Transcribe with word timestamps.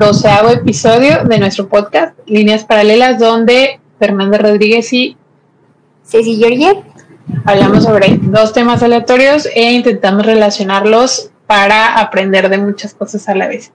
doceavo 0.00 0.48
episodio 0.48 1.24
de 1.24 1.38
nuestro 1.38 1.68
podcast 1.68 2.18
Líneas 2.24 2.64
Paralelas, 2.64 3.18
donde 3.18 3.80
Fernanda 3.98 4.38
Rodríguez 4.38 4.90
y 4.94 5.14
Ceci 6.02 6.36
Georgiev 6.36 6.78
Hablamos 7.44 7.84
sobre 7.84 8.18
dos 8.22 8.54
temas 8.54 8.82
aleatorios 8.82 9.46
e 9.54 9.72
intentamos 9.72 10.24
relacionarlos 10.24 11.30
para 11.46 11.98
aprender 12.00 12.48
de 12.48 12.56
muchas 12.56 12.94
cosas 12.94 13.28
a 13.28 13.34
la 13.34 13.46
vez. 13.46 13.72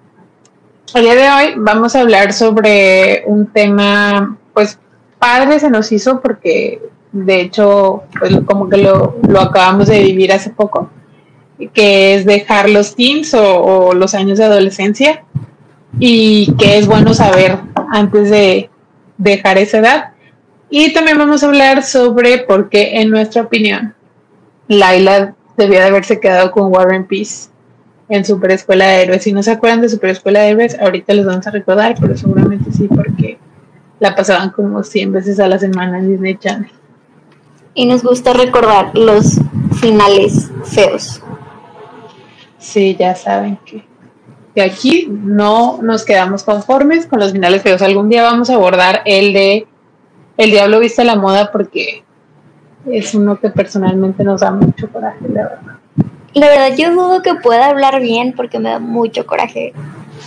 El 0.95 1.03
día 1.03 1.13
de 1.13 1.29
hoy 1.29 1.53
vamos 1.57 1.95
a 1.95 2.01
hablar 2.01 2.33
sobre 2.33 3.23
un 3.27 3.45
tema, 3.45 4.35
pues 4.51 4.79
padre 5.19 5.59
se 5.59 5.69
nos 5.69 5.91
hizo 5.91 6.21
porque 6.21 6.81
de 7.11 7.39
hecho, 7.39 8.03
pues 8.19 8.35
como 8.47 8.67
que 8.67 8.77
lo, 8.77 9.15
acabamos 9.39 9.89
de 9.89 10.01
vivir 10.01 10.33
hace 10.33 10.49
poco, 10.49 10.89
que 11.71 12.15
es 12.15 12.25
dejar 12.25 12.67
los 12.67 12.95
teens 12.95 13.35
o, 13.35 13.61
o 13.63 13.93
los 13.93 14.15
años 14.15 14.39
de 14.39 14.45
adolescencia 14.45 15.23
y 15.99 16.53
que 16.57 16.77
es 16.77 16.87
bueno 16.87 17.13
saber 17.13 17.59
antes 17.91 18.29
de 18.29 18.69
dejar 19.17 19.57
esa 19.57 19.77
edad 19.79 20.15
y 20.69 20.93
también 20.93 21.17
vamos 21.17 21.43
a 21.43 21.47
hablar 21.47 21.83
sobre 21.83 22.39
por 22.39 22.69
qué, 22.69 22.99
en 22.99 23.09
nuestra 23.09 23.43
opinión, 23.43 23.93
Laila 24.67 25.35
debía 25.57 25.81
de 25.81 25.87
haberse 25.87 26.19
quedado 26.19 26.51
con 26.51 26.73
Warren 26.73 27.05
Peace 27.05 27.49
en 28.09 28.25
Super 28.25 28.51
Escuela 28.51 28.87
de 28.87 29.03
Héroes. 29.03 29.23
Si 29.23 29.31
no 29.31 29.43
se 29.43 29.51
acuerdan 29.51 29.81
de 29.81 29.89
Super 29.89 30.09
Escuela 30.09 30.41
de 30.41 30.49
Héroes, 30.49 30.77
ahorita 30.79 31.13
les 31.13 31.25
vamos 31.25 31.45
a 31.47 31.51
recordar, 31.51 31.95
pero 31.99 32.17
seguramente 32.17 32.71
sí, 32.71 32.87
porque 32.87 33.37
la 33.99 34.15
pasaban 34.15 34.49
como 34.49 34.83
100 34.83 35.11
veces 35.11 35.39
a 35.39 35.47
la 35.47 35.59
semana 35.59 35.99
en 35.99 36.09
Disney 36.09 36.35
Channel. 36.35 36.71
Y 37.73 37.85
nos 37.85 38.03
gusta 38.03 38.33
recordar 38.33 38.97
los 38.97 39.39
finales 39.79 40.51
feos. 40.63 41.21
Sí, 42.57 42.95
ya 42.99 43.15
saben 43.15 43.59
que, 43.65 43.85
que 44.55 44.61
aquí 44.61 45.07
no 45.09 45.79
nos 45.81 46.05
quedamos 46.05 46.43
conformes 46.43 47.05
con 47.05 47.19
los 47.19 47.33
finales 47.33 47.61
feos. 47.61 47.81
Algún 47.81 48.07
día 48.07 48.23
vamos 48.23 48.49
a 48.49 48.55
abordar 48.55 49.01
el 49.05 49.33
de 49.33 49.67
el 50.37 50.51
diablo 50.51 50.79
viste 50.79 51.03
la 51.03 51.15
moda 51.15 51.51
porque 51.51 52.03
es 52.85 53.13
uno 53.13 53.39
que 53.39 53.49
personalmente 53.49 54.23
nos 54.23 54.41
da 54.41 54.51
mucho 54.51 54.89
coraje, 54.89 55.27
la 55.27 55.43
verdad. 55.43 55.77
La 56.33 56.47
verdad, 56.47 56.77
yo 56.77 56.91
dudo 56.91 57.21
que 57.21 57.35
pueda 57.35 57.67
hablar 57.67 58.01
bien 58.01 58.33
porque 58.35 58.59
me 58.59 58.69
da 58.69 58.79
mucho 58.79 59.25
coraje. 59.25 59.73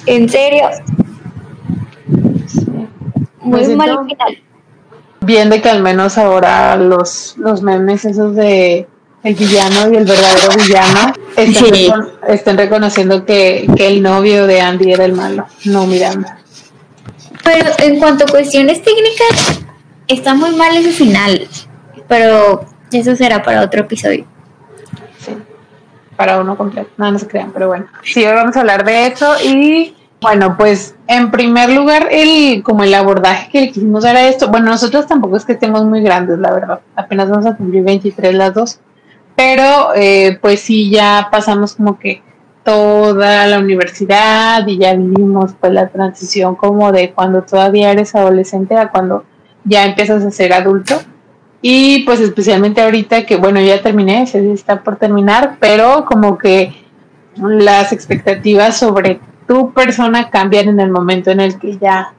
En 0.06 0.28
serio. 0.28 0.64
Muy 3.40 3.76
mal 3.76 4.06
final. 4.06 4.42
Bien 5.20 5.50
de 5.50 5.60
que 5.60 5.68
al 5.68 5.82
menos 5.82 6.16
ahora 6.16 6.76
los, 6.76 7.36
los 7.38 7.62
memes 7.62 8.04
esos 8.04 8.34
de 8.34 8.86
el 9.22 9.34
villano 9.34 9.92
y 9.92 9.96
el 9.96 10.04
verdadero 10.04 10.48
villano 10.56 11.12
estén, 11.42 12.58
reconociendo 12.58 13.24
que, 13.24 13.68
que, 13.76 13.88
el 13.88 14.02
novio 14.02 14.46
de 14.46 14.60
Andy 14.60 14.92
era 14.92 15.04
el 15.04 15.12
malo, 15.12 15.46
no 15.64 15.86
Miranda. 15.86 16.38
Pero 17.44 17.70
en 17.78 17.98
cuanto 17.98 18.24
a 18.24 18.26
cuestiones 18.26 18.82
técnicas, 18.82 19.60
está 20.06 20.34
muy 20.34 20.54
mal 20.54 20.76
ese 20.76 20.92
final, 20.92 21.46
pero 22.06 22.66
eso 22.92 23.16
será 23.16 23.42
para 23.42 23.62
otro 23.62 23.82
episodio. 23.82 24.26
Sí, 25.18 25.32
para 26.16 26.40
uno 26.40 26.56
completo, 26.56 26.90
no, 26.96 27.10
no 27.10 27.18
se 27.18 27.28
crean, 27.28 27.52
pero 27.52 27.68
bueno. 27.68 27.86
Sí, 28.02 28.24
hoy 28.24 28.34
vamos 28.34 28.56
a 28.56 28.60
hablar 28.60 28.84
de 28.84 29.06
eso 29.06 29.34
y 29.44 29.94
bueno, 30.20 30.56
pues 30.56 30.96
en 31.06 31.30
primer 31.30 31.70
lugar, 31.70 32.08
el 32.10 32.62
como 32.64 32.82
el 32.82 32.92
abordaje 32.94 33.50
que 33.50 33.60
le 33.60 33.70
quisimos 33.70 34.02
dar 34.02 34.16
a 34.16 34.26
esto, 34.26 34.48
bueno, 34.48 34.66
nosotros 34.66 35.06
tampoco 35.06 35.36
es 35.36 35.44
que 35.44 35.52
estemos 35.52 35.84
muy 35.84 36.02
grandes, 36.02 36.38
la 36.38 36.52
verdad, 36.52 36.80
apenas 36.96 37.30
vamos 37.30 37.46
a 37.46 37.56
cumplir 37.56 37.84
23 37.84 38.34
las 38.34 38.52
dos, 38.52 38.80
pero 39.38 39.94
eh, 39.94 40.36
pues 40.40 40.58
sí, 40.58 40.90
ya 40.90 41.28
pasamos 41.30 41.76
como 41.76 41.96
que 41.96 42.22
toda 42.64 43.46
la 43.46 43.60
universidad 43.60 44.66
y 44.66 44.78
ya 44.78 44.94
vivimos 44.94 45.52
pues 45.60 45.72
la 45.72 45.86
transición 45.90 46.56
como 46.56 46.90
de 46.90 47.12
cuando 47.12 47.42
todavía 47.42 47.92
eres 47.92 48.16
adolescente 48.16 48.76
a 48.76 48.90
cuando 48.90 49.24
ya 49.62 49.84
empiezas 49.84 50.24
a 50.24 50.32
ser 50.32 50.52
adulto. 50.52 51.00
Y 51.62 52.00
pues 52.00 52.18
especialmente 52.18 52.82
ahorita 52.82 53.26
que, 53.26 53.36
bueno, 53.36 53.60
ya 53.60 53.80
terminé, 53.80 54.26
se 54.26 54.52
está 54.52 54.82
por 54.82 54.96
terminar, 54.96 55.56
pero 55.60 56.04
como 56.04 56.36
que 56.36 56.74
las 57.36 57.92
expectativas 57.92 58.76
sobre 58.76 59.20
tu 59.46 59.72
persona 59.72 60.30
cambian 60.30 60.66
en 60.66 60.80
el 60.80 60.90
momento 60.90 61.30
en 61.30 61.38
el 61.38 61.60
que 61.60 61.78
ya 61.78 62.12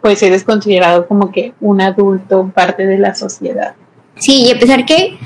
pues 0.00 0.22
eres 0.22 0.42
considerado 0.42 1.06
como 1.06 1.30
que 1.30 1.52
un 1.60 1.82
adulto, 1.82 2.50
parte 2.54 2.86
de 2.86 2.96
la 2.96 3.14
sociedad. 3.14 3.74
Sí, 4.16 4.46
y 4.46 4.52
a 4.52 4.58
pesar 4.58 4.86
que 4.86 5.18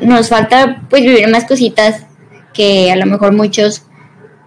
nos 0.00 0.28
falta 0.28 0.82
pues 0.88 1.02
vivir 1.02 1.28
más 1.28 1.44
cositas 1.44 2.04
que 2.52 2.90
a 2.90 2.96
lo 2.96 3.06
mejor 3.06 3.32
muchos 3.32 3.84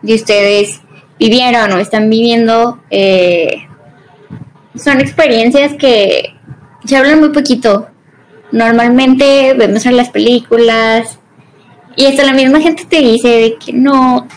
de 0.01 0.15
ustedes 0.15 0.81
vivieron 1.19 1.71
o 1.71 1.77
están 1.77 2.09
viviendo, 2.09 2.81
eh, 2.89 3.67
son 4.75 4.99
experiencias 4.99 5.73
que 5.73 6.33
se 6.85 6.97
habla 6.97 7.15
muy 7.15 7.29
poquito. 7.29 7.87
Normalmente 8.51 9.53
vemos 9.53 9.85
en 9.85 9.97
las 9.97 10.09
películas 10.09 11.19
y 11.95 12.05
hasta 12.05 12.23
la 12.23 12.33
misma 12.33 12.59
gente 12.59 12.85
te 12.85 12.99
dice 12.99 13.27
de 13.27 13.55
que 13.57 13.73
no, 13.73 14.27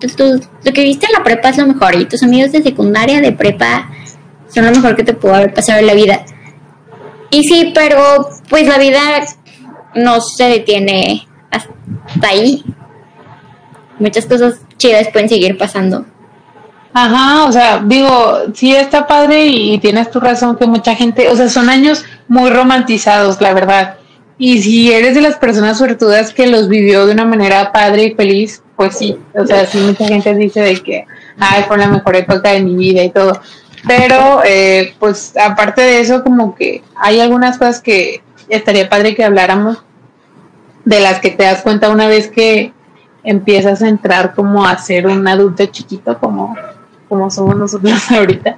lo 0.00 0.72
que 0.72 0.82
viste 0.82 1.06
en 1.06 1.12
la 1.12 1.24
prepa 1.24 1.50
es 1.50 1.58
lo 1.58 1.66
mejor 1.66 1.94
y 1.94 2.06
tus 2.06 2.22
amigos 2.22 2.52
de 2.52 2.62
secundaria, 2.62 3.20
de 3.20 3.32
prepa, 3.32 3.90
son 4.48 4.66
lo 4.66 4.72
mejor 4.72 4.96
que 4.96 5.04
te 5.04 5.14
pudo 5.14 5.34
haber 5.34 5.54
pasado 5.54 5.80
en 5.80 5.86
la 5.86 5.94
vida. 5.94 6.24
Y 7.30 7.44
sí, 7.44 7.72
pero 7.74 8.28
pues 8.48 8.66
la 8.66 8.78
vida 8.78 9.00
no 9.94 10.20
se 10.20 10.44
detiene 10.44 11.26
hasta 11.50 12.28
ahí. 12.28 12.64
Muchas 13.98 14.26
cosas 14.26 14.60
chidas 14.76 15.08
pueden 15.12 15.28
seguir 15.28 15.56
pasando. 15.56 16.04
Ajá, 16.94 17.44
o 17.46 17.52
sea, 17.52 17.82
digo, 17.84 18.40
sí 18.52 18.74
está 18.74 19.06
padre 19.06 19.46
y, 19.46 19.78
tienes 19.78 20.10
tu 20.10 20.20
razón 20.20 20.56
que 20.56 20.66
mucha 20.66 20.94
gente, 20.94 21.28
o 21.28 21.36
sea, 21.36 21.48
son 21.48 21.70
años 21.70 22.04
muy 22.28 22.50
romantizados, 22.50 23.40
la 23.40 23.54
verdad. 23.54 23.96
Y 24.36 24.60
si 24.62 24.92
eres 24.92 25.14
de 25.14 25.22
las 25.22 25.36
personas 25.36 25.78
suertudas 25.78 26.34
que 26.34 26.46
los 26.46 26.68
vivió 26.68 27.06
de 27.06 27.12
una 27.12 27.24
manera 27.24 27.72
padre 27.72 28.04
y 28.04 28.14
feliz, 28.14 28.62
pues 28.76 28.98
sí, 28.98 29.16
o 29.34 29.46
sea, 29.46 29.64
sí 29.64 29.78
mucha 29.78 30.06
gente 30.06 30.34
dice 30.34 30.60
de 30.60 30.82
que, 30.82 31.06
ay, 31.38 31.64
fue 31.66 31.78
la 31.78 31.86
mejor 31.86 32.16
época 32.16 32.50
de 32.50 32.60
mi 32.60 32.74
vida 32.74 33.02
y 33.02 33.10
todo. 33.10 33.40
Pero, 33.86 34.42
eh, 34.44 34.94
pues 34.98 35.34
aparte 35.36 35.80
de 35.80 36.00
eso, 36.00 36.22
como 36.22 36.54
que 36.54 36.82
hay 36.96 37.20
algunas 37.20 37.56
cosas 37.56 37.80
que 37.80 38.22
estaría 38.56 38.88
padre 38.88 39.14
que 39.14 39.24
habláramos, 39.24 39.82
de 40.84 41.00
las 41.00 41.20
que 41.20 41.30
te 41.30 41.44
das 41.44 41.62
cuenta 41.62 41.90
una 41.90 42.08
vez 42.08 42.28
que 42.28 42.72
empiezas 43.24 43.82
a 43.82 43.88
entrar 43.88 44.34
como 44.34 44.66
a 44.66 44.76
ser 44.78 45.06
un 45.06 45.26
adulto 45.28 45.64
chiquito, 45.66 46.18
como 46.18 46.56
como 47.12 47.30
somos 47.30 47.56
nosotros 47.56 48.10
ahorita. 48.10 48.56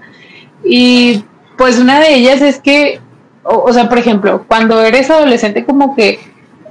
Y 0.65 1.25
pues 1.59 1.81
una 1.81 1.99
de 1.99 2.15
ellas 2.15 2.41
es 2.41 2.61
que, 2.61 3.01
o, 3.43 3.73
sea, 3.73 3.89
por 3.89 3.99
ejemplo, 3.99 4.45
cuando 4.47 4.81
eres 4.81 5.11
adolescente 5.11 5.65
como 5.65 5.97
que, 5.97 6.21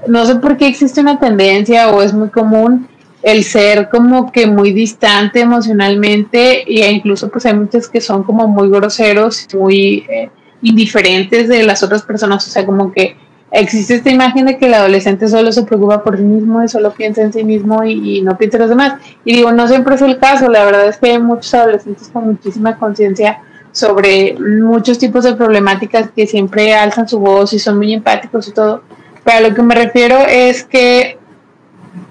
no 0.07 0.25
sé 0.25 0.35
por 0.35 0.55
qué 0.55 0.67
existe 0.67 1.01
una 1.01 1.19
tendencia 1.19 1.89
o 1.89 2.01
es 2.01 2.13
muy 2.13 2.29
común 2.29 2.87
el 3.21 3.43
ser 3.43 3.89
como 3.89 4.31
que 4.31 4.47
muy 4.47 4.71
distante 4.71 5.41
emocionalmente 5.41 6.63
e 6.63 6.91
incluso 6.91 7.29
pues 7.29 7.45
hay 7.45 7.53
muchos 7.53 7.87
que 7.87 8.01
son 8.01 8.23
como 8.23 8.47
muy 8.47 8.69
groseros, 8.69 9.47
muy 9.53 10.05
eh, 10.09 10.29
indiferentes 10.63 11.47
de 11.47 11.63
las 11.63 11.83
otras 11.83 12.01
personas, 12.01 12.47
o 12.47 12.49
sea, 12.49 12.65
como 12.65 12.91
que 12.91 13.15
existe 13.51 13.93
esta 13.93 14.09
imagen 14.09 14.47
de 14.47 14.57
que 14.57 14.65
el 14.65 14.73
adolescente 14.73 15.27
solo 15.27 15.51
se 15.51 15.63
preocupa 15.63 16.03
por 16.03 16.17
sí 16.17 16.23
mismo 16.23 16.63
y 16.63 16.67
solo 16.67 16.91
piensa 16.91 17.21
en 17.21 17.31
sí 17.31 17.43
mismo 17.43 17.83
y, 17.83 18.21
no 18.21 18.35
piensa 18.37 18.57
en 18.57 18.61
los 18.61 18.69
demás. 18.69 18.95
Y 19.23 19.35
digo, 19.35 19.51
no 19.51 19.67
siempre 19.67 19.95
es 19.95 20.01
el 20.01 20.17
caso, 20.17 20.49
la 20.49 20.65
verdad 20.65 20.87
es 20.87 20.97
que 20.97 21.11
hay 21.11 21.19
muchos 21.19 21.53
adolescentes 21.53 22.09
con 22.11 22.25
muchísima 22.25 22.77
conciencia 22.77 23.41
sobre 23.71 24.35
muchos 24.39 24.97
tipos 24.97 25.23
de 25.23 25.35
problemáticas 25.35 26.09
que 26.15 26.27
siempre 26.27 26.73
alzan 26.73 27.07
su 27.07 27.19
voz 27.19 27.53
y 27.53 27.59
son 27.59 27.77
muy 27.77 27.93
empáticos 27.93 28.47
y 28.47 28.51
todo. 28.51 28.81
Pero 29.23 29.37
a 29.37 29.49
lo 29.49 29.55
que 29.55 29.61
me 29.61 29.75
refiero 29.75 30.17
es 30.27 30.63
que 30.63 31.17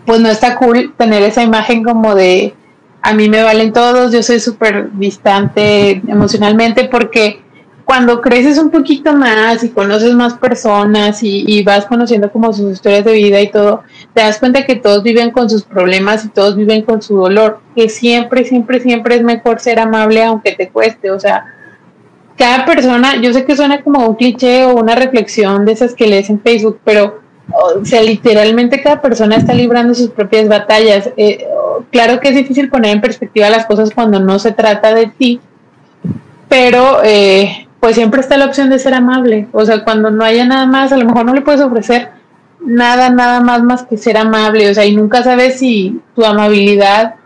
pues 0.06 0.20
no 0.20 0.28
está 0.28 0.56
cool 0.56 0.94
tener 0.96 1.22
esa 1.22 1.42
imagen 1.42 1.82
como 1.82 2.14
de 2.14 2.54
a 3.02 3.14
mí 3.14 3.28
me 3.28 3.42
valen 3.42 3.72
todos, 3.72 4.12
yo 4.12 4.22
soy 4.22 4.38
súper 4.38 4.92
distante 4.92 6.02
emocionalmente 6.06 6.84
porque 6.84 7.41
cuando 7.92 8.22
creces 8.22 8.56
un 8.56 8.70
poquito 8.70 9.12
más 9.12 9.62
y 9.62 9.68
conoces 9.68 10.14
más 10.14 10.32
personas 10.32 11.22
y, 11.22 11.62
vas 11.62 11.84
conociendo 11.84 12.32
como 12.32 12.50
sus 12.50 12.72
historias 12.72 13.04
de 13.04 13.12
vida 13.12 13.38
y 13.38 13.50
todo, 13.50 13.82
te 14.14 14.22
das 14.22 14.38
cuenta 14.38 14.64
que 14.64 14.76
todos 14.76 15.02
viven 15.02 15.30
con 15.30 15.50
sus 15.50 15.64
problemas 15.64 16.24
y 16.24 16.30
todos 16.30 16.56
viven 16.56 16.84
con 16.84 17.02
su 17.02 17.16
dolor, 17.16 17.60
que 17.76 17.90
siempre, 17.90 18.46
siempre, 18.46 18.80
siempre 18.80 19.16
es 19.16 19.22
mejor 19.22 19.60
ser 19.60 19.78
amable 19.78 20.24
aunque 20.24 20.52
te 20.52 20.70
cueste, 20.70 21.10
o 21.10 21.20
sea, 21.20 21.44
cada 22.38 22.64
persona, 22.64 23.20
yo 23.20 23.30
sé 23.34 23.44
que 23.44 23.56
suena 23.56 23.82
como 23.82 24.08
un 24.08 24.14
cliché 24.14 24.64
o 24.64 24.74
una 24.74 24.94
reflexión 24.94 25.66
de 25.66 25.72
esas 25.72 25.94
que 25.94 26.06
lees 26.06 26.30
en 26.30 26.40
Facebook, 26.40 26.80
pero 26.84 27.20
o 27.50 27.84
sea, 27.84 28.02
literalmente 28.02 28.82
cada 28.82 29.02
persona 29.02 29.36
está 29.36 29.52
librando 29.52 29.92
sus 29.92 30.08
propias 30.08 30.48
batallas. 30.48 31.10
Eh, 31.18 31.46
claro 31.90 32.20
que 32.20 32.30
es 32.30 32.36
difícil 32.36 32.70
poner 32.70 32.92
en 32.92 33.02
perspectiva 33.02 33.50
las 33.50 33.66
cosas 33.66 33.90
cuando 33.94 34.18
no 34.18 34.38
se 34.38 34.52
trata 34.52 34.94
de 34.94 35.08
ti, 35.08 35.40
pero 36.48 37.02
eh, 37.04 37.66
pues 37.82 37.96
siempre 37.96 38.20
está 38.20 38.36
la 38.36 38.44
opción 38.46 38.70
de 38.70 38.78
ser 38.78 38.94
amable. 38.94 39.48
O 39.50 39.64
sea, 39.64 39.82
cuando 39.82 40.08
no 40.12 40.22
haya 40.22 40.46
nada 40.46 40.66
más, 40.66 40.92
a 40.92 40.96
lo 40.96 41.04
mejor 41.04 41.24
no 41.24 41.34
le 41.34 41.40
puedes 41.40 41.60
ofrecer 41.60 42.10
nada, 42.64 43.10
nada 43.10 43.40
más 43.40 43.64
más 43.64 43.82
que 43.82 43.96
ser 43.96 44.16
amable. 44.16 44.70
O 44.70 44.74
sea, 44.74 44.86
y 44.86 44.94
nunca 44.94 45.24
sabes 45.24 45.58
si 45.58 46.00
tu 46.14 46.24
amabilidad 46.24 47.16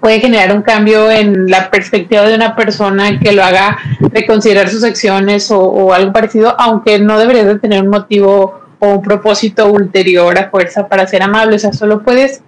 puede 0.00 0.18
generar 0.18 0.56
un 0.56 0.62
cambio 0.62 1.08
en 1.08 1.48
la 1.48 1.70
perspectiva 1.70 2.22
de 2.22 2.34
una 2.34 2.56
persona 2.56 3.20
que 3.20 3.30
lo 3.30 3.44
haga 3.44 3.78
reconsiderar 4.00 4.68
sus 4.68 4.82
acciones 4.82 5.52
o, 5.52 5.94
algo 5.94 6.12
parecido, 6.12 6.56
aunque 6.58 6.98
no 6.98 7.16
deberías 7.16 7.46
de 7.46 7.60
tener 7.60 7.84
un 7.84 7.90
motivo 7.90 8.60
o 8.80 8.94
un 8.94 9.02
propósito 9.02 9.70
ulterior 9.70 10.36
a 10.36 10.50
fuerza 10.50 10.88
para 10.88 11.06
ser 11.06 11.22
amable, 11.22 11.54
o 11.54 11.58
sea, 11.60 11.72
solo 11.72 12.02
puedes 12.02 12.42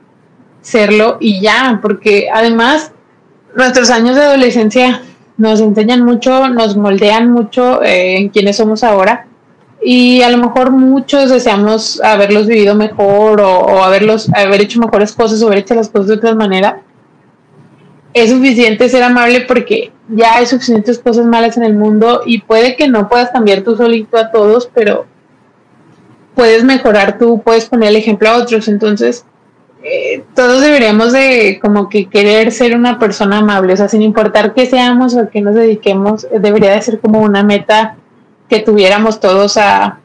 serlo 0.61 1.19
y 1.21 1.41
ya, 1.41 1.79
porque 1.81 2.27
además 2.35 2.91
nuestros 3.55 3.91
años 3.91 4.17
de 4.17 4.23
adolescencia 4.23 5.03
nos 5.37 5.61
enseñan 5.61 6.05
mucho, 6.05 6.49
nos 6.49 6.77
moldean 6.77 7.31
mucho 7.31 7.83
eh, 7.83 8.19
en 8.19 8.29
quienes 8.29 8.57
somos 8.57 8.85
ahora 8.85 9.27
y 9.85 10.23
a 10.23 10.31
lo 10.31 10.39
mejor 10.39 10.71
muchos 10.71 11.31
deseamos 11.31 12.01
haberlos 12.03 12.47
vivido 12.47 12.75
mejor 12.75 13.41
o, 13.41 13.83
haberlos, 13.83 14.29
haber 14.35 14.61
hecho 14.61 14.79
mejores 14.79 15.13
cosas 15.13 15.43
o 15.43 15.47
haber 15.47 15.59
hecho 15.59 15.75
las 15.75 15.89
cosas 15.89 16.09
de 16.09 16.15
otra 16.15 16.35
manera 16.35 16.83
es 18.15 18.31
suficiente 18.31 18.89
ser 18.89 19.03
amable 19.03 19.41
porque 19.43 19.91
ya 20.09 20.37
hay 20.37 20.47
suficientes 20.47 20.99
cosas 20.99 21.27
malas 21.27 21.57
en 21.57 21.63
el 21.63 21.75
mundo 21.75 22.23
y 22.27 22.43
puede 22.43 22.77
que 22.77 22.89
no 22.89 23.09
puedas 23.09 23.31
cambiar 23.31 23.63
tú 23.63 23.77
solito 23.77 24.19
a 24.19 24.31
todos, 24.31 24.69
pero 24.73 25.07
puedes 26.35 26.65
mejorar 26.65 27.19
tú, 27.19 27.41
puedes 27.43 27.67
poner 27.67 27.91
el 27.91 27.97
ejemplo 27.97 28.29
a 28.29 28.37
otros. 28.37 28.69
Entonces, 28.69 29.25
todos 30.35 30.61
deberíamos 30.61 31.13
de 31.13 31.59
como 31.61 31.89
que 31.89 32.09
querer 32.09 32.53
ser 32.53 32.77
una 32.77 32.99
persona 32.99 33.39
amable, 33.39 33.73
o 33.73 33.77
sea, 33.77 33.89
sin 33.89 34.03
importar 34.03 34.55
qué 34.55 34.67
seamos 34.67 35.15
o 35.15 35.21
a 35.21 35.31
qué 35.31 35.41
nos 35.41 35.55
dediquemos, 35.55 36.27
debería 36.41 36.73
de 36.73 36.83
ser 36.83 37.01
como 37.01 37.21
una 37.21 37.43
meta 37.43 37.97
que 38.49 38.61
tuviéramos 38.61 39.21
todos 39.21 39.57
a, 39.57 39.99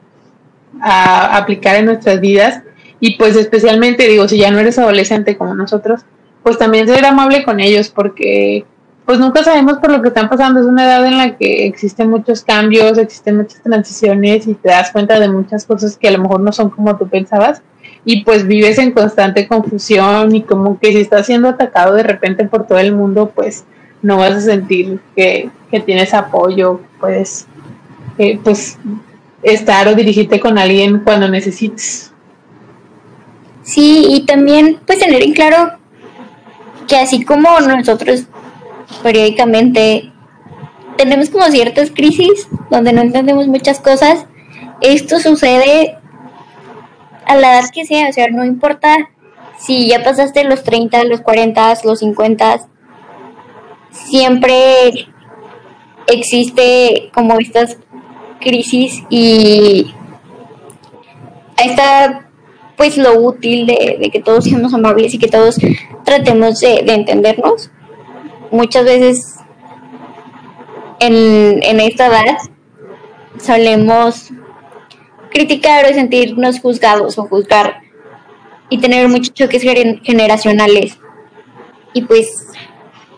a 0.82 1.38
aplicar 1.38 1.76
en 1.76 1.86
nuestras 1.86 2.20
vidas. 2.20 2.62
Y 3.00 3.18
pues 3.18 3.36
especialmente 3.36 4.08
digo, 4.08 4.28
si 4.28 4.40
ya 4.40 4.50
no 4.50 4.60
eres 4.60 4.80
adolescente 4.80 5.38
como 5.38 5.54
nosotros, 5.54 6.02
pues 6.42 6.58
también 6.58 6.88
ser 6.88 7.06
amable 7.06 7.44
con 7.44 7.60
ellos 7.60 7.90
porque 7.90 8.66
pues 9.08 9.20
nunca 9.20 9.42
sabemos 9.42 9.78
por 9.78 9.92
lo 9.92 10.02
que 10.02 10.10
están 10.10 10.28
pasando. 10.28 10.60
Es 10.60 10.66
una 10.66 10.84
edad 10.84 11.06
en 11.06 11.18
la 11.18 11.38
que 11.38 11.66
existen 11.66 12.10
muchos 12.10 12.44
cambios, 12.44 12.98
existen 12.98 13.38
muchas 13.38 13.62
transiciones 13.62 14.48
y 14.48 14.54
te 14.54 14.70
das 14.70 14.92
cuenta 14.92 15.20
de 15.20 15.30
muchas 15.30 15.66
cosas 15.66 15.98
que 15.98 16.10
a 16.10 16.12
lo 16.12 16.20
mejor 16.20 16.42
no 16.42 16.52
son 16.52 16.70
como 16.70 16.98
tú 16.98 17.08
pensabas. 17.08 17.62
Y 18.10 18.24
pues 18.24 18.48
vives 18.48 18.78
en 18.78 18.94
constante 18.94 19.50
confusión 19.50 20.34
y 20.34 20.42
como 20.42 20.80
que 20.80 20.94
si 20.94 21.00
estás 21.02 21.26
siendo 21.26 21.50
atacado 21.50 21.94
de 21.94 22.04
repente 22.04 22.46
por 22.46 22.66
todo 22.66 22.80
el 22.80 22.94
mundo, 22.94 23.34
pues 23.36 23.66
no 24.02 24.16
vas 24.16 24.32
a 24.32 24.40
sentir 24.40 25.02
que, 25.14 25.50
tienes 25.86 26.14
apoyo, 26.14 26.80
puedes 27.02 27.48
eh, 28.18 28.40
pues 28.42 28.78
estar 29.44 29.90
o 29.90 29.96
dirigirte 29.96 30.40
con 30.40 30.58
alguien 30.58 31.00
cuando 31.00 31.28
necesites. 31.28 32.14
Sí, 33.64 34.06
y 34.08 34.26
también 34.26 34.80
pues 34.88 35.00
tener 35.00 35.22
en 35.22 35.34
claro 35.34 35.74
que 36.88 36.96
así 36.96 37.26
como 37.26 37.60
nosotros 37.60 38.24
periódicamente 39.04 40.14
tenemos 40.96 41.30
como 41.30 41.46
ciertas 41.48 41.92
crisis 41.92 42.48
donde 42.72 42.94
no 42.94 43.02
entendemos 43.02 43.50
muchas 43.50 43.82
cosas, 43.82 44.26
esto 44.80 45.20
sucede 45.20 45.97
a 47.28 47.36
la 47.36 47.60
edad 47.60 47.70
que 47.74 47.86
sea, 47.86 48.10
o 48.10 48.14
sea, 48.14 48.28
no 48.30 48.46
importa 48.46 48.96
si 49.60 49.88
ya 49.88 50.04
pasaste 50.04 50.44
los 50.44 50.64
30, 50.64 51.04
los 51.06 51.22
40, 51.22 51.78
los 51.84 52.00
50, 52.00 52.68
siempre 53.92 55.08
existe 56.08 57.10
como 57.14 57.38
estas 57.40 57.78
crisis 58.40 59.04
y 59.10 59.94
ahí 61.58 61.70
está 61.70 62.30
pues 62.78 62.96
lo 62.98 63.20
útil 63.20 63.66
de, 63.66 64.10
que 64.14 64.22
todos 64.22 64.44
seamos 64.46 64.74
amables 64.74 65.14
y 65.14 65.18
que 65.18 65.28
todos 65.28 65.58
tratemos 66.06 66.60
de, 66.60 66.80
entendernos. 66.88 67.72
Muchas 68.52 68.86
veces 68.86 69.36
en, 71.00 71.62
en 71.64 71.80
esta 71.80 72.08
edad 72.08 72.38
solemos 73.42 74.32
criticar 75.32 75.86
o 75.86 75.94
sentirnos 75.94 76.60
juzgados 76.60 77.18
o 77.18 77.28
juzgar 77.28 77.82
y 78.70 78.80
tener 78.80 79.08
muchos 79.08 79.34
choques 79.34 79.62
generacionales. 80.04 80.98
Y 81.94 82.02
pues 82.04 82.48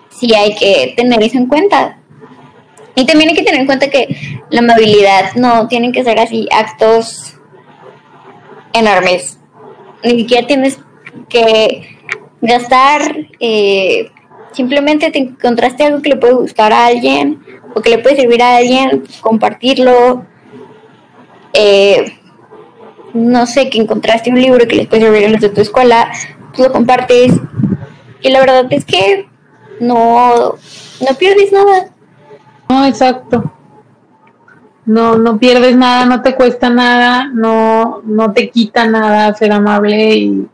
sí 0.10 0.34
hay 0.34 0.56
que 0.56 0.94
tener 0.96 1.22
eso 1.24 1.38
en 1.38 1.48
cuenta. 1.48 2.00
Y 2.96 3.06
también 3.06 3.30
hay 3.30 3.36
que 3.36 3.44
tener 3.44 3.62
en 3.62 3.66
cuenta 3.66 3.90
que 3.90 4.42
la 4.50 4.60
amabilidad 4.60 5.34
no 5.36 5.68
tienen 5.68 5.92
que 5.92 6.04
ser 6.04 6.20
así 6.20 6.48
actos 6.52 7.36
enormes 8.74 9.40
ni 10.04 10.20
siquiera 10.20 10.48
tienes 10.48 10.80
que 11.28 11.98
gastar, 12.42 13.28
eh, 13.40 14.10
simplemente 14.52 15.12
te 15.12 15.20
encontraste 15.20 15.84
algo 15.84 16.02
que 16.02 16.10
le 16.10 16.16
puede 16.16 16.34
gustar 16.34 16.72
a 16.72 16.86
alguien 16.86 17.42
o 17.76 17.82
que 17.82 17.90
le 17.90 18.00
puede 18.00 18.16
servir 18.16 18.42
a 18.42 18.58
alguien, 18.58 19.04
compartirlo. 19.22 20.26
Eh, 21.54 22.20
no 23.14 23.46
sé, 23.48 23.70
que 23.70 23.80
encontraste 23.80 24.30
un 24.30 24.42
libro 24.42 24.68
que 24.68 24.76
les 24.76 24.88
puede 24.88 25.04
servir 25.04 25.26
a 25.26 25.30
los 25.30 25.42
de 25.42 25.50
tu 25.50 25.62
escuela, 25.62 26.12
tú 26.54 26.64
lo 26.64 26.72
compartes. 26.72 27.34
Y 28.22 28.30
la 28.30 28.40
verdad 28.40 28.68
es 28.70 28.86
que 28.86 29.28
no, 29.80 30.56
no 30.56 31.16
pierdes 31.18 31.52
nada. 31.52 31.90
No, 32.70 32.86
exacto 32.86 33.52
no, 34.90 35.20
no 35.20 35.38
pierdes 35.38 35.76
nada, 35.76 36.06
no 36.06 36.24
te 36.24 36.34
cuesta 36.34 36.72
nada, 36.72 37.30
no, 37.32 38.02
no 38.06 38.34
te 38.34 38.50
quita 38.50 38.88
nada 38.88 39.36
ser 39.36 39.52
amable 39.52 40.16
y 40.16 40.48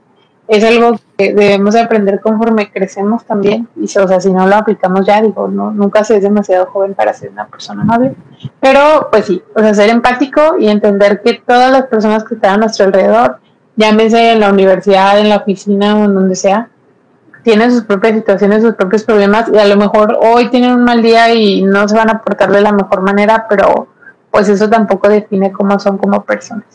es 0.47 0.63
algo 0.63 0.99
que 1.17 1.33
debemos 1.33 1.75
aprender 1.75 2.21
conforme 2.21 2.71
crecemos 2.71 3.25
también. 3.25 3.67
Y 3.75 3.85
o 3.85 4.07
sea, 4.07 4.19
si 4.19 4.31
no 4.31 4.45
lo 4.47 4.55
aplicamos 4.55 5.05
ya, 5.05 5.21
digo, 5.21 5.47
no, 5.47 5.71
nunca 5.71 6.03
se 6.03 6.17
es 6.17 6.23
demasiado 6.23 6.67
joven 6.67 6.93
para 6.93 7.13
ser 7.13 7.31
una 7.31 7.47
persona 7.47 7.81
amable. 7.81 8.15
Pero 8.59 9.07
pues 9.09 9.25
sí, 9.25 9.41
o 9.55 9.59
sea, 9.59 9.73
ser 9.73 9.89
empático 9.89 10.57
y 10.59 10.67
entender 10.67 11.21
que 11.21 11.41
todas 11.45 11.71
las 11.71 11.87
personas 11.87 12.23
que 12.23 12.35
están 12.35 12.55
a 12.55 12.57
nuestro 12.57 12.85
alrededor, 12.85 13.39
llámese 13.75 14.33
en 14.33 14.39
la 14.39 14.49
universidad, 14.51 15.19
en 15.19 15.29
la 15.29 15.37
oficina 15.37 15.97
o 15.97 16.05
en 16.05 16.13
donde 16.13 16.35
sea, 16.35 16.69
tienen 17.43 17.71
sus 17.71 17.83
propias 17.83 18.13
situaciones, 18.13 18.63
sus 18.63 18.75
propios 18.75 19.03
problemas 19.03 19.49
y 19.53 19.57
a 19.57 19.65
lo 19.65 19.77
mejor 19.77 20.17
hoy 20.21 20.49
tienen 20.49 20.71
un 20.71 20.83
mal 20.83 21.01
día 21.01 21.33
y 21.33 21.61
no 21.63 21.87
se 21.87 21.95
van 21.95 22.09
a 22.09 22.21
portar 22.21 22.51
de 22.51 22.61
la 22.61 22.71
mejor 22.71 23.01
manera, 23.01 23.45
pero 23.49 23.87
pues 24.31 24.49
eso 24.49 24.69
tampoco 24.69 25.09
define 25.09 25.51
cómo 25.51 25.79
son 25.79 25.97
como 25.97 26.23
personas. 26.23 26.65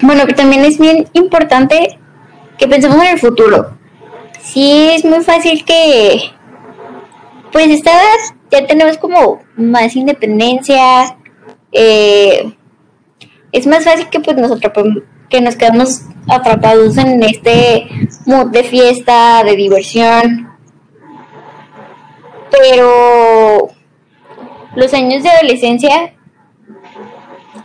Bueno, 0.00 0.26
que 0.26 0.34
también 0.34 0.64
es 0.64 0.78
bien 0.78 1.06
importante 1.12 1.98
que 2.58 2.68
pensemos 2.68 2.96
en 3.02 3.12
el 3.12 3.18
futuro. 3.18 3.76
Sí, 4.40 4.90
es 4.92 5.04
muy 5.04 5.22
fácil 5.22 5.64
que, 5.64 6.30
pues 7.52 7.68
esta 7.68 7.92
vez 7.92 8.34
ya 8.50 8.66
tenemos 8.66 8.98
como 8.98 9.42
más 9.56 9.96
independencia. 9.96 11.16
Eh, 11.72 12.54
es 13.52 13.66
más 13.66 13.84
fácil 13.84 14.08
que 14.08 14.20
pues 14.20 14.36
nos 14.36 14.58
que 15.28 15.40
nos 15.40 15.56
quedamos 15.56 16.02
atrapados 16.28 16.96
en 16.98 17.22
este 17.22 17.88
mood 18.24 18.46
de 18.52 18.62
fiesta, 18.62 19.42
de 19.44 19.56
diversión. 19.56 20.56
Pero 22.50 23.68
los 24.76 24.94
años 24.94 25.22
de 25.22 25.30
adolescencia 25.30 26.14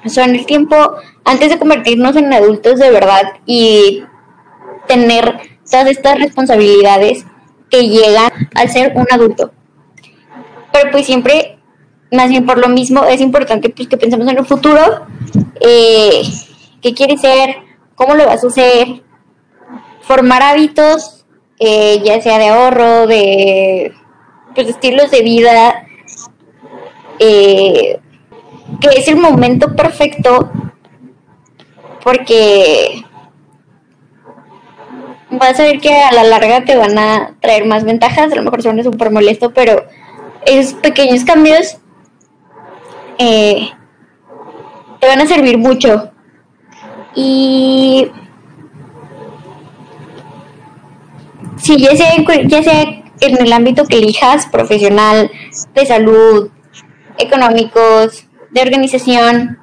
son 0.06 0.32
el 0.32 0.46
tiempo 0.46 0.76
antes 1.24 1.50
de 1.50 1.60
convertirnos 1.60 2.16
en 2.16 2.34
adultos 2.34 2.80
de 2.80 2.90
verdad 2.90 3.24
y 3.46 4.04
tener 4.88 5.40
todas 5.70 5.88
estas 5.88 6.20
responsabilidades 6.20 7.26
que 7.70 7.88
llegan 7.88 8.32
al 8.56 8.70
ser 8.70 8.94
un 8.96 9.08
adulto. 9.10 9.52
Pero 10.72 10.92
pues 10.92 11.06
siempre, 11.06 11.58
más 12.12 12.30
bien 12.30 12.46
por 12.46 12.58
lo 12.58 12.68
mismo, 12.68 13.04
es 13.06 13.22
importante 13.22 13.70
pues 13.70 13.88
que 13.88 13.98
pensemos 13.98 14.28
en 14.28 14.38
el 14.38 14.46
futuro, 14.46 15.06
eh, 15.60 16.22
qué 16.82 16.94
quieres 16.94 17.22
ser, 17.22 17.56
cómo 17.96 18.16
lo 18.16 18.26
vas 18.26 18.44
a 18.44 18.48
hacer, 18.48 19.02
formar 20.02 20.42
hábitos, 20.44 21.26
eh, 21.60 22.02
ya 22.04 22.22
sea 22.22 22.38
de 22.38 22.50
ahorro, 22.50 23.08
de 23.08 23.94
pues, 24.56 24.68
estilos 24.68 25.12
de 25.12 25.22
vida, 25.22 25.86
eh, 27.20 28.00
que 28.80 28.88
es 28.98 29.08
el 29.08 29.18
momento 29.18 29.76
perfecto 29.76 30.52
porque 32.04 33.04
vas 35.32 35.60
a 35.60 35.64
ver 35.64 35.80
que 35.80 35.94
a 35.94 36.12
la 36.12 36.24
larga 36.24 36.66
te 36.66 36.76
van 36.76 36.98
a 36.98 37.36
traer 37.40 37.66
más 37.66 37.84
ventajas, 37.84 38.32
a 38.32 38.36
lo 38.36 38.44
mejor 38.44 38.62
suena 38.62 38.84
súper 38.84 39.12
molesto, 39.12 39.54
pero 39.54 39.86
esos 40.46 40.74
pequeños 40.74 41.24
cambios 41.24 41.78
eh, 43.18 43.70
te 45.00 45.08
van 45.08 45.22
a 45.22 45.28
servir 45.28 45.58
mucho. 45.58 46.12
Y 47.16 48.12
sí, 51.58 51.78
ya 51.78 51.96
sea, 51.96 52.14
ya 52.46 52.64
sea 52.64 52.82
en 53.22 53.38
el 53.38 53.54
ámbito 53.54 53.86
que 53.86 53.98
elijas, 53.98 54.48
profesional, 54.48 55.32
de 55.74 55.86
salud, 55.86 56.50
económicos, 57.18 58.26
de 58.52 58.62
organización, 58.62 59.60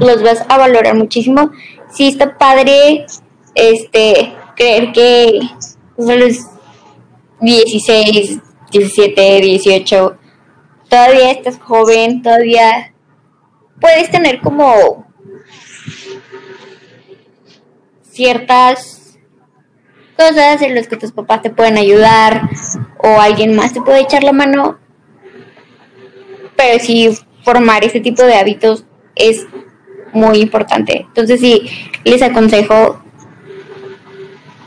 los 0.00 0.22
vas 0.22 0.44
a 0.48 0.58
valorar 0.58 0.96
muchísimo. 0.96 1.50
Sí 1.92 2.08
está 2.08 2.38
padre 2.38 3.06
este 3.54 4.32
creer 4.56 4.92
que 4.92 5.40
a 5.98 6.14
los 6.14 6.46
16, 7.40 8.38
17, 8.70 9.40
18, 9.40 10.16
todavía 10.88 11.30
estás 11.30 11.58
joven, 11.58 12.22
todavía 12.22 12.92
puedes 13.80 14.10
tener 14.10 14.40
como 14.40 15.06
ciertas 18.10 19.18
cosas 20.16 20.62
en 20.62 20.74
las 20.74 20.86
que 20.86 20.96
tus 20.96 21.12
papás 21.12 21.42
te 21.42 21.50
pueden 21.50 21.78
ayudar 21.78 22.48
o 22.98 23.20
alguien 23.20 23.56
más 23.56 23.72
te 23.72 23.80
puede 23.80 24.00
echar 24.00 24.22
la 24.22 24.32
mano. 24.32 24.78
Pero 26.56 26.78
sí, 26.84 27.10
formar 27.42 27.84
ese 27.84 28.00
tipo 28.00 28.22
de 28.22 28.36
hábitos 28.36 28.84
es 29.16 29.46
muy 30.12 30.40
importante. 30.40 31.06
Entonces 31.08 31.40
sí, 31.40 31.68
les 32.04 32.22
aconsejo 32.22 33.01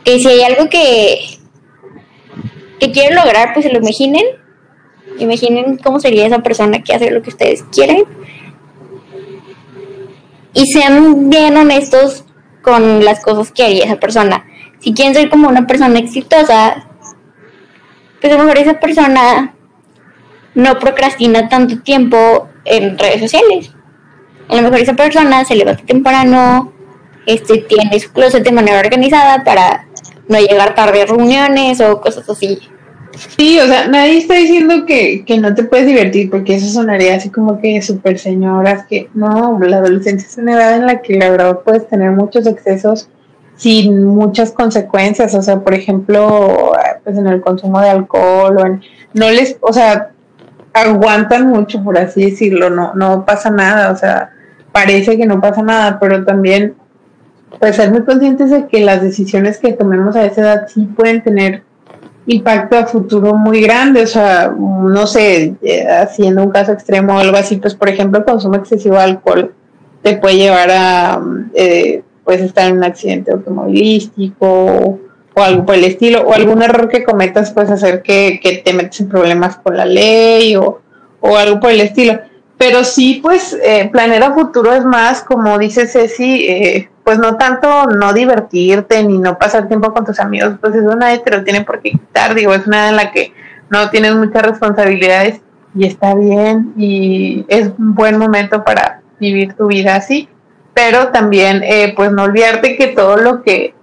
que 0.06 0.20
si 0.20 0.28
hay 0.28 0.44
algo 0.44 0.70
que, 0.70 1.40
que 2.80 2.92
quieren 2.92 3.16
lograr, 3.16 3.54
pues 3.54 3.66
se 3.66 3.72
lo 3.74 3.80
imaginen. 3.80 4.24
Imaginen 5.18 5.78
cómo 5.78 6.00
sería 6.00 6.28
esa 6.28 6.40
persona 6.40 6.84
que 6.84 6.94
hace 6.94 7.12
lo 7.12 7.22
que 7.22 7.32
ustedes 7.32 7.64
quieren. 7.64 8.04
Y 10.54 10.68
sean 10.68 11.30
bien 11.30 11.58
honestos 11.58 12.24
con 12.62 13.04
las 13.04 13.22
cosas 13.22 13.52
que 13.52 13.64
haría 13.64 13.86
esa 13.86 14.00
persona. 14.00 14.46
Si 14.80 14.94
quieren 14.94 15.16
ser 15.16 15.30
como 15.30 15.50
una 15.50 15.66
persona 15.66 16.00
exitosa, 16.00 16.88
pues 18.22 18.32
a 18.32 18.38
lo 18.38 18.44
mejor 18.44 18.60
esa 18.60 18.80
persona 18.80 19.56
no 20.54 20.80
procrastina 20.80 21.50
tanto 21.50 21.82
tiempo 21.82 22.48
en 22.64 22.98
redes 22.98 23.22
sociales. 23.22 23.72
A 24.50 24.56
lo 24.56 24.62
mejor 24.62 24.80
esa 24.80 24.94
persona 24.94 25.44
se 25.46 25.56
levanta 25.56 25.84
temprano, 25.84 26.72
este, 27.26 27.58
tiene 27.60 28.00
su 28.00 28.12
closet 28.12 28.44
de 28.44 28.52
manera 28.52 28.80
organizada 28.80 29.44
para 29.44 29.85
no 30.27 30.39
llegar 30.39 30.75
tarde 30.75 31.03
a 31.03 31.05
reuniones 31.05 31.82
o 31.82 32.01
cosas 32.01 32.29
así. 32.29 32.60
Sí, 33.38 33.60
o 33.60 33.67
sea, 33.67 33.88
nadie 33.88 34.17
está 34.17 34.36
diciendo 34.36 34.86
que, 34.86 35.24
que 35.25 35.38
no 35.38 35.55
te 35.55 35.63
puedes 35.63 35.88
divertir, 35.88 36.29
porque 36.29 36.55
eso 36.55 36.67
sonaría 36.67 37.15
así 37.15 37.29
como 37.29 37.60
que 37.60 37.82
súper 37.82 38.20
señoras, 38.20 38.86
que 38.88 39.10
no, 39.13 39.58
la 39.60 39.77
adolescencia 39.77 40.27
es 40.27 40.38
una 40.38 40.53
edad 40.53 40.75
en 40.75 40.86
la 40.86 41.01
que 41.01 41.17
la 41.17 41.29
verdad 41.29 41.60
puedes 41.63 41.88
tener 41.88 42.12
muchos 42.12 42.46
excesos 42.46 43.10
sin 43.55 44.03
muchas 44.05 44.51
consecuencias, 44.51 45.34
o 45.34 45.41
sea, 45.41 45.62
por 45.62 45.74
ejemplo, 45.74 46.74
pues 47.03 47.17
en 47.17 47.27
el 47.27 47.41
consumo 47.41 47.79
de 47.79 47.89
alcohol 47.89 48.58
o 48.58 48.65
en, 48.65 48.82
no 49.13 49.29
les, 49.32 49.58
o 49.62 49.72
sea, 49.72 50.12
aguantan 50.74 51.48
mucho, 51.48 51.82
por 51.82 51.98
así 51.98 52.32
decirlo, 52.32 52.70
no, 52.70 52.94
no 52.96 53.24
pasa 53.24 53.50
nada, 53.50 53.91
o 53.91 53.96
sea, 53.96 54.32
parece 54.74 55.17
que 55.17 55.25
no 55.25 55.39
pasa 55.39 55.62
nada, 55.62 56.00
pero 56.01 56.25
también 56.25 56.75
pues 57.60 57.76
ser 57.76 57.92
muy 57.92 58.04
conscientes 58.04 58.50
de 58.50 58.68
que 58.68 58.82
las 58.82 59.02
decisiones 59.02 59.58
que 59.58 59.74
tomemos 59.74 60.16
a 60.16 60.26
esa 60.26 60.42
edad 60.42 60.68
sí 60.68 60.88
pueden 60.96 61.24
tener 61.24 61.64
impacto 62.28 62.78
a 62.78 62.86
futuro 62.86 63.36
muy 63.36 63.62
grande, 63.62 64.04
o 64.04 64.08
sea, 64.08 64.54
no 64.58 65.06
sé, 65.06 65.56
eh, 65.62 65.88
haciendo 65.88 66.44
un 66.44 66.52
caso 66.52 66.72
extremo 66.72 67.16
o 67.16 67.20
algo 67.20 67.38
así, 67.38 67.58
pues 67.58 67.76
por 67.76 67.90
ejemplo, 67.90 68.20
el 68.20 68.26
consumo 68.26 68.56
excesivo 68.56 68.96
de 68.96 69.04
alcohol 69.04 69.54
te 70.02 70.18
puede 70.18 70.38
llevar 70.38 70.70
a, 70.72 71.22
eh, 71.54 72.04
pues 72.24 72.42
estar 72.42 72.68
en 72.68 72.78
un 72.78 72.84
accidente 72.84 73.32
automovilístico 73.32 74.48
o, 74.48 75.00
algo 75.36 75.66
por 75.66 75.76
el 75.76 75.84
estilo, 75.84 76.22
o 76.22 76.34
algún 76.34 76.62
error 76.62 76.90
que 76.90 77.04
cometas 77.04 77.52
puede 77.52 77.74
hacer 77.74 78.02
que, 78.02 78.40
que 78.42 78.58
te 78.58 78.74
metes 78.74 79.02
en 79.02 79.10
problemas 79.10 79.58
con 79.58 79.76
la 79.76 79.86
ley 79.86 80.56
o, 80.56 80.80
o 81.20 81.38
algo 81.38 81.60
por 81.60 81.72
el 81.72 81.82
estilo. 81.82 82.20
Pero 82.58 82.84
sí, 82.84 83.20
pues 83.22 83.58
eh, 83.64 83.90
planear 83.92 84.24
a 84.24 84.34
futuro 84.34 84.74
es 84.74 84.86
más, 84.86 85.24
como 85.24 85.58
dice 85.58 85.88
Ceci, 85.88 86.48
eh, 86.48 86.90
pues 87.04 87.20
no 87.20 87.38
tanto 87.38 87.86
no 87.88 88.14
divertirte 88.14 89.04
ni 89.04 89.20
no 89.20 89.38
pasar 89.38 89.68
tiempo 89.68 89.94
con 89.94 90.06
tus 90.06 90.20
amigos, 90.20 90.56
pues 90.62 90.74
eso 90.76 90.96
nadie 90.96 91.20
te 91.20 91.32
lo 91.32 91.44
tiene 91.44 91.64
por 91.64 91.82
qué 91.82 91.92
quitar, 91.92 92.34
digo, 92.34 92.54
es 92.54 92.66
una 92.66 92.90
en 92.90 92.96
la 92.96 93.12
que 93.12 93.34
no 93.70 93.90
tienes 93.90 94.16
muchas 94.16 94.42
responsabilidades 94.42 95.42
y 95.76 95.86
está 95.86 96.16
bien 96.16 96.74
y 96.78 97.46
es 97.48 97.72
un 97.78 97.94
buen 97.94 98.18
momento 98.18 98.64
para 98.64 99.02
vivir 99.20 99.54
tu 99.54 99.68
vida 99.68 99.96
así, 99.96 100.30
pero 100.74 101.10
también 101.10 101.62
eh, 101.64 101.94
pues 101.96 102.12
no 102.12 102.24
olvidarte 102.24 102.78
que 102.78 102.88
todo 102.88 103.18
lo 103.18 103.44
que 103.44 103.76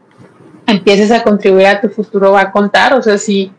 empieces 0.66 1.10
a 1.12 1.22
contribuir 1.22 1.66
a 1.66 1.80
tu 1.80 1.90
futuro 1.90 2.32
va 2.32 2.40
a 2.40 2.52
contar, 2.52 2.94
o 2.94 3.02
sea, 3.02 3.18
si 3.18 3.52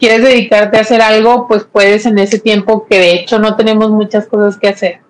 quieres 0.00 0.22
dedicarte 0.22 0.78
a 0.78 0.80
hacer 0.80 1.02
algo, 1.02 1.46
pues 1.46 1.64
puedes 1.70 2.06
en 2.06 2.18
ese 2.18 2.38
tiempo 2.38 2.86
que 2.88 2.98
de 2.98 3.12
hecho 3.12 3.38
no 3.38 3.54
tenemos 3.54 3.90
muchas 3.90 4.26
cosas 4.26 4.56
que 4.56 4.68
hacer, 4.68 5.00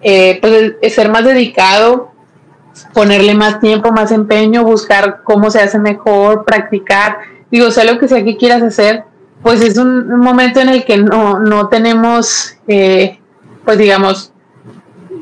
eh, 0.00 0.38
pues 0.40 0.94
ser 0.94 1.10
más 1.10 1.24
dedicado, 1.24 2.12
ponerle 2.92 3.34
más 3.34 3.60
tiempo, 3.60 3.92
más 3.92 4.10
empeño, 4.10 4.64
buscar 4.64 5.22
cómo 5.22 5.50
se 5.50 5.60
hace 5.60 5.78
mejor, 5.78 6.44
practicar, 6.44 7.18
digo, 7.50 7.70
sea 7.70 7.84
lo 7.84 7.98
que 7.98 8.08
sea 8.08 8.24
que 8.24 8.36
quieras 8.36 8.62
hacer, 8.62 9.04
pues 9.42 9.60
es 9.60 9.76
un, 9.76 10.18
momento 10.18 10.60
en 10.60 10.70
el 10.70 10.84
que 10.84 10.96
no, 10.96 11.38
no 11.38 11.68
tenemos, 11.68 12.56
eh, 12.66 13.20
pues 13.64 13.78
digamos, 13.78 14.32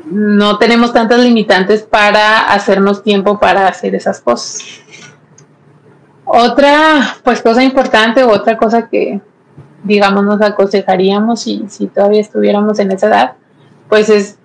no 0.09 0.57
tenemos 0.57 0.93
tantas 0.93 1.19
limitantes 1.19 1.81
para 1.81 2.39
hacernos 2.53 3.03
tiempo 3.03 3.39
para 3.39 3.67
hacer 3.67 3.95
esas 3.95 4.21
cosas. 4.21 4.82
Otra, 6.25 7.17
pues 7.23 7.41
cosa 7.41 7.63
importante, 7.63 8.23
otra 8.23 8.57
cosa 8.57 8.87
que, 8.87 9.19
digamos, 9.83 10.23
nos 10.23 10.41
aconsejaríamos 10.41 11.41
si, 11.41 11.65
si 11.67 11.87
todavía 11.87 12.21
estuviéramos 12.21 12.79
en 12.79 12.91
esa 12.91 13.07
edad, 13.07 13.33
pues 13.89 14.09
es 14.09 14.37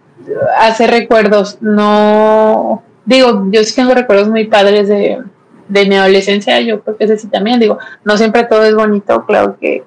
hacer 0.58 0.90
recuerdos, 0.90 1.58
no, 1.61 2.82
digo, 3.04 3.47
yo 3.50 3.62
sí 3.62 3.75
tengo 3.75 3.94
recuerdos 3.94 4.28
muy 4.28 4.47
padres 4.47 4.88
de, 4.88 5.23
de 5.68 5.87
mi 5.87 5.94
adolescencia, 5.94 6.61
yo 6.61 6.82
creo 6.82 6.97
que 6.97 7.04
ese 7.04 7.16
sí 7.16 7.28
también, 7.28 7.61
digo, 7.61 7.78
no 8.04 8.16
siempre 8.16 8.44
todo 8.44 8.64
es 8.64 8.75
bonito, 8.75 9.25
claro 9.25 9.56
que, 9.61 9.85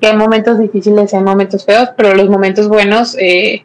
que 0.00 0.06
hay 0.08 0.16
momentos 0.16 0.58
difíciles 0.58 1.12
hay 1.12 1.22
momentos 1.22 1.64
feos, 1.64 1.90
pero 1.96 2.14
los 2.14 2.28
momentos 2.28 2.68
buenos, 2.68 3.16
eh, 3.20 3.64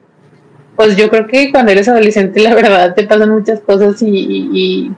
pues 0.75 0.97
yo 0.97 1.09
creo 1.09 1.27
que 1.27 1.51
cuando 1.51 1.71
eres 1.71 1.87
adolescente 1.87 2.41
la 2.41 2.53
verdad 2.53 2.93
te 2.93 3.03
pasan 3.03 3.31
muchas 3.31 3.61
cosas 3.61 4.01
y 4.01 4.91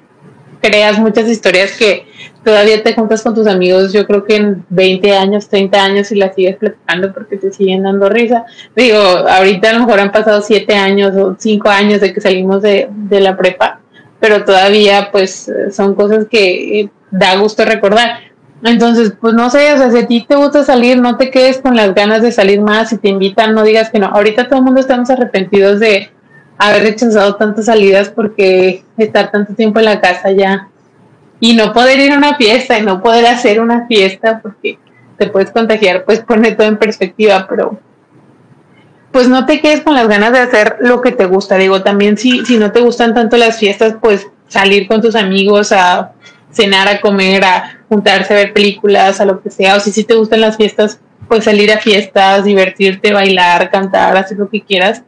creas 0.62 1.00
muchas 1.00 1.28
historias 1.28 1.72
que 1.78 2.06
todavía 2.44 2.82
te 2.84 2.94
juntas 2.94 3.22
con 3.22 3.36
tus 3.36 3.48
amigos, 3.48 3.94
yo 3.94 4.06
creo 4.06 4.24
que 4.24 4.36
en 4.36 4.66
20 4.70 5.16
años, 5.16 5.48
30 5.48 5.84
años 5.84 6.12
y 6.12 6.16
las 6.16 6.36
sigues 6.36 6.58
platicando 6.58 7.14
porque 7.14 7.38
te 7.38 7.52
siguen 7.52 7.84
dando 7.84 8.10
risa. 8.10 8.46
Digo, 8.76 8.98
ahorita 8.98 9.70
a 9.70 9.74
lo 9.74 9.80
mejor 9.82 10.00
han 10.00 10.12
pasado 10.12 10.42
7 10.42 10.74
años 10.76 11.16
o 11.16 11.36
5 11.38 11.70
años 11.70 12.02
de 12.02 12.14
que 12.14 12.22
salimos 12.22 12.62
de, 12.62 12.90
de 12.92 13.20
la 13.20 13.38
prepa, 13.38 13.80
pero 14.20 14.44
todavía 14.44 15.10
pues 15.12 15.52
son 15.72 15.96
cosas 15.96 16.26
que 16.30 16.90
da 17.12 17.36
gusto 17.36 17.66
recordar. 17.66 18.20
Entonces, 18.64 19.14
pues 19.20 19.34
no 19.34 19.50
sé, 19.50 19.74
o 19.74 19.78
sea, 19.78 19.92
si 19.92 19.98
a 19.98 20.08
ti 20.08 20.26
te 20.28 20.36
gusta 20.36 20.64
salir, 20.64 21.00
no 21.02 21.18
te 21.18 21.32
quedes 21.32 21.58
con 21.60 21.76
las 21.76 21.96
ganas 21.96 22.22
de 22.22 22.32
salir 22.32 22.62
más, 22.62 22.90
si 22.90 22.98
te 22.98 23.10
invitan, 23.10 23.56
no 23.56 23.64
digas 23.64 23.90
que 23.90 24.00
no. 24.00 24.08
Ahorita 24.08 24.48
todo 24.48 24.60
el 24.60 24.66
mundo 24.66 24.80
estamos 24.80 25.10
arrepentidos 25.10 25.80
de 25.80 26.12
haber 26.60 26.84
rechazado 26.84 27.36
tantas 27.36 27.66
salidas 27.66 28.10
porque 28.10 28.84
estar 28.98 29.32
tanto 29.32 29.56
tiempo 29.56 29.80
en 29.80 29.86
la 29.86 30.00
casa 30.00 30.32
ya 30.32 30.70
y 31.42 31.56
no 31.56 31.74
poder 31.74 32.00
ir 32.00 32.14
a 32.14 32.18
una 32.18 32.36
fiesta 32.36 32.80
y 32.80 32.84
no 32.84 33.02
poder 33.02 33.26
hacer 33.26 33.60
una 33.60 33.88
fiesta 33.88 34.40
porque 34.42 34.78
te 35.18 35.28
puedes 35.28 35.52
contagiar, 35.52 36.06
pues 36.06 36.22
pone 36.22 36.54
todo 36.54 36.68
en 36.68 36.78
perspectiva, 36.78 37.48
pero 37.50 37.80
pues 39.12 39.28
no 39.28 39.46
te 39.46 39.60
quedes 39.60 39.82
con 39.82 39.96
las 39.96 40.08
ganas 40.08 40.32
de 40.32 40.40
hacer 40.40 40.78
lo 40.80 41.02
que 41.02 41.12
te 41.12 41.26
gusta. 41.26 41.58
Digo, 41.58 41.82
también 41.82 42.18
si, 42.18 42.46
si 42.46 42.58
no 42.58 42.72
te 42.72 42.80
gustan 42.80 43.14
tanto 43.14 43.36
las 43.38 43.58
fiestas, 43.60 43.96
pues 44.00 44.28
salir 44.48 44.88
con 44.88 45.02
tus 45.02 45.16
amigos 45.16 45.72
a 45.72 46.14
cenar, 46.52 46.88
a 46.88 47.02
comer, 47.02 47.44
a 47.44 47.80
juntarse 47.90 48.34
a 48.34 48.38
ver 48.38 48.54
películas, 48.54 49.20
a 49.20 49.26
lo 49.26 49.42
que 49.42 49.50
sea. 49.50 49.76
O 49.76 49.80
si 49.80 49.92
sí 49.92 50.04
te 50.04 50.16
gustan 50.16 50.42
las 50.42 50.58
fiestas, 50.58 51.00
pues 51.28 51.44
salir 51.44 51.72
a 51.72 51.80
fiestas, 51.80 52.46
divertirte, 52.46 53.14
bailar, 53.14 53.72
cantar, 53.72 54.16
hacer 54.16 54.38
lo 54.38 54.50
que 54.50 54.62
quieras. 54.62 55.04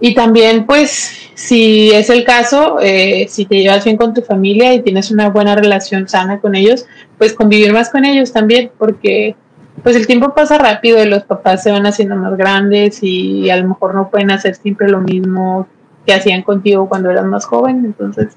Y 0.00 0.14
también, 0.14 0.66
pues, 0.66 1.30
si 1.34 1.90
es 1.92 2.10
el 2.10 2.24
caso, 2.24 2.78
eh, 2.80 3.26
si 3.28 3.46
te 3.46 3.56
llevas 3.56 3.84
bien 3.84 3.96
con 3.96 4.12
tu 4.12 4.22
familia 4.22 4.74
y 4.74 4.82
tienes 4.82 5.10
una 5.10 5.30
buena 5.30 5.54
relación 5.54 6.08
sana 6.08 6.40
con 6.40 6.54
ellos, 6.54 6.86
pues 7.18 7.32
convivir 7.32 7.72
más 7.72 7.90
con 7.90 8.04
ellos 8.04 8.32
también, 8.32 8.70
porque 8.78 9.36
pues 9.82 9.96
el 9.96 10.06
tiempo 10.06 10.34
pasa 10.34 10.56
rápido 10.56 11.02
y 11.02 11.06
los 11.06 11.24
papás 11.24 11.62
se 11.62 11.70
van 11.70 11.86
haciendo 11.86 12.16
más 12.16 12.36
grandes 12.36 13.02
y 13.02 13.50
a 13.50 13.56
lo 13.56 13.68
mejor 13.68 13.94
no 13.94 14.08
pueden 14.08 14.30
hacer 14.30 14.54
siempre 14.54 14.88
lo 14.88 15.00
mismo 15.00 15.66
que 16.06 16.14
hacían 16.14 16.42
contigo 16.42 16.88
cuando 16.88 17.10
eras 17.10 17.24
más 17.24 17.44
joven. 17.44 17.84
Entonces, 17.84 18.36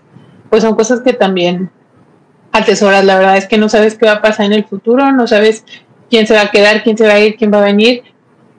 pues 0.50 0.64
son 0.64 0.76
cosas 0.76 1.02
que 1.02 1.14
también 1.14 1.70
atesoras. 2.52 3.06
La 3.06 3.18
verdad 3.18 3.38
es 3.38 3.48
que 3.48 3.58
no 3.58 3.70
sabes 3.70 3.96
qué 3.96 4.06
va 4.06 4.14
a 4.14 4.22
pasar 4.22 4.48
en 4.48 4.54
el 4.54 4.66
futuro, 4.66 5.12
no 5.12 5.28
sabes 5.28 5.64
quién 6.10 6.28
se 6.28 6.34
va 6.34 6.42
a 6.42 6.52
quedar, 6.52 6.84
quién 6.84 6.98
se 6.98 7.06
va 7.06 7.14
a 7.14 7.20
ir, 7.20 7.36
quién 7.38 7.54
va 7.54 7.60
a 7.60 7.66
venir. 7.66 8.04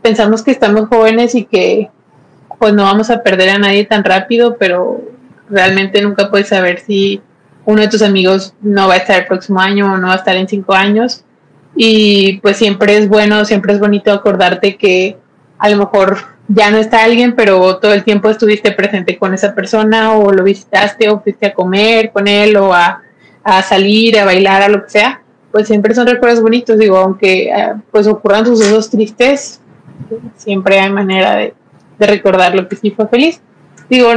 Pensamos 0.03 0.43
que 0.43 0.53
estamos 0.53 0.89
jóvenes 0.89 1.35
y 1.35 1.45
que 1.45 1.91
pues 2.59 2.75
no 2.75 2.83
vamos 2.85 3.11
a 3.11 3.23
perder 3.23 3.51
a 3.51 3.59
nadie 3.59 3.85
tan 3.85 4.05
rápido, 4.05 4.57
pero 4.59 5.01
realmente 5.49 6.03
nunca 6.03 6.31
puedes 6.31 6.49
saber 6.49 6.81
si 6.81 7.21
uno 7.65 7.83
de 7.83 7.89
tus 7.89 8.03
amigos 8.03 8.55
no 8.61 8.89
va 8.89 8.95
a 8.95 8.99
estar 8.99 9.21
el 9.21 9.27
próximo 9.27 9.61
año 9.61 9.93
o 9.93 9.99
no 9.99 10.09
va 10.09 10.15
a 10.15 10.17
estar 10.17 10.37
en 10.37 10.49
cinco 10.49 10.75
años. 10.75 11.25
Y 11.77 12.39
pues 12.39 12.57
siempre 12.57 12.97
es 12.97 13.09
bueno, 13.09 13.45
siempre 13.45 13.73
es 13.73 13.79
bonito 13.79 14.13
acordarte 14.13 14.77
que 14.77 15.17
a 15.59 15.69
lo 15.69 15.77
mejor 15.77 16.19
ya 16.49 16.71
no 16.71 16.79
está 16.79 17.05
alguien, 17.05 17.35
pero 17.37 17.77
todo 17.77 17.93
el 17.93 18.05
tiempo 18.05 18.31
estuviste 18.31 18.73
presente 18.73 19.19
con 19.19 19.35
esa 19.35 19.55
persona 19.55 20.15
o 20.15 20.33
lo 20.33 20.43
visitaste 20.43 21.09
o 21.11 21.21
fuiste 21.21 21.47
a 21.47 21.55
comer 21.55 22.11
con 22.11 22.27
él 22.27 22.57
o 22.57 22.73
a, 22.73 23.03
salir, 23.63 24.19
a 24.19 24.25
bailar, 24.25 24.63
a 24.63 24.69
lo 24.69 24.85
que 24.85 24.91
sea, 24.91 25.23
pues 25.53 25.67
siempre 25.67 25.95
son 25.95 26.07
recuerdos 26.07 26.43
bonitos, 26.43 26.79
digo, 26.79 26.99
aunque 26.99 27.49
eh, 27.49 27.75
pues 27.91 28.07
ocurran 28.07 28.45
sucesos 28.45 28.91
tristes, 28.91 29.61
siempre 30.37 30.81
hay 30.81 30.91
manera 30.91 31.37
de, 31.37 31.55
de 31.99 32.07
recordar 32.07 32.55
lo 32.55 32.69
que 32.69 32.77
sí 32.77 32.91
fue 32.91 33.09
feliz 33.09 33.41
digo, 33.89 34.11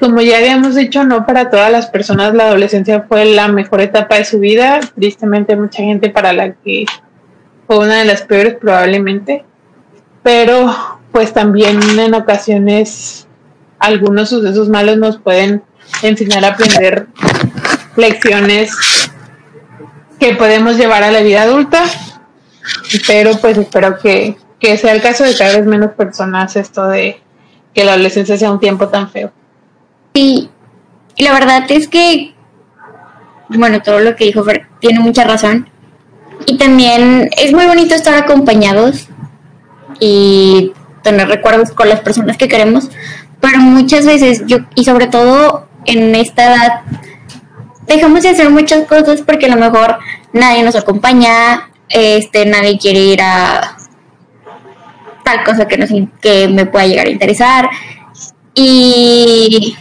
como 0.00 0.20
ya 0.20 0.38
habíamos 0.38 0.74
dicho, 0.74 1.04
no 1.04 1.26
para 1.26 1.50
todas 1.50 1.70
las 1.70 1.86
personas 1.86 2.34
la 2.34 2.46
adolescencia 2.46 3.04
fue 3.08 3.24
la 3.24 3.48
mejor 3.48 3.80
etapa 3.80 4.16
de 4.16 4.24
su 4.24 4.38
vida. 4.38 4.80
Tristemente, 4.94 5.56
mucha 5.56 5.82
gente 5.82 6.10
para 6.10 6.32
la 6.32 6.52
que 6.52 6.86
fue 7.66 7.78
una 7.78 7.98
de 7.98 8.04
las 8.04 8.22
peores 8.22 8.54
probablemente. 8.54 9.44
Pero 10.22 10.74
pues 11.12 11.32
también 11.32 11.80
en 11.98 12.14
ocasiones 12.14 13.26
algunos 13.78 14.30
sucesos 14.30 14.68
malos 14.68 14.98
nos 14.98 15.18
pueden 15.18 15.62
enseñar 16.02 16.44
a 16.44 16.48
aprender 16.48 17.06
lecciones 17.96 18.72
que 20.18 20.34
podemos 20.34 20.76
llevar 20.76 21.02
a 21.02 21.10
la 21.10 21.20
vida 21.20 21.42
adulta. 21.42 21.84
Pero 23.06 23.36
pues 23.38 23.56
espero 23.56 23.98
que, 23.98 24.36
que 24.58 24.76
sea 24.76 24.92
el 24.92 25.00
caso 25.00 25.24
de 25.24 25.36
cada 25.36 25.56
vez 25.56 25.66
menos 25.66 25.92
personas 25.92 26.56
esto 26.56 26.88
de 26.88 27.22
que 27.74 27.84
la 27.84 27.92
adolescencia 27.92 28.36
sea 28.36 28.50
un 28.50 28.60
tiempo 28.60 28.88
tan 28.88 29.10
feo. 29.10 29.32
Sí, 30.14 30.50
la 31.16 31.32
verdad 31.32 31.64
es 31.70 31.88
que, 31.88 32.34
bueno, 33.48 33.82
todo 33.82 34.00
lo 34.00 34.16
que 34.16 34.24
dijo 34.24 34.44
Fer 34.44 34.66
tiene 34.80 35.00
mucha 35.00 35.24
razón. 35.24 35.68
Y 36.46 36.56
también 36.56 37.30
es 37.36 37.52
muy 37.52 37.66
bonito 37.66 37.94
estar 37.94 38.14
acompañados 38.14 39.08
y 40.00 40.72
tener 41.02 41.28
recuerdos 41.28 41.70
con 41.72 41.88
las 41.88 42.00
personas 42.00 42.36
que 42.36 42.48
queremos, 42.48 42.90
pero 43.40 43.58
muchas 43.58 44.06
veces 44.06 44.42
yo, 44.46 44.58
y 44.74 44.84
sobre 44.84 45.06
todo 45.06 45.68
en 45.84 46.14
esta 46.14 46.46
edad, 46.46 46.80
dejamos 47.86 48.22
de 48.22 48.30
hacer 48.30 48.50
muchas 48.50 48.86
cosas 48.86 49.22
porque 49.22 49.46
a 49.46 49.48
lo 49.48 49.56
mejor 49.56 49.98
nadie 50.32 50.62
nos 50.62 50.76
acompaña, 50.76 51.70
este, 51.88 52.44
nadie 52.46 52.78
quiere 52.78 53.00
ir 53.00 53.22
a 53.22 53.77
tal 55.28 55.44
cosa 55.44 55.68
que, 55.68 55.76
nos, 55.76 55.90
que 56.22 56.48
me 56.48 56.64
pueda 56.64 56.86
llegar 56.86 57.06
a 57.06 57.10
interesar. 57.10 57.68
Y 58.54 59.76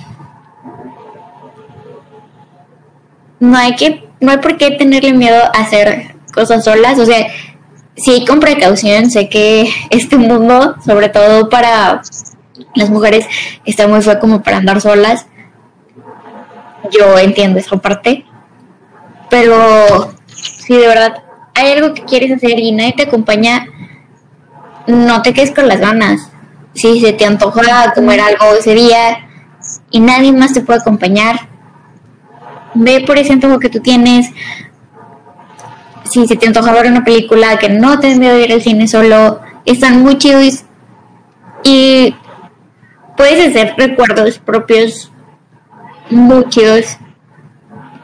no 3.39 3.57
hay 3.57 3.75
que, 3.75 4.09
no 4.19 4.31
hay 4.31 4.37
por 4.39 4.57
qué 4.57 4.71
tenerle 4.71 5.13
miedo 5.13 5.41
a 5.41 5.61
hacer 5.61 6.15
cosas 6.33 6.65
solas. 6.65 6.99
O 6.99 7.05
sea, 7.05 7.27
sí 7.95 8.25
con 8.25 8.41
precaución, 8.41 9.09
sé 9.09 9.29
que 9.29 9.69
este 9.89 10.17
mundo, 10.17 10.75
sobre 10.85 11.09
todo 11.09 11.49
para 11.49 12.01
las 12.75 12.89
mujeres, 12.89 13.25
está 13.65 13.87
muy 13.87 14.01
feo 14.01 14.19
como 14.19 14.43
para 14.43 14.57
andar 14.57 14.81
solas. 14.81 15.27
Yo 16.91 17.17
entiendo 17.17 17.59
esa 17.59 17.77
parte. 17.77 18.25
Pero 19.29 20.13
si 20.27 20.75
de 20.75 20.87
verdad 20.87 21.23
hay 21.53 21.71
algo 21.71 21.93
que 21.93 22.03
quieres 22.03 22.31
hacer 22.31 22.59
y 22.59 22.71
nadie 22.71 22.93
te 22.93 23.03
acompaña, 23.03 23.67
no 24.88 25.22
te 25.22 25.34
quedes 25.34 25.51
con 25.51 25.67
las 25.67 25.79
ganas. 25.79 26.32
Si 26.74 27.00
se 27.00 27.13
te 27.13 27.25
antoja 27.25 27.94
comer 27.94 28.20
algo 28.20 28.56
ese 28.58 28.74
día 28.74 29.27
y 29.91 30.00
nadie 30.00 30.32
más 30.32 30.53
te 30.53 30.62
puede 30.62 30.79
acompañar, 30.79 31.50
ve 32.74 33.03
por 33.06 33.17
ese 33.17 33.34
antojo 33.34 33.60
que 33.60 33.69
tú 33.69 33.80
tienes. 33.80 34.30
Si 36.10 36.26
se 36.26 36.36
te 36.38 36.47
antoja 36.47 36.71
ver 36.71 36.88
una 36.88 37.04
película 37.04 37.58
que 37.58 37.69
no 37.69 38.00
te 38.00 38.17
de 38.17 38.43
ir 38.43 38.54
al 38.54 38.62
cine 38.62 38.88
solo, 38.88 39.41
están 39.65 40.02
muy 40.02 40.17
chidos 40.17 40.63
y 41.63 42.15
puedes 43.17 43.50
hacer 43.50 43.73
recuerdos 43.78 44.39
propios 44.39 45.12
muy 46.10 46.47
chidos 46.47 46.97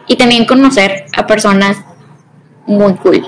y 0.08 0.18
también 0.18 0.46
conocer 0.46 1.06
a 1.16 1.26
personas 1.26 1.78
muy 2.66 2.94
cool. 2.96 3.26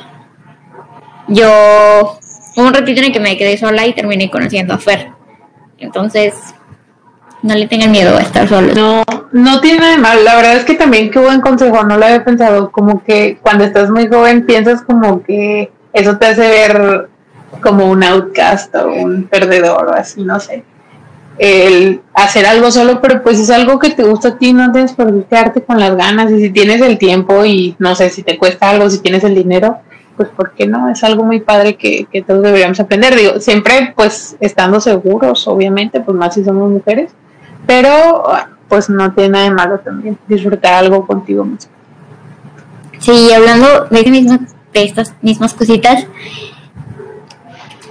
Yo 1.28 2.20
un 2.56 2.74
ratito 2.74 3.00
en 3.00 3.08
el 3.08 3.12
que 3.12 3.20
me 3.20 3.38
quedé 3.38 3.58
sola 3.58 3.86
y 3.86 3.94
terminé 3.94 4.30
conociendo 4.30 4.74
a 4.74 4.78
Fer. 4.78 5.10
Entonces, 5.78 6.34
no 7.41 7.54
le 7.54 7.68
tengan 7.68 7.91
miedo 7.91 8.18
a 8.18 8.22
estar 8.22 8.48
solo. 8.48 8.74
No, 8.74 9.04
no 9.32 9.62
tiene 9.62 9.80
nada 9.80 9.91
de 9.91 9.98
mal. 10.00 10.26
La 10.26 10.36
verdad 10.36 10.56
es 10.56 10.65
que 10.65 10.74
también 10.74 11.12
qué 11.12 11.20
buen 11.20 11.41
consejo, 11.41 11.84
no 11.84 11.98
lo 11.98 12.06
había 12.06 12.24
pensado. 12.24 12.72
Como 12.72 13.04
que 13.04 13.38
cuando 13.41 13.63
estás 13.63 13.91
muy 13.91 14.08
joven 14.08 14.46
piensas 14.46 14.82
como 14.82 15.22
que 15.22 15.72
eso 15.94 16.18
te 16.18 16.26
hace 16.26 16.48
ver 16.48 17.10
como 17.62 17.89
un 17.89 18.04
outcast 18.04 18.74
o 18.76 18.88
un 18.88 19.24
perdedor 19.26 19.88
o 19.88 19.94
así, 19.94 20.24
no 20.24 20.39
sé. 20.39 20.63
El 21.38 22.02
hacer 22.13 22.46
algo 22.46 22.72
solo, 22.72 23.02
pero 23.02 23.22
pues 23.22 23.39
es 23.39 23.50
algo 23.50 23.78
que 23.78 23.89
te 23.89 24.04
gusta 24.04 24.30
a 24.30 24.38
ti, 24.38 24.54
no 24.54 24.72
debes 24.72 24.94
por 24.94 25.26
quedarte 25.26 25.62
con 25.62 25.80
las 25.80 25.96
ganas. 25.96 26.32
Y 26.32 26.39
si 26.39 26.50
tienes 26.50 26.82
el 26.82 26.98
tiempo 26.98 27.46
y 27.46 27.76
no 27.78 27.94
sé 27.94 28.10
si 28.10 28.24
te 28.24 28.38
cuesta 28.38 28.70
algo, 28.70 28.89
si 28.89 29.00
tienes 29.00 29.24
el 29.24 29.36
dinero, 29.36 29.78
pues 30.15 30.30
¿por 30.30 30.51
qué 30.54 30.67
no? 30.67 30.89
Es 30.89 31.04
algo 31.04 31.23
muy 31.23 31.39
padre 31.39 31.75
que, 31.75 32.08
todos 32.25 32.43
deberíamos 32.43 32.80
aprender. 32.80 33.15
Digo, 33.15 33.39
siempre 33.39 33.93
pues 33.95 34.36
estando 34.39 34.80
seguros, 34.80 35.47
obviamente, 35.47 35.99
pues 36.01 36.17
más 36.17 36.34
si 36.34 36.43
somos 36.43 36.69
mujeres, 36.69 37.12
pero 37.65 38.23
pues 38.67 38.89
no 38.89 39.13
tiene 39.13 39.30
nada 39.30 39.45
de 39.45 39.51
malo 39.51 39.80
también 39.80 40.17
disfrutar 40.28 40.73
algo 40.73 41.06
contigo 41.06 41.45
mismo. 41.45 41.71
Sí, 42.99 43.32
hablando 43.34 43.86
de, 43.91 44.04
mismo, 44.10 44.39
de 44.73 44.84
estas 44.84 45.13
mismas 45.21 45.54
cositas, 45.54 46.08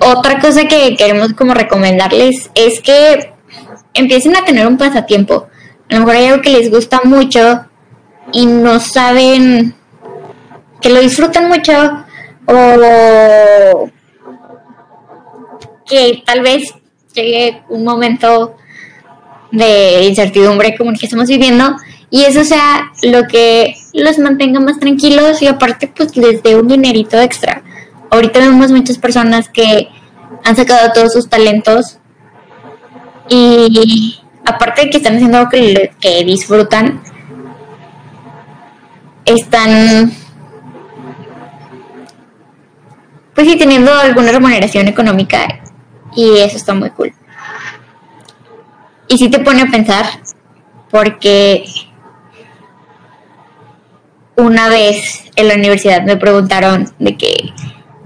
otra 0.01 0.41
cosa 0.41 0.67
que 0.67 0.97
queremos 0.97 1.35
como 1.35 1.55
recomendarles 1.55 2.51
es 2.55 2.81
que 2.81 3.33
empiecen 3.93 4.37
a 4.37 4.45
tener 4.45 4.67
un 4.67 4.77
pasatiempo. 4.77 5.49
A 5.89 5.95
lo 5.95 6.01
mejor 6.01 6.17
hay 6.17 6.27
algo 6.27 6.43
que 6.43 6.51
les 6.51 6.71
gusta 6.71 7.01
mucho 7.05 7.65
y 8.33 8.47
no 8.47 8.81
saben 8.81 9.75
que 10.81 10.91
lo 10.91 11.01
disfrutan 11.01 11.49
mucho, 11.49 12.04
o 12.47 13.91
que 15.87 16.23
tal 16.25 16.41
vez 16.43 16.75
llegue 17.15 17.63
un 17.69 17.85
momento 17.85 18.57
de 19.53 20.05
incertidumbre 20.05 20.77
como 20.77 20.91
el 20.91 20.99
que 20.99 21.07
estamos 21.07 21.29
viviendo 21.29 21.77
y 22.11 22.25
eso 22.25 22.45
sea 22.45 22.93
lo 23.03 23.27
que 23.27 23.75
los 23.93 24.19
mantenga 24.19 24.61
más 24.61 24.79
tranquilos 24.79 25.43
y 25.43 25.47
aparte 25.47 25.89
pues 25.89 26.17
les 26.17 26.43
dé 26.43 26.57
un 26.57 26.69
dinerito 26.69 27.21
extra. 27.21 27.63
Ahorita 28.11 28.41
vemos 28.41 28.71
muchas 28.71 28.99
personas 28.99 29.49
que 29.49 29.89
han 30.45 30.57
sacado 30.57 30.93
todos 30.93 31.13
sus 31.13 31.29
talentos 31.29 31.99
y 33.29 34.21
aparte 34.45 34.83
de 34.83 34.91
que 34.91 34.99
están 34.99 35.17
haciendo 35.17 35.39
algo 35.39 35.51
que, 35.51 35.93
que 36.01 36.25
disfrutan, 36.25 37.03
están 39.25 40.13
pues 43.35 43.49
sí, 43.49 43.57
teniendo 43.57 43.93
alguna 43.93 44.33
remuneración 44.33 44.89
económica 44.89 45.61
y 46.15 46.39
eso 46.39 46.57
está 46.57 46.75
muy 46.75 46.91
cool. 46.91 47.13
Y 49.09 49.19
sí 49.19 49.29
te 49.29 49.41
pone 49.41 49.63
a 49.63 49.67
pensar, 49.67 50.07
porque 50.91 51.65
una 54.37 54.69
vez 54.69 55.25
en 55.37 55.49
la 55.49 55.55
universidad 55.55 56.03
me 56.03 56.17
preguntaron 56.17 56.89
de 56.99 57.17
que 57.17 57.53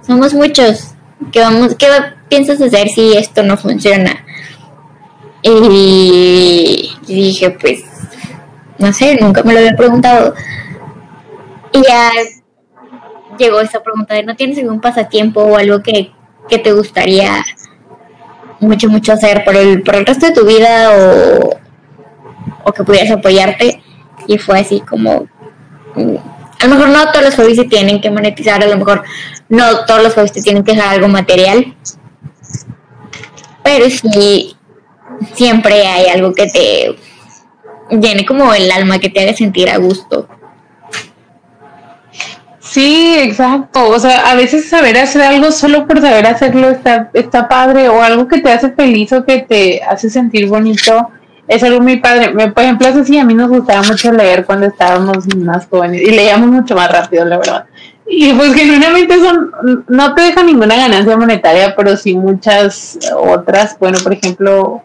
somos 0.07 0.35
muchos, 0.35 0.95
¿qué, 1.33 1.41
vamos, 1.41 1.75
qué 1.75 1.87
piensas 2.29 2.61
hacer 2.61 2.89
si 2.89 3.17
esto 3.17 3.43
no 3.43 3.57
funciona? 3.57 4.25
Y 5.43 6.91
dije, 7.07 7.51
pues, 7.51 7.83
no 8.79 8.93
sé, 8.93 9.19
nunca 9.21 9.43
me 9.43 9.53
lo 9.53 9.61
había 9.61 9.77
preguntado. 9.77 10.35
Y 11.73 11.83
ya 11.87 12.11
llegó 13.39 13.61
esa 13.61 13.83
pregunta 13.83 14.15
de 14.15 14.25
no 14.25 14.37
tienes 14.37 14.59
algún 14.59 14.81
pasatiempo 14.81 15.43
o 15.43 15.57
algo 15.57 15.83
que, 15.83 16.13
te 16.49 16.73
gustaría 16.73 17.45
mucho, 18.61 18.89
mucho 18.89 19.13
hacer 19.13 19.45
por 19.45 19.55
el, 19.55 19.83
por 19.83 19.97
el 19.97 20.07
resto 20.07 20.27
de 20.27 20.33
tu 20.33 20.47
vida 20.47 20.91
o, 20.91 21.59
o 22.65 22.73
que 22.73 22.85
pudieras 22.85 23.11
apoyarte. 23.11 23.83
Y 24.27 24.39
fue 24.39 24.61
así 24.61 24.81
como, 24.81 25.27
mm, 25.95 26.17
a 26.61 26.67
lo 26.67 26.75
mejor 26.75 26.89
no 26.89 27.13
todos 27.13 27.25
los 27.25 27.37
hobbies 27.37 27.57
se 27.57 27.65
tienen 27.65 28.01
que 28.01 28.11
monetizar, 28.11 28.63
a 28.63 28.67
lo 28.67 28.77
mejor 28.77 29.03
no 29.49 29.85
todos 29.87 30.03
los 30.03 30.15
hobbies 30.15 30.33
te 30.33 30.43
tienen 30.43 30.65
que 30.65 30.73
dejar 30.73 30.95
algo 30.95 31.09
material, 31.09 31.75
pero 33.63 33.89
sí, 33.91 34.57
siempre 35.35 35.87
hay 35.87 36.07
algo 36.09 36.33
que 36.33 36.47
te 36.47 36.97
llene 37.97 38.27
como 38.27 38.53
el 38.55 38.71
alma, 38.71 38.99
que 38.99 39.09
te 39.09 39.21
haga 39.21 39.35
sentir 39.35 39.71
a 39.71 39.79
gusto. 39.79 40.29
Sí, 42.71 43.17
exacto. 43.19 43.89
O 43.89 43.99
sea, 43.99 44.31
a 44.31 44.35
veces 44.35 44.69
saber 44.69 44.99
hacer 44.99 45.23
algo 45.23 45.51
solo 45.51 45.87
por 45.87 46.01
saber 46.01 46.27
hacerlo 46.27 46.69
está, 46.69 47.11
está 47.15 47.49
padre 47.49 47.89
o 47.89 48.03
algo 48.03 48.29
que 48.29 48.41
te 48.41 48.53
hace 48.53 48.73
feliz 48.73 49.13
o 49.13 49.25
que 49.25 49.41
te 49.41 49.83
hace 49.83 50.11
sentir 50.11 50.49
bonito. 50.49 51.11
Es 51.47 51.63
algo 51.63 51.81
muy 51.81 51.97
padre. 51.97 52.31
Por 52.51 52.63
ejemplo, 52.63 52.89
eso 52.89 53.05
sí, 53.05 53.19
a 53.19 53.25
mí 53.25 53.35
nos 53.35 53.49
gustaba 53.49 53.83
mucho 53.83 54.13
leer 54.13 54.45
cuando 54.45 54.67
estábamos 54.67 55.35
más 55.37 55.67
jóvenes 55.67 56.03
y 56.03 56.11
leíamos 56.11 56.51
mucho 56.51 56.75
más 56.75 56.93
rápido, 56.93 57.25
la 57.25 57.39
verdad. 57.39 57.65
Y 58.07 58.33
pues 58.35 58.55
genuinamente 58.55 59.19
son, 59.19 59.85
no 59.89 60.15
te 60.15 60.23
deja 60.23 60.43
ninguna 60.43 60.77
ganancia 60.77 61.17
monetaria, 61.17 61.75
pero 61.75 61.97
sí 61.97 62.15
muchas 62.15 62.99
otras. 63.17 63.79
Bueno, 63.79 63.99
por 64.03 64.13
ejemplo, 64.13 64.83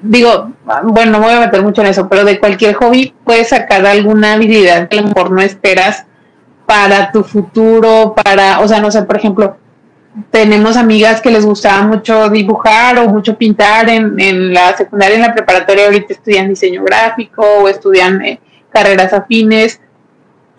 digo, 0.00 0.52
bueno, 0.84 1.12
no 1.12 1.18
me 1.18 1.26
voy 1.26 1.34
a 1.34 1.40
meter 1.40 1.62
mucho 1.62 1.80
en 1.82 1.88
eso, 1.88 2.08
pero 2.08 2.24
de 2.24 2.38
cualquier 2.38 2.74
hobby 2.74 3.12
puedes 3.24 3.48
sacar 3.48 3.84
alguna 3.84 4.34
habilidad 4.34 4.88
que 4.88 4.98
a 4.98 5.02
lo 5.02 5.08
mejor 5.08 5.32
no 5.32 5.40
esperas 5.42 6.06
para 6.66 7.12
tu 7.12 7.22
futuro, 7.22 8.14
para, 8.14 8.60
o 8.60 8.68
sea, 8.68 8.80
no 8.80 8.90
sé, 8.90 9.02
por 9.02 9.16
ejemplo, 9.16 9.56
tenemos 10.30 10.76
amigas 10.76 11.20
que 11.20 11.30
les 11.30 11.44
gustaba 11.44 11.82
mucho 11.82 12.28
dibujar 12.28 12.98
o 12.98 13.08
mucho 13.08 13.36
pintar 13.36 13.88
en, 13.88 14.18
en 14.20 14.54
la 14.54 14.76
secundaria, 14.76 15.16
en 15.16 15.22
la 15.22 15.34
preparatoria, 15.34 15.86
ahorita 15.86 16.14
estudian 16.14 16.48
diseño 16.48 16.84
gráfico 16.84 17.42
o 17.42 17.68
estudian 17.68 18.22
eh, 18.22 18.40
carreras 18.70 19.12
afines, 19.12 19.80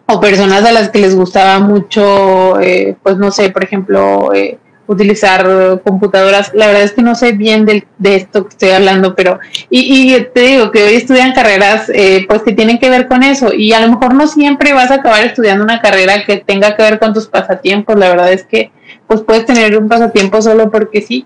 o 0.08 0.20
personas 0.20 0.64
a 0.64 0.72
las 0.72 0.90
que 0.90 1.00
les 1.00 1.16
gustaba 1.16 1.60
mucho, 1.60 2.60
eh, 2.60 2.96
pues 3.02 3.18
no 3.18 3.32
sé, 3.32 3.50
por 3.50 3.64
ejemplo, 3.64 4.34
eh, 4.34 4.60
utilizar 4.88 5.82
computadoras. 5.84 6.52
La 6.54 6.68
verdad 6.68 6.84
es 6.84 6.92
que 6.92 7.02
no 7.02 7.16
sé 7.16 7.32
bien 7.32 7.66
de, 7.66 7.88
de 7.98 8.16
esto 8.16 8.44
que 8.44 8.50
estoy 8.50 8.70
hablando, 8.70 9.16
pero 9.16 9.40
y, 9.70 10.16
y 10.16 10.28
te 10.34 10.42
digo 10.42 10.72
que 10.72 10.84
hoy 10.84 10.96
estudian 10.96 11.34
carreras 11.34 11.90
eh, 11.94 12.26
pues 12.28 12.44
que 12.44 12.54
tienen 12.54 12.80
que 12.80 12.90
ver 12.90 13.08
con 13.08 13.24
eso 13.24 13.54
y 13.54 13.74
a 13.74 13.80
lo 13.80 13.90
mejor 13.90 14.14
no 14.14 14.28
siempre 14.28 14.74
vas 14.74 14.92
a 14.92 14.96
acabar 14.96 15.24
estudiando 15.26 15.64
una 15.64 15.82
carrera 15.82 16.26
que 16.26 16.38
tenga 16.38 16.76
que 16.76 16.84
ver 16.84 17.00
con 17.00 17.14
tus 17.14 17.28
pasatiempos. 17.28 17.98
La 17.98 18.10
verdad 18.10 18.32
es 18.32 18.44
que 18.44 18.72
pues 19.08 19.22
puedes 19.22 19.46
tener 19.46 19.78
un 19.78 19.88
pasatiempo 19.88 20.42
solo 20.42 20.72
porque 20.72 21.02
sí. 21.02 21.26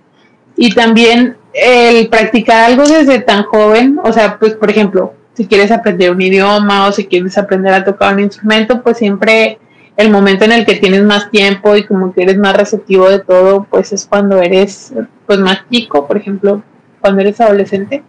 Y 0.55 0.73
también 0.73 1.37
el 1.53 2.09
practicar 2.09 2.71
algo 2.71 2.87
desde 2.87 3.19
tan 3.19 3.43
joven, 3.43 3.99
o 4.03 4.11
sea, 4.11 4.37
pues 4.37 4.53
por 4.53 4.69
ejemplo, 4.69 5.13
si 5.33 5.47
quieres 5.47 5.71
aprender 5.71 6.11
un 6.11 6.21
idioma 6.21 6.87
o 6.87 6.91
si 6.91 7.05
quieres 7.05 7.37
aprender 7.37 7.73
a 7.73 7.85
tocar 7.85 8.13
un 8.13 8.19
instrumento, 8.19 8.81
pues 8.81 8.97
siempre 8.97 9.57
el 9.99 10.11
momento 10.11 10.45
en 10.45 10.53
el 10.53 10.65
que 10.65 10.75
tienes 10.75 11.03
más 11.03 11.29
tiempo 11.29 11.75
y 11.75 11.85
como 11.85 12.13
que 12.13 12.23
eres 12.23 12.37
más 12.37 12.55
receptivo 12.55 13.09
de 13.09 13.19
todo, 13.19 13.67
pues 13.69 13.91
es 13.91 14.05
cuando 14.05 14.41
eres 14.41 14.93
pues 15.25 15.39
más 15.39 15.63
chico, 15.69 16.07
por 16.07 16.15
ejemplo, 16.15 16.63
cuando 17.01 17.19
eres 17.19 17.41
adolescente. 17.41 18.01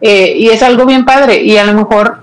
Eh, 0.00 0.32
y 0.38 0.48
es 0.48 0.62
algo 0.62 0.86
bien 0.86 1.04
padre 1.04 1.42
y 1.42 1.58
a 1.58 1.64
lo 1.64 1.74
mejor, 1.74 2.20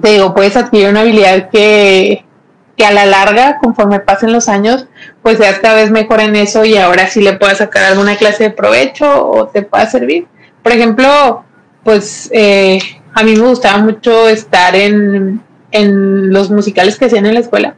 te 0.00 0.12
digo, 0.12 0.32
puedes 0.32 0.56
adquirir 0.56 0.88
una 0.88 1.02
habilidad 1.02 1.50
que, 1.50 2.24
que 2.78 2.86
a 2.86 2.92
la 2.92 3.04
larga, 3.04 3.58
conforme 3.58 4.00
pasen 4.00 4.32
los 4.32 4.48
años, 4.48 4.86
pues 5.20 5.36
seas 5.36 5.58
cada 5.58 5.74
vez 5.74 5.90
mejor 5.90 6.20
en 6.20 6.34
eso 6.34 6.64
y 6.64 6.78
ahora 6.78 7.08
sí 7.08 7.20
le 7.20 7.34
puedas 7.34 7.58
sacar 7.58 7.84
alguna 7.84 8.16
clase 8.16 8.44
de 8.44 8.50
provecho 8.52 9.28
o 9.28 9.48
te 9.48 9.60
pueda 9.60 9.84
servir. 9.84 10.28
Por 10.62 10.72
ejemplo, 10.72 11.44
pues 11.82 12.30
eh, 12.32 12.78
a 13.12 13.22
mí 13.22 13.36
me 13.36 13.48
gustaba 13.48 13.76
mucho 13.82 14.30
estar 14.30 14.74
en, 14.74 15.42
en 15.72 16.32
los 16.32 16.50
musicales 16.50 16.98
que 16.98 17.04
hacían 17.04 17.26
en 17.26 17.34
la 17.34 17.40
escuela 17.40 17.74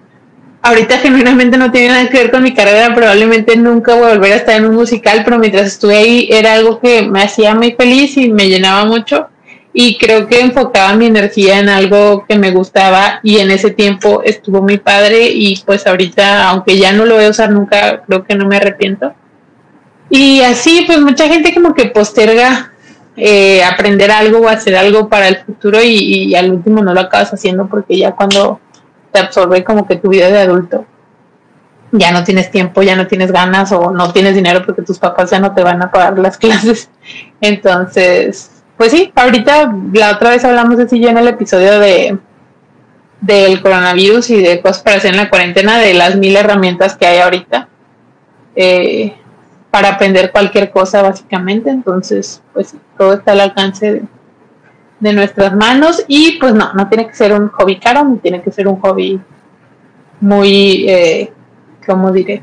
ahorita 0.66 0.98
genuinamente 0.98 1.56
no 1.56 1.70
tiene 1.70 1.88
nada 1.88 2.08
que 2.08 2.18
ver 2.18 2.30
con 2.30 2.42
mi 2.42 2.52
carrera, 2.52 2.94
probablemente 2.94 3.56
nunca 3.56 3.94
voy 3.94 4.06
a 4.06 4.14
volver 4.14 4.32
a 4.32 4.36
estar 4.36 4.56
en 4.56 4.66
un 4.66 4.74
musical, 4.74 5.22
pero 5.24 5.38
mientras 5.38 5.66
estuve 5.66 5.96
ahí 5.96 6.28
era 6.30 6.54
algo 6.54 6.80
que 6.80 7.02
me 7.02 7.22
hacía 7.22 7.54
muy 7.54 7.72
feliz 7.72 8.16
y 8.16 8.30
me 8.30 8.48
llenaba 8.48 8.84
mucho 8.84 9.28
y 9.72 9.96
creo 9.96 10.26
que 10.26 10.40
enfocaba 10.40 10.94
mi 10.94 11.06
energía 11.06 11.60
en 11.60 11.68
algo 11.68 12.24
que 12.26 12.36
me 12.36 12.50
gustaba 12.50 13.20
y 13.22 13.38
en 13.38 13.50
ese 13.50 13.70
tiempo 13.70 14.22
estuvo 14.24 14.60
muy 14.60 14.78
padre 14.78 15.28
y 15.28 15.56
pues 15.64 15.86
ahorita, 15.86 16.48
aunque 16.48 16.78
ya 16.78 16.92
no 16.92 17.04
lo 17.04 17.14
voy 17.14 17.24
a 17.24 17.30
usar 17.30 17.50
nunca, 17.50 18.02
creo 18.06 18.24
que 18.24 18.34
no 18.34 18.46
me 18.46 18.56
arrepiento. 18.56 19.14
Y 20.10 20.40
así, 20.40 20.84
pues 20.86 21.00
mucha 21.00 21.28
gente 21.28 21.54
como 21.54 21.74
que 21.74 21.86
posterga 21.86 22.72
eh, 23.16 23.62
aprender 23.64 24.10
algo 24.10 24.40
o 24.40 24.48
hacer 24.48 24.76
algo 24.76 25.08
para 25.08 25.28
el 25.28 25.36
futuro 25.38 25.82
y, 25.82 25.94
y 25.94 26.34
al 26.34 26.50
último 26.50 26.82
no 26.82 26.94
lo 26.94 27.00
acabas 27.00 27.32
haciendo 27.32 27.66
porque 27.66 27.98
ya 27.98 28.12
cuando 28.12 28.60
absorbe 29.18 29.64
como 29.64 29.86
que 29.86 29.96
tu 29.96 30.08
vida 30.08 30.28
de 30.28 30.40
adulto. 30.40 30.84
Ya 31.92 32.10
no 32.12 32.24
tienes 32.24 32.50
tiempo, 32.50 32.82
ya 32.82 32.96
no 32.96 33.06
tienes 33.06 33.32
ganas 33.32 33.72
o 33.72 33.90
no 33.90 34.12
tienes 34.12 34.34
dinero 34.34 34.64
porque 34.66 34.82
tus 34.82 34.98
papás 34.98 35.30
ya 35.30 35.38
no 35.38 35.54
te 35.54 35.62
van 35.62 35.82
a 35.82 35.90
pagar 35.90 36.18
las 36.18 36.36
clases. 36.38 36.90
Entonces, 37.40 38.50
pues 38.76 38.92
sí, 38.92 39.12
ahorita 39.14 39.74
la 39.92 40.12
otra 40.12 40.30
vez 40.30 40.44
hablamos 40.44 40.78
eso 40.78 40.96
ya 40.96 41.10
en 41.10 41.18
el 41.18 41.28
episodio 41.28 41.78
de 41.78 42.18
del 43.20 43.62
coronavirus 43.62 44.30
y 44.30 44.42
de 44.42 44.60
cosas 44.60 44.82
para 44.82 44.96
hacer 44.98 45.12
en 45.12 45.16
la 45.16 45.30
cuarentena, 45.30 45.78
de 45.78 45.94
las 45.94 46.16
mil 46.16 46.36
herramientas 46.36 46.96
que 46.96 47.06
hay 47.06 47.18
ahorita 47.18 47.68
eh, 48.54 49.14
para 49.70 49.90
aprender 49.90 50.30
cualquier 50.30 50.70
cosa 50.70 51.02
básicamente. 51.02 51.70
Entonces, 51.70 52.42
pues 52.52 52.74
todo 52.96 53.14
está 53.14 53.32
al 53.32 53.40
alcance 53.40 53.92
de, 53.92 54.02
de 55.00 55.12
nuestras 55.12 55.54
manos 55.54 56.04
y 56.08 56.38
pues 56.38 56.54
no, 56.54 56.72
no 56.72 56.88
tiene 56.88 57.06
que 57.06 57.14
ser 57.14 57.32
un 57.32 57.48
hobby 57.48 57.78
caro, 57.78 58.04
ni 58.04 58.18
tiene 58.18 58.42
que 58.42 58.50
ser 58.50 58.66
un 58.68 58.80
hobby 58.80 59.20
muy, 60.20 60.88
eh, 60.88 61.32
¿cómo 61.86 62.10
diré? 62.12 62.42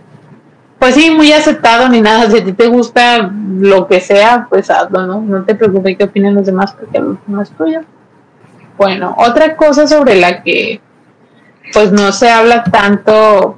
Pues 0.78 0.96
sí, 0.96 1.10
muy 1.12 1.32
aceptado 1.32 1.88
ni 1.88 2.02
nada. 2.02 2.30
Si 2.30 2.38
a 2.38 2.44
ti 2.44 2.52
te 2.52 2.68
gusta 2.68 3.32
lo 3.60 3.88
que 3.88 4.02
sea, 4.02 4.48
pues 4.50 4.70
hazlo, 4.70 5.08
¿no? 5.08 5.22
No 5.22 5.44
te 5.44 5.56
preocupes 5.56 5.98
qué 5.98 6.04
opinen 6.04 6.36
los 6.36 6.46
demás 6.46 6.74
porque 6.74 7.02
no 7.26 7.42
es 7.42 7.50
tuyo. 7.52 7.82
Bueno, 8.78 9.16
otra 9.18 9.56
cosa 9.56 9.88
sobre 9.88 10.16
la 10.16 10.44
que 10.44 10.82
pues 11.72 11.92
no 11.92 12.12
se 12.12 12.30
habla 12.30 12.64
tanto 12.64 13.56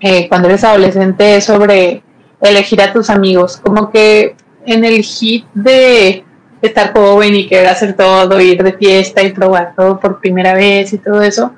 eh, 0.00 0.28
cuando 0.28 0.48
eres 0.48 0.64
adolescente 0.64 1.36
es 1.36 1.44
sobre 1.44 2.02
elegir 2.40 2.82
a 2.82 2.92
tus 2.92 3.08
amigos. 3.10 3.56
Como 3.56 3.90
que 3.90 4.36
en 4.66 4.84
el 4.84 5.02
hit 5.02 5.46
de 5.54 6.24
estar 6.62 6.92
joven 6.92 7.34
y 7.34 7.46
querer 7.46 7.68
hacer 7.68 7.94
todo, 7.94 8.40
ir 8.40 8.62
de 8.62 8.72
fiesta 8.72 9.22
y 9.22 9.32
probar 9.32 9.74
todo 9.76 9.98
por 10.00 10.20
primera 10.20 10.54
vez 10.54 10.92
y 10.92 10.98
todo 10.98 11.22
eso, 11.22 11.52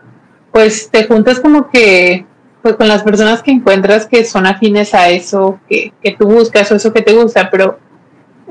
pues 0.53 0.91
te 0.91 1.07
juntas 1.07 1.41
como 1.41 1.71
que 1.71 2.27
pues 2.63 2.77
con 2.77 2.89
las 2.89 3.03
personas 3.03 3.43
que 3.43 3.51
encuentras 3.51 4.07
que 4.07 4.25
son 4.25 4.47
afines 4.47 4.93
a 4.93 5.09
eso 5.09 5.59
que, 5.69 5.93
que 6.03 6.13
tú 6.13 6.27
buscas 6.27 6.71
o 6.71 6.77
eso 6.77 6.93
que 6.93 7.01
te 7.01 7.15
gusta, 7.15 7.49
pero 7.51 7.79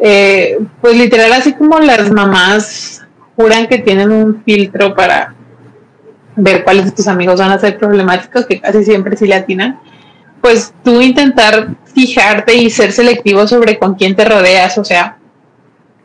eh, 0.02 0.58
pues 0.82 0.96
literal 0.96 1.32
así 1.34 1.54
como 1.54 1.78
las 1.80 2.10
mamás 2.12 3.06
juran 3.36 3.68
que 3.68 3.78
tienen 3.78 4.12
un 4.12 4.44
filtro 4.44 4.96
para 4.96 5.36
ver 6.36 6.64
cuáles 6.64 6.86
de 6.86 6.92
tus 6.92 7.08
amigos 7.08 7.40
van 7.40 7.52
a 7.52 7.60
ser 7.60 7.78
problemáticos, 7.78 8.46
que 8.46 8.60
casi 8.60 8.84
siempre 8.84 9.16
sí 9.16 9.28
le 9.28 9.36
atinan, 9.36 9.80
pues 10.42 10.74
tú 10.84 11.02
intentar 11.02 11.70
fijarte 11.94 12.56
y 12.56 12.70
ser 12.70 12.92
selectivo 12.92 13.46
sobre 13.46 13.78
con 13.78 13.96
quién 13.96 14.16
te 14.16 14.26
rodeas, 14.26 14.78
o 14.78 14.84
sea, 14.84 15.19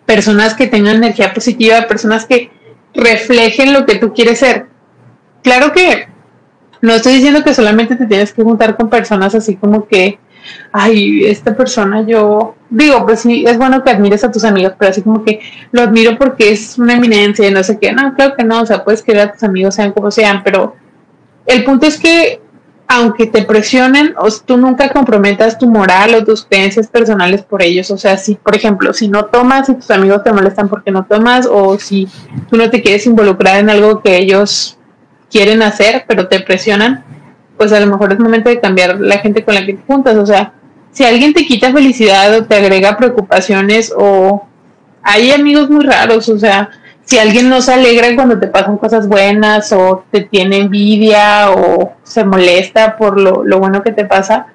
personas 0.07 0.55
que 0.55 0.67
tengan 0.67 0.97
energía 0.97 1.33
positiva, 1.33 1.87
personas 1.89 2.27
que 2.27 2.51
reflejen 2.95 3.73
lo 3.73 3.87
que 3.87 3.97
tú 3.97 4.13
quieres 4.13 4.39
ser. 4.39 4.67
Claro 5.43 5.73
que 5.73 6.09
no 6.81 6.93
estoy 6.95 7.15
diciendo 7.15 7.43
que 7.43 7.55
solamente 7.55 7.97
te 7.97 8.07
tienes 8.07 8.33
que 8.33 8.43
juntar 8.43 8.77
con 8.77 8.91
personas 8.91 9.35
así 9.35 9.57
como 9.57 9.87
que, 9.87 10.19
ay, 10.73 11.25
esta 11.25 11.57
persona 11.57 12.03
yo, 12.03 12.55
digo, 12.69 13.07
pues 13.07 13.21
sí, 13.21 13.45
es 13.47 13.57
bueno 13.57 13.83
que 13.83 13.91
admires 13.91 14.23
a 14.23 14.31
tus 14.31 14.45
amigos, 14.45 14.75
pero 14.79 14.91
así 14.91 15.01
como 15.01 15.25
que 15.25 15.41
lo 15.73 15.83
admiro 15.83 16.19
porque 16.19 16.53
es 16.53 16.79
una 16.79 16.95
eminencia 16.95 17.49
y 17.49 17.51
no 17.51 17.63
sé 17.63 17.79
qué, 17.79 17.93
no, 17.93 18.15
claro 18.15 18.35
que 18.37 18.45
no, 18.45 18.61
o 18.61 18.67
sea, 18.67 18.85
puedes 18.85 19.03
querer 19.03 19.23
a 19.23 19.33
tus 19.33 19.43
amigos 19.43 19.75
sean 19.75 19.93
como 19.93 20.11
sean, 20.11 20.43
pero 20.45 20.77
el 21.47 21.65
punto 21.65 21.87
es 21.87 21.99
que 21.99 22.41
aunque 22.95 23.27
te 23.27 23.43
presionen, 23.43 24.15
o 24.17 24.29
tú 24.31 24.57
nunca 24.57 24.89
comprometas 24.91 25.59
tu 25.59 25.69
moral 25.69 26.15
o 26.15 26.25
tus 26.25 26.45
creencias 26.45 26.87
personales 26.87 27.43
por 27.43 27.61
ellos. 27.61 27.91
O 27.91 27.99
sea, 27.99 28.17
si, 28.17 28.37
por 28.37 28.55
ejemplo, 28.55 28.93
si 28.93 29.09
no 29.09 29.25
tomas 29.25 29.69
y 29.69 29.75
tus 29.75 29.91
amigos 29.91 30.23
te 30.23 30.33
molestan 30.33 30.69
porque 30.69 30.93
no 30.93 31.05
tomas, 31.05 31.49
o 31.51 31.77
si 31.79 32.09
tú 32.49 32.57
no 32.57 32.71
te 32.71 32.83
quieres 32.83 33.07
involucrar 33.07 33.59
en 33.59 33.69
algo 33.69 34.01
que 34.01 34.17
ellos 34.17 34.79
quieren 35.29 35.63
hacer, 35.63 36.05
pero 36.07 36.29
te 36.29 36.39
presionan, 36.41 37.05
pues 37.57 37.73
a 37.73 37.81
lo 37.81 37.87
mejor 37.89 38.13
es 38.13 38.21
momento 38.21 38.49
de 38.49 38.61
cambiar 38.61 39.01
la 39.01 39.19
gente 39.19 39.45
con 39.45 39.55
la 39.55 39.67
que 39.67 39.75
te 39.75 39.83
juntas. 39.87 40.17
O 40.17 40.27
sea, 40.27 40.53
si 40.93 41.05
alguien 41.05 41.35
te 41.35 41.45
quita 41.45 41.73
felicidad 41.73 42.37
o 42.37 42.45
te 42.45 42.55
agrega 42.55 42.97
preocupaciones, 42.97 43.93
o 43.97 44.47
hay 45.03 45.33
amigos 45.33 45.69
muy 45.69 45.85
raros, 45.85 46.29
o 46.29 46.39
sea, 46.39 46.71
si 47.05 47.19
alguien 47.19 47.49
no 47.49 47.61
se 47.61 47.73
alegra 47.73 48.15
cuando 48.15 48.39
te 48.39 48.47
pasan 48.47 48.79
cosas 48.79 49.09
buenas 49.09 49.73
o 49.73 50.05
te 50.11 50.23
tiene 50.23 50.59
envidia 50.59 51.51
o 51.51 51.93
se 52.03 52.25
molesta 52.25 52.97
por 52.97 53.21
lo, 53.21 53.45
lo 53.45 53.59
bueno 53.59 53.83
que 53.83 53.93
te 53.93 54.05
pasa, 54.05 54.47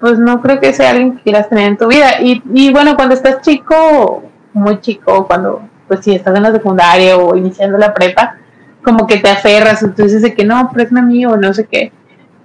pues 0.00 0.18
no 0.18 0.42
creo 0.42 0.58
que 0.58 0.72
sea 0.72 0.90
alguien 0.90 1.16
que 1.16 1.22
quieras 1.22 1.48
tener 1.48 1.68
en 1.68 1.76
tu 1.76 1.86
vida. 1.86 2.20
Y, 2.20 2.42
y 2.52 2.72
bueno, 2.72 2.96
cuando 2.96 3.14
estás 3.14 3.40
chico, 3.42 4.24
muy 4.52 4.80
chico, 4.80 5.26
cuando 5.26 5.62
pues 5.86 6.00
si 6.04 6.14
estás 6.14 6.34
en 6.34 6.42
la 6.42 6.52
secundaria 6.52 7.16
o 7.16 7.36
iniciando 7.36 7.78
la 7.78 7.94
prepa, 7.94 8.36
como 8.82 9.06
que 9.06 9.18
te 9.18 9.30
aferras, 9.30 9.82
entonces 9.82 10.22
de 10.22 10.34
que 10.34 10.44
no, 10.44 10.70
pero 10.72 10.84
es 10.84 10.92
mi 10.92 11.00
amigo, 11.00 11.36
no 11.36 11.54
sé 11.54 11.66
qué. 11.66 11.92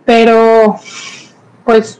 Pero 0.05 0.75
pues 1.65 1.99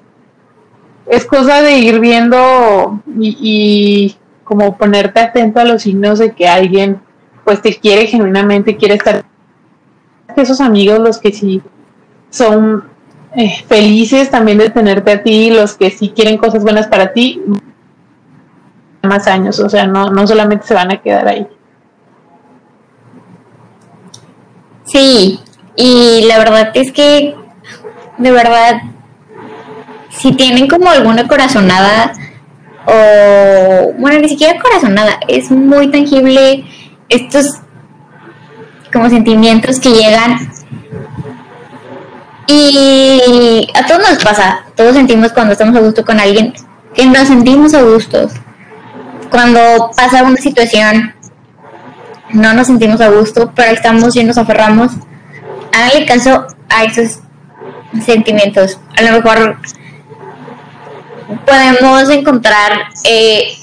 es 1.07 1.25
cosa 1.25 1.61
de 1.61 1.79
ir 1.79 1.99
viendo 1.99 3.01
y, 3.19 3.37
y 3.41 4.17
como 4.43 4.77
ponerte 4.77 5.19
atento 5.19 5.59
a 5.59 5.65
los 5.65 5.81
signos 5.81 6.19
de 6.19 6.33
que 6.33 6.47
alguien 6.47 7.01
pues 7.47 7.61
te 7.61 7.73
quiere 7.73 8.07
genuinamente, 8.07 8.75
quiere 8.75 8.95
estar 8.95 9.23
esos 10.35 10.59
amigos 10.59 10.99
los 10.99 11.17
que 11.17 11.31
sí 11.31 11.61
son 12.29 12.83
eh, 13.37 13.63
felices 13.69 14.29
también 14.29 14.57
de 14.57 14.69
tenerte 14.69 15.13
a 15.13 15.23
ti, 15.23 15.49
los 15.49 15.75
que 15.75 15.89
sí 15.89 16.09
quieren 16.09 16.37
cosas 16.37 16.61
buenas 16.61 16.87
para 16.87 17.13
ti, 17.13 17.41
más 19.01 19.27
años, 19.27 19.61
o 19.61 19.69
sea, 19.69 19.87
no, 19.87 20.09
no 20.09 20.27
solamente 20.27 20.67
se 20.67 20.73
van 20.73 20.91
a 20.91 21.01
quedar 21.01 21.25
ahí. 21.25 21.47
Sí, 24.83 25.39
y 25.77 26.25
la 26.27 26.39
verdad 26.39 26.71
es 26.73 26.91
que, 26.91 27.33
de 28.17 28.31
verdad, 28.31 28.81
si 30.09 30.33
tienen 30.33 30.67
como 30.67 30.89
alguna 30.89 31.29
corazonada, 31.29 32.11
o, 32.85 33.93
bueno, 33.97 34.19
ni 34.19 34.27
siquiera 34.27 34.59
corazonada, 34.59 35.17
es 35.29 35.49
muy 35.49 35.89
tangible 35.91 36.65
estos 37.09 37.59
como 38.91 39.09
sentimientos 39.09 39.79
que 39.79 39.89
llegan 39.89 40.51
y 42.47 43.67
a 43.73 43.85
todos 43.85 44.09
nos 44.09 44.23
pasa, 44.23 44.65
todos 44.75 44.95
sentimos 44.95 45.33
cuando 45.33 45.51
estamos 45.51 45.75
a 45.75 45.81
gusto 45.81 46.05
con 46.05 46.19
alguien 46.19 46.53
que 46.93 47.05
nos 47.05 47.27
sentimos 47.27 47.73
a 47.73 47.81
gusto. 47.81 48.29
Cuando 49.29 49.91
pasa 49.95 50.23
una 50.23 50.37
situación, 50.37 51.13
no 52.31 52.53
nos 52.53 52.67
sentimos 52.67 53.01
a 53.01 53.09
gusto, 53.09 53.51
pero 53.53 53.71
estamos 53.71 54.15
y 54.15 54.23
nos 54.23 54.37
aferramos. 54.37 54.93
Háganle 55.73 56.05
caso 56.05 56.47
a 56.69 56.85
esos 56.85 57.19
sentimientos. 58.05 58.79
A 58.97 59.01
lo 59.01 59.11
mejor 59.11 59.57
podemos 61.45 62.09
encontrar 62.09 62.87
eh, 63.03 63.57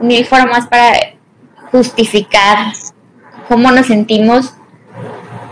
mil 0.00 0.24
formas 0.24 0.68
para 0.68 1.14
justificar 1.72 2.72
cómo 3.50 3.72
nos 3.72 3.86
sentimos, 3.86 4.54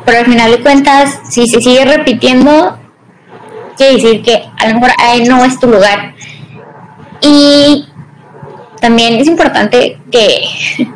pero 0.06 0.20
al 0.20 0.26
final 0.26 0.52
de 0.52 0.62
cuentas, 0.62 1.18
si 1.28 1.48
se 1.48 1.60
sigue 1.60 1.84
repitiendo, 1.84 2.78
quiere 3.76 3.94
decir 3.94 4.22
que 4.22 4.44
a 4.56 4.68
lo 4.68 4.74
mejor 4.74 4.90
ahí 4.98 5.24
no 5.24 5.44
es 5.44 5.58
tu 5.58 5.66
lugar. 5.66 6.14
Y 7.20 7.88
también 8.80 9.14
es 9.14 9.26
importante 9.26 10.00
que, 10.12 10.44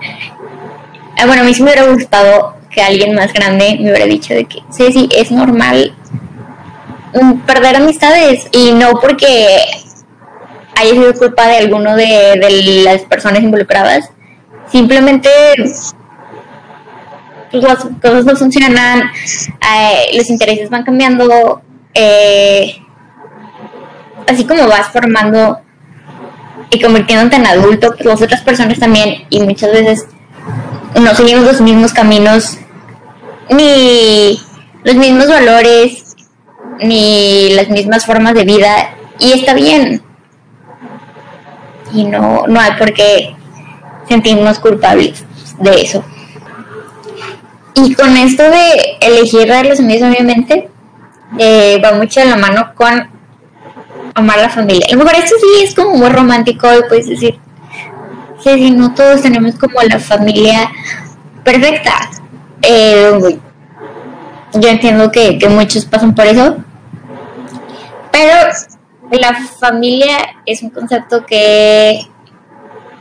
ah, 1.19 1.27
bueno, 1.27 1.43
a 1.43 1.45
mí 1.45 1.53
sí 1.53 1.65
me 1.65 1.73
hubiera 1.73 1.91
gustado 1.91 2.55
que 2.71 2.81
alguien 2.81 3.17
más 3.17 3.33
grande 3.33 3.79
me 3.81 3.91
hubiera 3.91 4.07
dicho 4.07 4.33
de 4.33 4.45
que, 4.45 4.61
sí, 4.71 4.93
sí, 4.93 5.09
es 5.13 5.33
normal 5.33 5.97
perder 7.45 7.77
amistades 7.77 8.47
y 8.53 8.71
no 8.71 9.01
porque 9.01 9.67
haya 10.77 10.91
sido 10.93 11.13
culpa 11.15 11.49
de 11.49 11.57
alguno 11.57 11.97
de, 11.97 12.39
de 12.41 12.83
las 12.85 13.03
personas 13.03 13.43
involucradas, 13.43 14.09
simplemente 14.71 15.29
las 17.53 17.85
cosas 18.01 18.25
no 18.25 18.37
funcionan, 18.37 19.03
eh, 19.03 20.17
los 20.17 20.31
intereses 20.31 20.71
van 20.71 20.85
cambiando, 20.85 21.63
eh, 21.95 22.77
así 24.27 24.45
como 24.45 24.67
vas 24.69 24.89
formando 24.89 25.61
y 26.71 26.81
convirtiéndote 26.81 27.37
en 27.37 27.47
adulto, 27.47 27.89
pues 27.95 28.07
las 28.07 28.23
otras 28.23 28.41
personas 28.41 28.79
también, 28.79 29.27
y 29.29 29.41
muchas 29.41 29.73
veces 29.73 30.07
no 30.99 31.15
seguimos 31.15 31.45
los 31.45 31.61
mismos 31.61 31.93
caminos, 31.93 32.57
ni 33.51 34.41
los 34.83 34.95
mismos 34.97 35.29
valores, 35.29 36.17
ni 36.81 37.51
las 37.55 37.69
mismas 37.69 38.07
formas 38.07 38.35
de 38.35 38.45
vida, 38.45 38.95
y 39.19 39.33
está 39.33 39.55
bien. 39.55 40.03
Y 41.93 42.05
no, 42.05 42.47
no 42.47 42.59
hay 42.59 42.73
por 42.79 42.95
qué 42.95 43.37
sentirnos 44.09 44.59
culpables 44.59 45.25
de 45.59 45.83
eso. 45.83 46.03
Y 47.75 47.95
con 47.95 48.17
esto 48.17 48.43
de 48.43 48.99
elegir 49.01 49.49
relaciones, 49.49 50.03
obviamente, 50.03 50.69
eh, 51.39 51.81
va 51.83 51.93
mucho 51.93 52.21
de 52.21 52.27
la 52.27 52.37
mano 52.37 52.73
con 52.75 53.09
amar 54.15 54.39
la 54.39 54.51
familia. 54.51 54.87
A 54.91 54.95
lo 54.95 55.05
mejor 55.05 55.23
esto 55.23 55.37
sí 55.41 55.65
es 55.65 55.75
como 55.75 55.97
muy 55.97 56.11
romántico 56.11 56.69
y 56.73 56.89
puedes 56.89 57.09
decir, 57.09 57.39
sí, 58.43 58.71
no 58.71 58.95
todos 58.95 59.23
tenemos 59.23 59.55
como 59.55 59.81
la 59.83 59.99
familia 59.99 60.71
perfecta. 61.43 62.11
Eh, 62.61 63.39
yo 64.55 64.69
entiendo 64.69 65.11
que, 65.11 65.39
que 65.39 65.49
muchos 65.49 65.87
pasan 65.87 66.15
por 66.15 66.27
eso, 66.27 66.57
pero 68.11 68.51
la 69.11 69.35
familia 69.59 70.19
es 70.45 70.63
un 70.63 70.71
concepto 70.71 71.25
que 71.25 72.07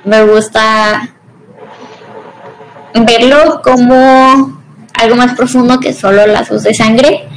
me 0.06 0.24
gusta 0.24 1.10
verlo 2.94 3.62
como 3.64 4.61
algo 4.94 5.16
más 5.16 5.36
profundo 5.36 5.80
que 5.80 5.94
solo 5.94 6.26
lazos 6.28 6.64
de 6.64 6.74
sangre. 6.74 7.28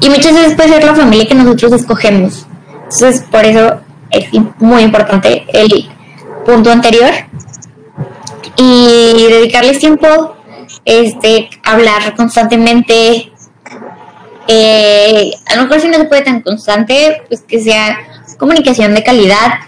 Y 0.00 0.08
muchas 0.08 0.34
veces 0.34 0.54
puede 0.54 0.70
ser 0.70 0.84
la 0.84 0.94
familia 0.94 1.26
que 1.26 1.34
nosotros 1.34 1.72
escogemos. 1.72 2.46
Entonces, 2.84 3.22
por 3.30 3.44
eso 3.44 3.80
es 4.10 4.28
muy 4.58 4.82
importante 4.82 5.44
el 5.52 5.88
punto 6.44 6.70
anterior. 6.70 7.10
Y 8.56 9.26
dedicarles 9.28 9.78
tiempo, 9.78 10.36
este, 10.84 11.50
hablar 11.62 12.14
constantemente. 12.16 13.32
Eh, 14.48 15.30
a 15.46 15.56
lo 15.56 15.62
mejor 15.62 15.80
si 15.80 15.88
no 15.88 15.98
se 15.98 16.04
puede 16.04 16.22
tan 16.22 16.40
constante, 16.40 17.22
pues 17.28 17.42
que 17.42 17.60
sea 17.60 17.98
comunicación 18.38 18.94
de 18.94 19.04
calidad, 19.04 19.60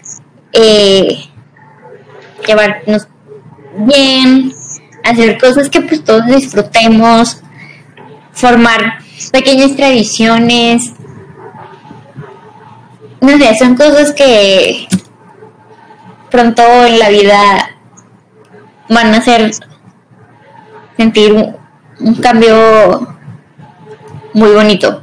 eh, 0.53 1.25
llevarnos 2.47 3.07
bien, 3.77 4.53
hacer 5.05 5.39
cosas 5.39 5.69
que 5.69 5.81
pues 5.81 6.05
todos 6.05 6.27
disfrutemos, 6.27 7.43
formar 8.33 8.99
pequeñas 9.31 9.77
tradiciones. 9.77 10.93
No 13.21 13.39
sé, 13.39 13.55
son 13.59 13.77
cosas 13.77 14.13
que 14.13 14.89
pronto 16.31 16.63
en 16.87 16.99
la 16.99 17.11
vida 17.11 17.71
van 18.89 19.15
a 19.15 19.19
hacer 19.19 19.53
sentir 20.97 21.33
un, 21.33 22.15
cambio 22.17 23.17
muy 24.35 24.51
bonito. 24.51 25.02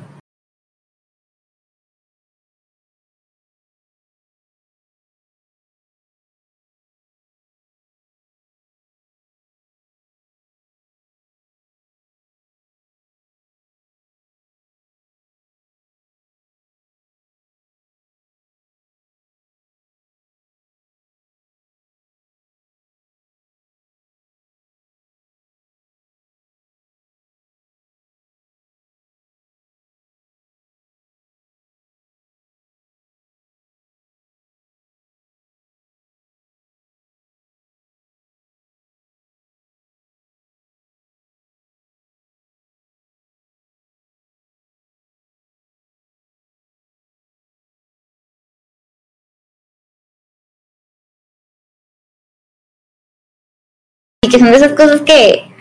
Que 54.29 54.39
son 54.39 54.51
de 54.51 54.57
esas 54.57 54.73
cosas 54.73 55.01
que, 55.01 55.51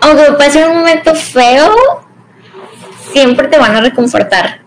aunque 0.00 0.32
pase 0.32 0.64
un 0.66 0.78
momento 0.78 1.14
feo, 1.14 1.70
siempre 3.12 3.48
te 3.48 3.58
van 3.58 3.76
a 3.76 3.80
reconfortar. 3.80 4.62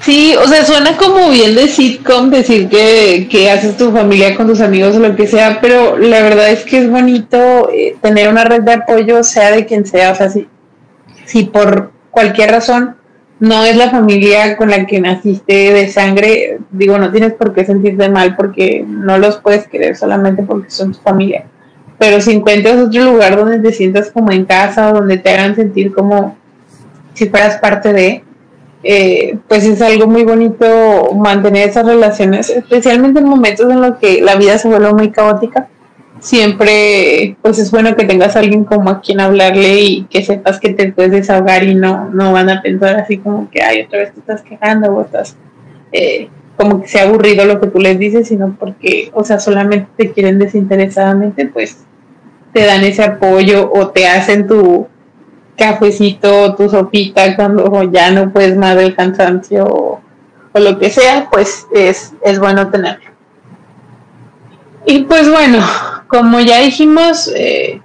Sí, 0.00 0.34
o 0.34 0.48
sea, 0.48 0.64
suena 0.64 0.96
como 0.96 1.30
bien 1.30 1.54
de 1.54 1.68
sitcom 1.68 2.28
decir 2.30 2.68
que, 2.68 3.28
que 3.30 3.50
haces 3.50 3.76
tu 3.76 3.92
familia 3.92 4.34
con 4.34 4.48
tus 4.48 4.60
amigos 4.60 4.96
o 4.96 4.98
lo 4.98 5.14
que 5.14 5.28
sea, 5.28 5.60
pero 5.60 5.96
la 5.96 6.22
verdad 6.22 6.50
es 6.50 6.64
que 6.64 6.78
es 6.78 6.90
bonito 6.90 7.70
eh, 7.72 7.96
tener 8.02 8.28
una 8.28 8.42
red 8.42 8.62
de 8.62 8.72
apoyo, 8.72 9.22
sea 9.22 9.52
de 9.52 9.64
quien 9.64 9.86
sea, 9.86 10.10
o 10.10 10.14
sea, 10.16 10.28
si, 10.28 10.48
si 11.24 11.44
por 11.44 11.92
cualquier 12.10 12.50
razón 12.50 12.96
no 13.38 13.64
es 13.64 13.76
la 13.76 13.90
familia 13.90 14.56
con 14.56 14.70
la 14.70 14.86
que 14.86 15.00
naciste 15.00 15.72
de 15.72 15.88
sangre, 15.88 16.58
digo, 16.72 16.98
no 16.98 17.12
tienes 17.12 17.34
por 17.34 17.54
qué 17.54 17.64
sentirte 17.64 18.08
mal 18.08 18.34
porque 18.34 18.84
no 18.84 19.18
los 19.18 19.38
puedes 19.38 19.68
querer 19.68 19.96
solamente 19.96 20.42
porque 20.42 20.70
son 20.70 20.92
tu 20.92 20.98
familia 20.98 21.46
pero 22.02 22.20
si 22.20 22.32
encuentras 22.32 22.78
otro 22.78 23.04
lugar 23.04 23.36
donde 23.36 23.60
te 23.60 23.72
sientas 23.72 24.10
como 24.10 24.32
en 24.32 24.44
casa 24.44 24.90
o 24.90 24.94
donde 24.94 25.18
te 25.18 25.30
hagan 25.30 25.54
sentir 25.54 25.92
como 25.92 26.36
si 27.14 27.28
fueras 27.28 27.58
parte 27.58 27.92
de, 27.92 28.24
eh, 28.82 29.38
pues 29.46 29.64
es 29.64 29.80
algo 29.80 30.08
muy 30.08 30.24
bonito 30.24 31.14
mantener 31.14 31.68
esas 31.68 31.86
relaciones, 31.86 32.50
especialmente 32.50 33.20
en 33.20 33.28
momentos 33.28 33.70
en 33.70 33.80
los 33.80 33.98
que 33.98 34.20
la 34.20 34.34
vida 34.34 34.58
se 34.58 34.66
vuelve 34.66 34.92
muy 34.92 35.12
caótica. 35.12 35.68
siempre 36.18 37.36
pues 37.40 37.60
es 37.60 37.70
bueno 37.70 37.94
que 37.94 38.04
tengas 38.04 38.34
alguien 38.34 38.64
como 38.64 38.90
a 38.90 39.00
quien 39.00 39.20
hablarle 39.20 39.82
y 39.82 40.02
que 40.10 40.24
sepas 40.24 40.58
que 40.58 40.70
te 40.70 40.90
puedes 40.90 41.12
desahogar 41.12 41.62
y 41.62 41.76
no, 41.76 42.10
no 42.10 42.32
van 42.32 42.50
a 42.50 42.62
pensar 42.62 42.96
así 42.96 43.18
como 43.18 43.48
que, 43.48 43.62
ay, 43.62 43.82
otra 43.82 44.00
vez 44.00 44.12
te 44.12 44.18
estás 44.18 44.42
quejando 44.42 44.92
o 44.92 45.02
estás 45.02 45.36
eh, 45.92 46.28
como 46.56 46.82
que 46.82 46.88
sea 46.88 47.04
aburrido 47.04 47.44
lo 47.44 47.60
que 47.60 47.68
tú 47.68 47.78
les 47.78 47.96
dices, 47.96 48.26
sino 48.26 48.56
porque, 48.58 49.12
o 49.14 49.22
sea, 49.22 49.38
solamente 49.38 49.86
te 49.96 50.10
quieren 50.10 50.40
desinteresadamente, 50.40 51.46
pues 51.46 51.86
te 52.52 52.64
dan 52.64 52.84
ese 52.84 53.02
apoyo 53.02 53.70
o 53.72 53.88
te 53.88 54.06
hacen 54.08 54.46
tu 54.46 54.86
cafecito, 55.56 56.54
tu 56.54 56.68
sopita 56.68 57.36
cuando 57.36 57.82
ya 57.84 58.10
no 58.10 58.32
puedes 58.32 58.56
más 58.56 58.76
del 58.76 58.94
cansancio 58.94 59.64
o, 59.64 60.00
lo 60.54 60.78
que 60.78 60.90
sea, 60.90 61.28
pues 61.30 61.66
es, 61.74 62.12
es 62.22 62.38
bueno 62.38 62.68
tenerlo. 62.70 63.10
Y 64.84 65.04
pues 65.04 65.30
bueno, 65.30 65.58
como 66.08 66.40
ya 66.40 66.58
dijimos, 66.60 67.30
eh, 67.34 67.80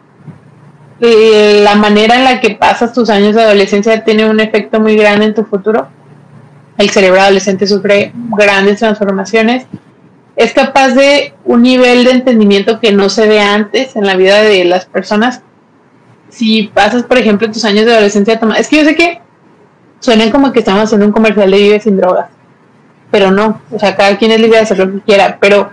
eh, 1.00 1.62
la 1.64 1.76
manera 1.76 2.16
en 2.16 2.24
la 2.24 2.40
que 2.40 2.56
pasas 2.56 2.92
tus 2.92 3.10
años 3.10 3.36
de 3.36 3.44
adolescencia 3.44 4.04
tiene 4.04 4.28
un 4.30 4.40
efecto 4.40 4.80
muy 4.80 4.96
grande 4.96 5.28
en 5.28 5.34
tu 5.34 5.44
futuro. 5.44 5.88
El 6.78 6.90
cerebro 6.90 7.22
adolescente 7.22 7.68
sufre 7.68 8.12
grandes 8.36 8.80
transformaciones. 8.80 9.66
Es 10.38 10.54
capaz 10.54 10.90
de 10.90 11.34
un 11.44 11.64
nivel 11.64 12.06
de 12.06 12.12
entendimiento 12.12 12.80
que 12.80 12.94
no 12.94 13.10
se 13.10 13.28
ve 13.28 13.42
antes 13.42 13.98
en 13.98 14.06
la 14.06 14.16
vida 14.16 14.42
de 14.42 14.64
las 14.64 14.86
personas. 14.86 15.42
Si 16.30 16.72
pasas, 16.74 17.04
por 17.04 17.18
ejemplo, 17.18 17.52
tus 17.52 17.66
años 17.66 17.86
de 17.86 17.92
adolescencia, 17.92 18.40
es 18.58 18.68
que 18.70 18.78
yo 18.78 18.86
sé 18.86 18.96
que 18.96 19.20
suenan 20.00 20.32
como 20.32 20.54
que 20.54 20.60
estamos 20.60 20.84
haciendo 20.84 21.06
un 21.06 21.12
comercial 21.12 21.52
de 21.52 21.58
Vive 21.58 21.80
sin 21.80 21.98
drogas, 21.98 22.28
pero 23.12 23.32
no, 23.32 23.62
o 23.72 23.80
sea, 23.80 23.96
cada 23.96 24.18
quien 24.18 24.32
es 24.32 24.40
libre 24.40 24.58
de 24.58 24.64
hacer 24.64 24.78
lo 24.78 24.92
que 24.92 25.02
quiera, 25.02 25.38
pero 25.42 25.72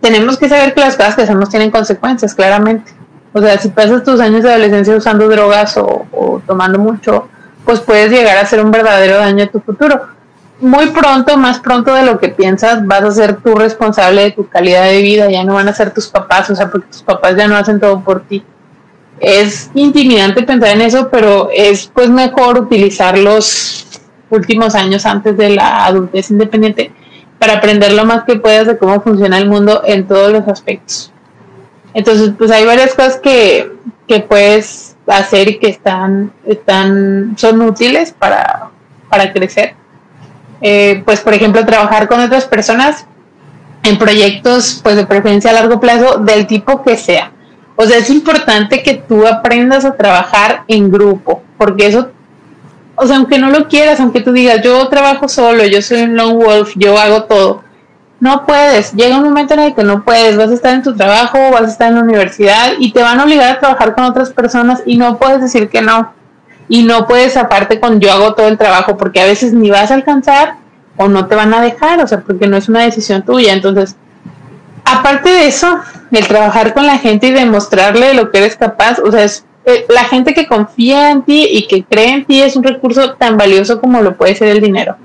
tenemos 0.00 0.38
que 0.38 0.48
saber 0.48 0.74
que 0.74 0.80
las 0.80 0.96
cosas 0.96 1.16
que 1.16 1.22
hacemos 1.22 1.48
tienen 1.48 1.70
consecuencias, 1.70 2.34
claramente. 2.34 2.92
O 3.32 3.40
sea, 3.40 3.58
si 3.58 3.68
pasas 3.68 4.04
tus 4.04 4.20
años 4.20 4.42
de 4.42 4.50
adolescencia 4.50 4.94
usando 4.94 5.28
drogas 5.28 5.76
o, 5.76 6.40
tomando 6.46 6.78
mucho, 6.78 7.28
pues 7.64 7.80
puedes 7.80 8.10
llegar 8.12 8.36
a 8.36 8.42
hacer 8.42 8.64
un 8.64 8.70
verdadero 8.70 9.16
daño 9.16 9.44
a 9.44 9.46
tu 9.48 9.60
futuro. 9.60 10.13
Muy 10.60 10.86
pronto, 10.90 11.36
más 11.36 11.58
pronto 11.58 11.92
de 11.94 12.04
lo 12.04 12.18
que 12.18 12.28
piensas, 12.28 12.86
vas 12.86 13.02
a 13.02 13.10
ser 13.10 13.36
tú 13.36 13.54
responsable 13.54 14.22
de 14.22 14.30
tu 14.30 14.48
calidad 14.48 14.84
de 14.84 15.02
vida, 15.02 15.30
ya 15.30 15.42
no 15.44 15.54
van 15.54 15.68
a 15.68 15.74
ser 15.74 15.92
tus 15.92 16.06
papás, 16.06 16.48
o 16.50 16.54
sea, 16.54 16.70
porque 16.70 16.86
tus 16.88 17.02
papás 17.02 17.36
ya 17.36 17.48
no 17.48 17.56
hacen 17.56 17.80
todo 17.80 18.00
por 18.02 18.22
ti. 18.22 18.44
Es 19.18 19.70
intimidante 19.74 20.42
pensar 20.42 20.70
en 20.70 20.82
eso, 20.82 21.08
pero 21.10 21.48
es 21.52 21.90
pues 21.92 22.08
mejor 22.08 22.58
utilizar 22.58 23.18
los 23.18 24.00
últimos 24.30 24.74
años 24.74 25.06
antes 25.06 25.36
de 25.36 25.50
la 25.50 25.86
adultez 25.86 26.30
independiente 26.30 26.92
para 27.38 27.54
aprender 27.54 27.92
lo 27.92 28.04
más 28.04 28.24
que 28.24 28.36
puedas 28.36 28.66
de 28.66 28.78
cómo 28.78 29.00
funciona 29.00 29.38
el 29.38 29.48
mundo 29.48 29.82
en 29.84 30.06
todos 30.06 30.32
los 30.32 30.46
aspectos. 30.48 31.12
Entonces, 31.94 32.32
pues 32.36 32.50
hay 32.50 32.64
varias 32.64 32.94
cosas 32.94 33.16
que, 33.18 33.72
que 34.06 34.20
puedes 34.20 34.96
hacer 35.06 35.48
y 35.48 35.58
que 35.58 35.68
están, 35.68 36.32
están, 36.46 37.34
son 37.36 37.60
útiles 37.62 38.12
para, 38.12 38.70
para 39.08 39.32
crecer. 39.32 39.74
Eh, 40.66 41.02
pues, 41.04 41.20
por 41.20 41.34
ejemplo, 41.34 41.64
trabajar 41.66 42.08
con 42.08 42.20
otras 42.20 42.46
personas 42.46 43.06
en 43.82 43.98
proyectos, 43.98 44.80
pues 44.82 44.96
de 44.96 45.04
preferencia 45.04 45.50
a 45.50 45.54
largo 45.54 45.78
plazo, 45.78 46.16
del 46.18 46.46
tipo 46.46 46.82
que 46.82 46.96
sea. 46.96 47.32
O 47.76 47.84
sea, 47.84 47.98
es 47.98 48.08
importante 48.08 48.82
que 48.82 48.94
tú 48.94 49.26
aprendas 49.26 49.84
a 49.84 49.94
trabajar 49.94 50.64
en 50.66 50.90
grupo, 50.90 51.42
porque 51.58 51.86
eso 51.86 52.08
o 52.96 53.06
sea, 53.06 53.16
aunque 53.16 53.38
no 53.38 53.50
lo 53.50 53.68
quieras, 53.68 54.00
aunque 54.00 54.20
tú 54.20 54.32
digas, 54.32 54.60
yo 54.62 54.88
trabajo 54.88 55.28
solo, 55.28 55.66
yo 55.66 55.82
soy 55.82 56.02
un 56.02 56.16
lone 56.16 56.44
wolf, 56.44 56.72
yo 56.76 56.98
hago 56.98 57.24
todo, 57.24 57.62
no 58.20 58.46
puedes. 58.46 58.92
Llega 58.92 59.18
un 59.18 59.24
momento 59.24 59.54
en 59.54 59.60
el 59.60 59.74
que 59.74 59.82
no 59.82 60.04
puedes, 60.04 60.36
vas 60.36 60.50
a 60.50 60.54
estar 60.54 60.74
en 60.74 60.82
tu 60.82 60.94
trabajo, 60.94 61.38
vas 61.50 61.62
a 61.62 61.68
estar 61.68 61.88
en 61.88 61.96
la 61.96 62.02
universidad 62.02 62.72
y 62.78 62.92
te 62.92 63.02
van 63.02 63.18
a 63.18 63.24
obligar 63.24 63.56
a 63.56 63.60
trabajar 63.60 63.94
con 63.94 64.04
otras 64.04 64.30
personas 64.30 64.82
y 64.86 64.96
no 64.96 65.18
puedes 65.18 65.40
decir 65.40 65.68
que 65.68 65.82
no. 65.82 66.12
Y 66.68 66.84
no 66.84 67.06
puedes 67.06 67.36
aparte 67.36 67.80
con 67.80 68.00
yo 68.00 68.12
hago 68.12 68.34
todo 68.34 68.48
el 68.48 68.58
trabajo 68.58 68.96
porque 68.96 69.20
a 69.20 69.26
veces 69.26 69.52
ni 69.52 69.70
vas 69.70 69.90
a 69.90 69.94
alcanzar 69.94 70.56
o 70.96 71.08
no 71.08 71.26
te 71.26 71.34
van 71.34 71.52
a 71.52 71.60
dejar, 71.60 72.00
o 72.00 72.06
sea, 72.06 72.20
porque 72.20 72.46
no 72.46 72.56
es 72.56 72.68
una 72.68 72.82
decisión 72.82 73.22
tuya. 73.22 73.52
Entonces, 73.52 73.96
aparte 74.84 75.30
de 75.30 75.46
eso, 75.48 75.78
el 76.10 76.26
trabajar 76.26 76.74
con 76.74 76.86
la 76.86 76.98
gente 76.98 77.28
y 77.28 77.32
demostrarle 77.32 78.14
lo 78.14 78.30
que 78.30 78.38
eres 78.38 78.56
capaz, 78.56 78.98
o 78.98 79.10
sea, 79.10 79.24
es 79.24 79.44
eh, 79.66 79.86
la 79.88 80.04
gente 80.04 80.34
que 80.34 80.46
confía 80.46 81.10
en 81.10 81.22
ti 81.22 81.46
y 81.50 81.66
que 81.66 81.84
cree 81.84 82.10
en 82.10 82.24
ti 82.26 82.42
es 82.42 82.54
un 82.54 82.64
recurso 82.64 83.14
tan 83.14 83.36
valioso 83.36 83.80
como 83.80 84.02
lo 84.02 84.16
puede 84.16 84.34
ser 84.34 84.48
el 84.48 84.60
dinero. 84.60 84.96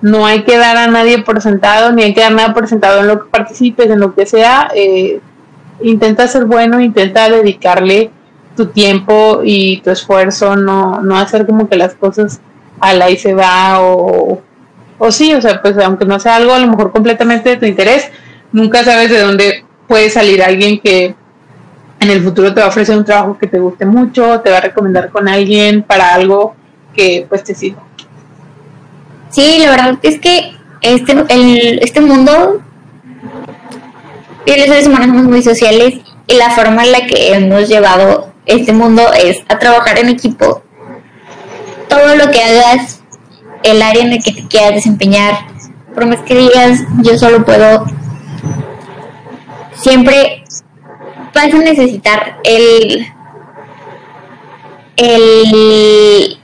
No 0.00 0.26
hay 0.26 0.42
que 0.42 0.56
dar 0.56 0.76
a 0.76 0.86
nadie 0.86 1.18
por 1.18 1.40
sentado, 1.40 1.92
ni 1.92 2.02
hay 2.02 2.14
que 2.14 2.20
dar 2.20 2.32
nada 2.32 2.54
por 2.54 2.68
sentado 2.68 3.00
en 3.00 3.08
lo 3.08 3.24
que 3.24 3.30
participes, 3.30 3.90
en 3.90 4.00
lo 4.00 4.14
que 4.14 4.26
sea. 4.26 4.68
Eh, 4.74 5.20
intenta 5.82 6.28
ser 6.28 6.44
bueno, 6.44 6.80
intenta 6.80 7.28
dedicarle 7.28 8.10
tu 8.56 8.66
tiempo 8.66 9.40
y 9.44 9.78
tu 9.78 9.90
esfuerzo, 9.90 10.56
no, 10.56 11.00
no 11.00 11.18
hacer 11.18 11.46
como 11.46 11.68
que 11.68 11.76
las 11.76 11.94
cosas 11.94 12.40
a 12.80 12.92
la 12.92 13.10
y 13.10 13.16
se 13.16 13.34
va 13.34 13.80
o, 13.80 14.40
o 14.98 15.12
sí, 15.12 15.34
o 15.34 15.40
sea, 15.40 15.60
pues 15.60 15.76
aunque 15.78 16.04
no 16.04 16.18
sea 16.20 16.36
algo 16.36 16.52
a 16.54 16.58
lo 16.58 16.68
mejor 16.68 16.92
completamente 16.92 17.50
de 17.50 17.56
tu 17.56 17.66
interés, 17.66 18.10
nunca 18.52 18.84
sabes 18.84 19.10
de 19.10 19.20
dónde 19.20 19.64
puede 19.88 20.10
salir 20.10 20.42
alguien 20.42 20.80
que 20.80 21.14
en 22.00 22.10
el 22.10 22.22
futuro 22.22 22.52
te 22.52 22.60
va 22.60 22.66
a 22.66 22.68
ofrecer 22.68 22.96
un 22.96 23.04
trabajo 23.04 23.38
que 23.38 23.46
te 23.46 23.58
guste 23.58 23.86
mucho, 23.86 24.40
te 24.40 24.50
va 24.50 24.58
a 24.58 24.60
recomendar 24.60 25.10
con 25.10 25.28
alguien 25.28 25.82
para 25.82 26.14
algo 26.14 26.54
que 26.94 27.26
pues 27.28 27.44
te 27.44 27.54
sirva. 27.54 27.82
Sí, 29.30 29.58
la 29.58 29.70
verdad 29.70 29.98
es 30.02 30.20
que 30.20 30.52
este, 30.80 31.12
el, 31.28 31.78
este 31.82 32.00
mundo, 32.00 32.62
y 34.46 34.56
los 34.56 34.66
seres 34.66 34.86
humanos 34.86 35.08
somos 35.08 35.24
muy 35.24 35.42
sociales 35.42 36.00
y 36.26 36.34
la 36.36 36.50
forma 36.50 36.84
en 36.84 36.92
la 36.92 37.06
que 37.06 37.34
hemos 37.34 37.68
llevado 37.68 38.33
este 38.46 38.72
mundo 38.72 39.02
es 39.12 39.42
a 39.48 39.58
trabajar 39.58 39.98
en 39.98 40.08
equipo. 40.08 40.62
Todo 41.88 42.16
lo 42.16 42.30
que 42.30 42.42
hagas, 42.42 43.02
el 43.62 43.82
área 43.82 44.02
en 44.02 44.12
el 44.12 44.22
que 44.22 44.32
te 44.32 44.46
quieras 44.46 44.74
desempeñar, 44.74 45.34
por 45.94 46.06
más 46.06 46.20
que 46.20 46.34
digas 46.34 46.80
yo 47.02 47.16
solo 47.16 47.44
puedo, 47.44 47.86
siempre 49.74 50.44
vas 51.34 51.52
a 51.52 51.58
necesitar 51.58 52.40
el, 52.44 53.06
el, 54.96 56.38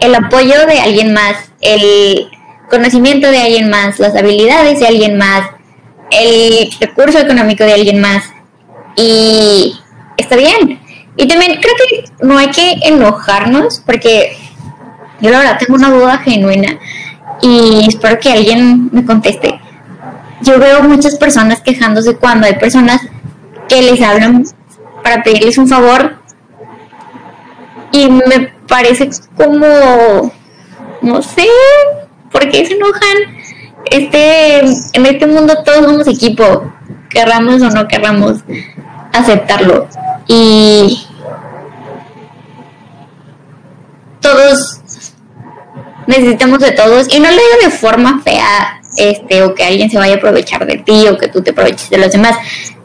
el 0.00 0.14
apoyo 0.14 0.66
de 0.66 0.80
alguien 0.80 1.12
más, 1.12 1.50
el 1.60 2.28
conocimiento 2.70 3.30
de 3.30 3.38
alguien 3.38 3.70
más, 3.70 3.98
las 3.98 4.16
habilidades 4.16 4.80
de 4.80 4.86
alguien 4.86 5.16
más, 5.16 5.50
el 6.10 6.70
recurso 6.80 7.18
económico 7.18 7.64
de 7.64 7.74
alguien 7.74 8.00
más. 8.00 8.24
Y 8.96 9.74
está 10.16 10.36
bien. 10.36 10.83
Y 11.16 11.28
también 11.28 11.60
creo 11.60 11.74
que 11.76 12.04
no 12.26 12.38
hay 12.38 12.48
que 12.48 12.72
enojarnos 12.82 13.80
porque 13.84 14.36
yo 15.20 15.30
la 15.30 15.38
verdad 15.38 15.58
tengo 15.58 15.74
una 15.74 15.90
duda 15.90 16.18
genuina 16.18 16.78
y 17.40 17.86
espero 17.86 18.18
que 18.18 18.32
alguien 18.32 18.88
me 18.92 19.04
conteste. 19.04 19.60
Yo 20.42 20.58
veo 20.58 20.82
muchas 20.82 21.16
personas 21.16 21.60
quejándose 21.60 22.16
cuando 22.16 22.46
hay 22.46 22.54
personas 22.56 23.00
que 23.68 23.82
les 23.82 24.02
hablan 24.02 24.44
para 25.02 25.22
pedirles 25.22 25.58
un 25.58 25.68
favor 25.68 26.16
y 27.92 28.08
me 28.08 28.52
parece 28.66 29.08
como 29.36 30.32
no 31.02 31.22
sé 31.22 31.46
por 32.32 32.48
qué 32.50 32.66
se 32.66 32.74
enojan 32.74 33.16
este 33.90 34.60
en 34.60 35.06
este 35.06 35.26
mundo 35.26 35.62
todos 35.64 35.84
somos 35.84 36.08
equipo 36.08 36.72
querramos 37.08 37.62
o 37.62 37.70
no 37.70 37.86
querramos 37.86 38.38
aceptarlo 39.12 39.88
y 40.26 41.06
todos 44.20 44.80
necesitamos 46.06 46.58
de 46.60 46.72
todos 46.72 47.12
y 47.14 47.20
no 47.20 47.26
lo 47.26 47.32
digo 47.32 47.64
de 47.64 47.70
forma 47.70 48.20
fea 48.22 48.80
este 48.96 49.42
o 49.42 49.54
que 49.54 49.64
alguien 49.64 49.90
se 49.90 49.98
vaya 49.98 50.14
a 50.14 50.16
aprovechar 50.16 50.66
de 50.66 50.78
ti 50.78 51.08
o 51.08 51.18
que 51.18 51.28
tú 51.28 51.42
te 51.42 51.50
aproveches 51.50 51.90
de 51.90 51.98
los 51.98 52.12
demás 52.12 52.36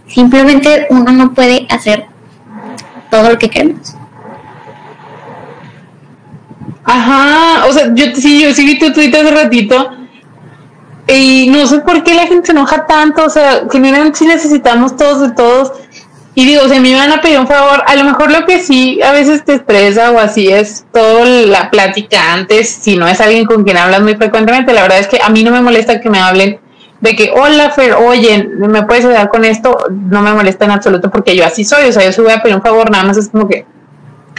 Simplemente 0.09 0.87
uno 0.89 1.11
no 1.11 1.33
puede 1.33 1.67
hacer 1.69 2.07
todo 3.11 3.29
lo 3.29 3.37
que 3.37 3.49
queremos. 3.49 3.95
Ajá, 6.83 7.67
o 7.67 7.71
sea, 7.71 7.93
yo 7.93 8.05
sí, 8.15 8.41
yo 8.41 8.53
sí 8.53 8.65
vi 8.65 8.79
tu 8.79 8.91
tweet 8.91 9.09
hace 9.09 9.29
ratito 9.29 9.91
y 11.07 11.47
no 11.51 11.67
sé 11.67 11.79
por 11.79 12.03
qué 12.03 12.15
la 12.15 12.25
gente 12.25 12.47
se 12.47 12.51
enoja 12.53 12.87
tanto, 12.87 13.25
o 13.25 13.29
sea, 13.29 13.61
generalmente 13.71 14.17
sí 14.17 14.25
necesitamos 14.25 14.95
todos 14.95 15.21
de 15.21 15.31
todos. 15.31 15.73
Y 16.39 16.45
digo, 16.45 16.69
si 16.69 16.79
me 16.79 16.95
van 16.95 17.11
a 17.11 17.19
pedir 17.19 17.37
un 17.37 17.47
favor, 17.47 17.83
a 17.85 17.95
lo 17.97 18.05
mejor 18.05 18.31
lo 18.31 18.45
que 18.45 18.61
sí 18.61 19.01
a 19.01 19.11
veces 19.11 19.43
te 19.43 19.55
expresa 19.55 20.11
o 20.11 20.19
así 20.19 20.47
es 20.47 20.85
toda 20.93 21.25
la 21.25 21.69
plática 21.69 22.31
antes, 22.31 22.69
si 22.69 22.95
no 22.95 23.09
es 23.09 23.19
alguien 23.19 23.45
con 23.45 23.65
quien 23.65 23.75
hablas 23.75 24.01
muy 24.01 24.15
frecuentemente, 24.15 24.71
la 24.71 24.83
verdad 24.83 24.99
es 24.99 25.07
que 25.09 25.19
a 25.21 25.27
mí 25.27 25.43
no 25.43 25.51
me 25.51 25.59
molesta 25.59 25.99
que 25.99 26.09
me 26.09 26.17
hablen 26.17 26.61
de 27.01 27.15
que, 27.17 27.33
hola 27.35 27.71
Fer, 27.71 27.93
oye, 27.93 28.47
¿me 28.55 28.83
puedes 28.83 29.03
ayudar 29.03 29.27
con 29.27 29.43
esto? 29.43 29.79
No 29.91 30.21
me 30.21 30.31
molesta 30.31 30.63
en 30.63 30.71
absoluto 30.71 31.11
porque 31.11 31.35
yo 31.35 31.45
así 31.45 31.65
soy, 31.65 31.89
o 31.89 31.91
sea, 31.91 32.05
yo 32.05 32.13
se 32.13 32.21
voy 32.21 32.31
a 32.31 32.41
pedir 32.41 32.55
un 32.55 32.61
favor, 32.61 32.89
nada 32.89 33.03
más 33.03 33.17
es 33.17 33.27
como 33.27 33.45
que, 33.45 33.65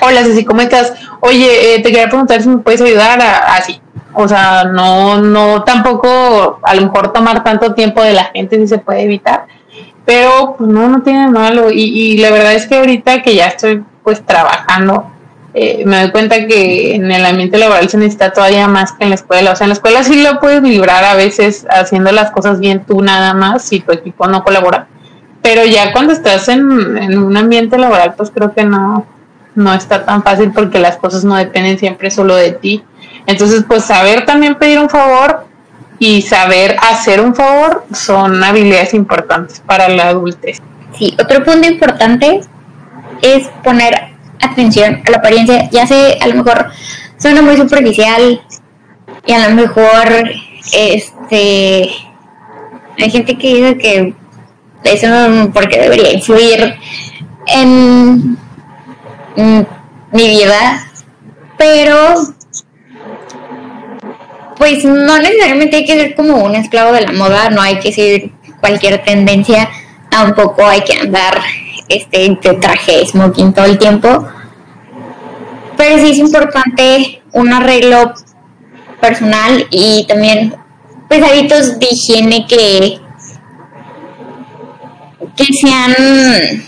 hola 0.00 0.24
Ceci, 0.24 0.46
¿cómo 0.46 0.62
estás? 0.62 0.94
Oye, 1.20 1.74
eh, 1.74 1.82
te 1.82 1.90
quería 1.90 2.08
preguntar 2.08 2.40
si 2.40 2.48
me 2.48 2.58
puedes 2.60 2.80
ayudar 2.80 3.20
así. 3.20 3.78
O 4.14 4.26
sea, 4.26 4.64
no, 4.64 5.20
no 5.20 5.64
tampoco 5.64 6.60
a 6.62 6.74
lo 6.74 6.80
mejor 6.80 7.12
tomar 7.12 7.44
tanto 7.44 7.74
tiempo 7.74 8.02
de 8.02 8.14
la 8.14 8.24
gente 8.24 8.56
si 8.56 8.66
se 8.68 8.78
puede 8.78 9.02
evitar, 9.02 9.44
pero 10.10 10.56
pues 10.58 10.68
no, 10.68 10.88
no 10.88 11.02
tiene 11.02 11.28
malo. 11.28 11.70
Y, 11.70 12.18
la 12.18 12.32
verdad 12.32 12.54
es 12.54 12.66
que 12.66 12.78
ahorita 12.78 13.22
que 13.22 13.36
ya 13.36 13.46
estoy 13.46 13.84
pues 14.02 14.26
trabajando, 14.26 15.08
eh, 15.54 15.84
me 15.86 16.00
doy 16.00 16.10
cuenta 16.10 16.48
que 16.48 16.96
en 16.96 17.12
el 17.12 17.24
ambiente 17.24 17.58
laboral 17.58 17.88
se 17.88 17.96
necesita 17.96 18.32
todavía 18.32 18.66
más 18.66 18.90
que 18.90 19.04
en 19.04 19.10
la 19.10 19.14
escuela. 19.14 19.52
O 19.52 19.56
sea, 19.56 19.66
en 19.66 19.68
la 19.68 19.74
escuela 19.74 20.02
sí 20.02 20.20
lo 20.20 20.40
puedes 20.40 20.64
librar 20.64 21.04
a 21.04 21.14
veces 21.14 21.64
haciendo 21.70 22.10
las 22.10 22.32
cosas 22.32 22.58
bien 22.58 22.84
tú 22.84 23.00
nada 23.02 23.34
más 23.34 23.62
si 23.62 23.78
tu 23.78 23.92
equipo 23.92 24.26
no 24.26 24.42
colabora. 24.42 24.88
Pero 25.42 25.64
ya 25.64 25.92
cuando 25.92 26.12
estás 26.12 26.48
en, 26.48 26.98
en 26.98 27.16
un 27.16 27.36
ambiente 27.36 27.78
laboral, 27.78 28.14
pues 28.16 28.32
creo 28.32 28.52
que 28.52 28.64
no, 28.64 29.06
no 29.54 29.72
está 29.72 30.04
tan 30.04 30.24
fácil 30.24 30.50
porque 30.50 30.80
las 30.80 30.96
cosas 30.96 31.22
no 31.22 31.36
dependen 31.36 31.78
siempre 31.78 32.10
solo 32.10 32.34
de 32.34 32.50
ti. 32.50 32.82
Entonces, 33.26 33.62
pues 33.62 33.84
saber 33.84 34.26
también 34.26 34.56
pedir 34.56 34.80
un 34.80 34.90
favor 34.90 35.46
y 36.00 36.22
saber 36.22 36.76
hacer 36.80 37.20
un 37.20 37.34
favor 37.34 37.84
son 37.92 38.42
habilidades 38.42 38.94
importantes 38.94 39.62
para 39.64 39.88
la 39.88 40.08
adultez. 40.08 40.58
Sí, 40.98 41.14
otro 41.20 41.44
punto 41.44 41.68
importante 41.68 42.40
es 43.22 43.46
poner 43.62 44.14
atención 44.40 45.02
a 45.06 45.10
la 45.10 45.18
apariencia. 45.18 45.68
Ya 45.70 45.86
sé, 45.86 46.18
a 46.20 46.26
lo 46.26 46.36
mejor 46.36 46.70
suena 47.18 47.42
muy 47.42 47.56
superficial 47.58 48.40
y 49.26 49.32
a 49.32 49.48
lo 49.50 49.54
mejor 49.54 50.32
este 50.72 51.90
hay 52.98 53.10
gente 53.10 53.36
que 53.36 53.54
dice 53.54 53.78
que 53.78 54.14
eso 54.84 55.06
porque 55.52 55.80
debería 55.80 56.14
influir 56.14 56.76
en 57.46 58.38
mi 59.36 60.28
vida, 60.28 60.86
pero 61.58 62.14
pues 64.60 64.84
no 64.84 65.18
necesariamente 65.18 65.78
hay 65.78 65.86
que 65.86 65.98
ser 65.98 66.14
como 66.14 66.44
un 66.44 66.54
esclavo 66.54 66.92
de 66.92 67.00
la 67.00 67.12
moda, 67.12 67.48
no 67.48 67.62
hay 67.62 67.78
que 67.78 67.92
seguir 67.92 68.30
cualquier 68.60 69.02
tendencia, 69.02 69.70
tampoco 70.10 70.66
hay 70.66 70.82
que 70.82 70.98
andar 70.98 71.40
este 71.88 72.38
de 72.42 72.54
traje 72.60 73.06
smoking 73.06 73.54
todo 73.54 73.64
el 73.64 73.78
tiempo. 73.78 74.28
Pero 75.78 75.98
sí 75.98 76.10
es 76.10 76.18
importante 76.18 77.22
un 77.32 77.50
arreglo 77.54 78.12
personal 79.00 79.66
y 79.70 80.04
también 80.06 80.54
pues 81.08 81.22
hábitos 81.22 81.78
de 81.78 81.88
higiene 81.90 82.46
que 82.46 83.00
que 85.36 85.44
sean 85.54 86.64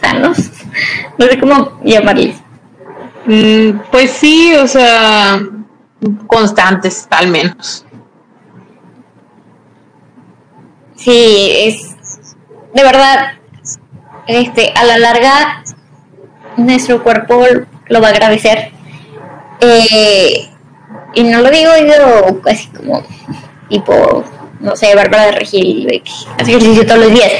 sanos, 0.00 0.38
no 1.18 1.26
sé 1.26 1.40
cómo 1.40 1.80
llamarles. 1.82 2.47
Mm, 3.28 3.80
pues 3.92 4.10
sí, 4.12 4.54
o 4.54 4.66
sea, 4.66 5.38
constantes 6.26 7.06
al 7.10 7.28
menos. 7.28 7.84
Sí, 10.96 11.52
es 11.54 11.88
de 12.72 12.82
verdad, 12.82 13.32
este, 14.26 14.72
a 14.74 14.84
la 14.84 14.98
larga 14.98 15.62
nuestro 16.56 17.02
cuerpo 17.02 17.44
lo 17.88 18.00
va 18.00 18.08
a 18.08 18.10
agradecer. 18.12 18.70
Eh, 19.60 20.48
y 21.12 21.22
no 21.24 21.42
lo 21.42 21.50
digo 21.50 21.70
yo 21.76 22.40
casi 22.40 22.68
como 22.68 23.02
tipo, 23.68 24.24
no 24.60 24.74
sé, 24.74 24.94
Bárbara 24.94 25.26
de 25.26 25.32
Regil, 25.32 26.02
hace 26.38 26.50
ejercicio 26.52 26.86
todos 26.86 27.00
los 27.00 27.12
días, 27.12 27.30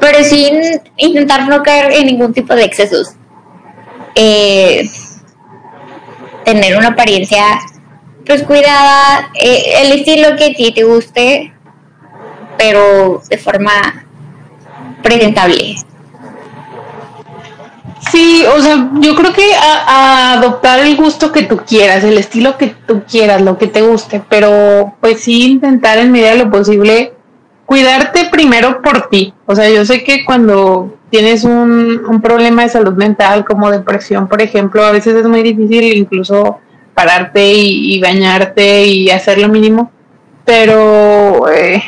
pero 0.00 0.24
sin 0.24 0.80
intentar 0.96 1.46
no 1.48 1.62
caer 1.62 1.92
en 1.92 2.06
ningún 2.06 2.32
tipo 2.32 2.54
de 2.54 2.64
excesos. 2.64 3.16
Eh, 4.14 4.88
tener 6.44 6.76
una 6.76 6.88
apariencia 6.88 7.60
pues 8.26 8.42
cuidada, 8.42 9.30
eh, 9.34 9.82
el 9.82 9.92
estilo 9.92 10.36
que 10.36 10.46
a 10.46 10.54
ti 10.54 10.72
te 10.72 10.84
guste, 10.84 11.52
pero 12.56 13.22
de 13.28 13.38
forma 13.38 14.04
presentable. 15.02 15.76
Sí, 18.10 18.44
o 18.54 18.60
sea, 18.60 18.90
yo 19.00 19.14
creo 19.14 19.32
que 19.32 19.52
a, 19.54 20.34
adoptar 20.34 20.80
el 20.80 20.96
gusto 20.96 21.32
que 21.32 21.42
tú 21.42 21.58
quieras, 21.58 22.02
el 22.04 22.18
estilo 22.18 22.56
que 22.56 22.68
tú 22.68 23.02
quieras, 23.08 23.42
lo 23.42 23.58
que 23.58 23.66
te 23.66 23.82
guste, 23.82 24.22
pero 24.28 24.94
pues 25.00 25.20
sí 25.20 25.52
intentar 25.52 25.98
en 25.98 26.12
medida 26.12 26.30
de 26.30 26.36
lo 26.36 26.50
posible 26.50 27.12
cuidarte 27.66 28.26
primero 28.30 28.82
por 28.82 29.08
ti. 29.08 29.34
O 29.46 29.54
sea, 29.54 29.68
yo 29.70 29.84
sé 29.84 30.02
que 30.02 30.24
cuando 30.24 30.96
tienes 31.10 31.44
un, 31.44 32.02
un, 32.08 32.22
problema 32.22 32.62
de 32.62 32.68
salud 32.68 32.94
mental 32.94 33.44
como 33.44 33.70
depresión, 33.70 34.28
por 34.28 34.40
ejemplo, 34.40 34.84
a 34.84 34.92
veces 34.92 35.14
es 35.14 35.26
muy 35.26 35.42
difícil 35.42 35.84
incluso 35.96 36.60
pararte 36.94 37.52
y, 37.52 38.00
bañarte 38.00 38.84
y 38.84 39.10
hacer 39.10 39.38
lo 39.38 39.48
mínimo, 39.48 39.90
pero 40.44 41.50
eh, 41.50 41.82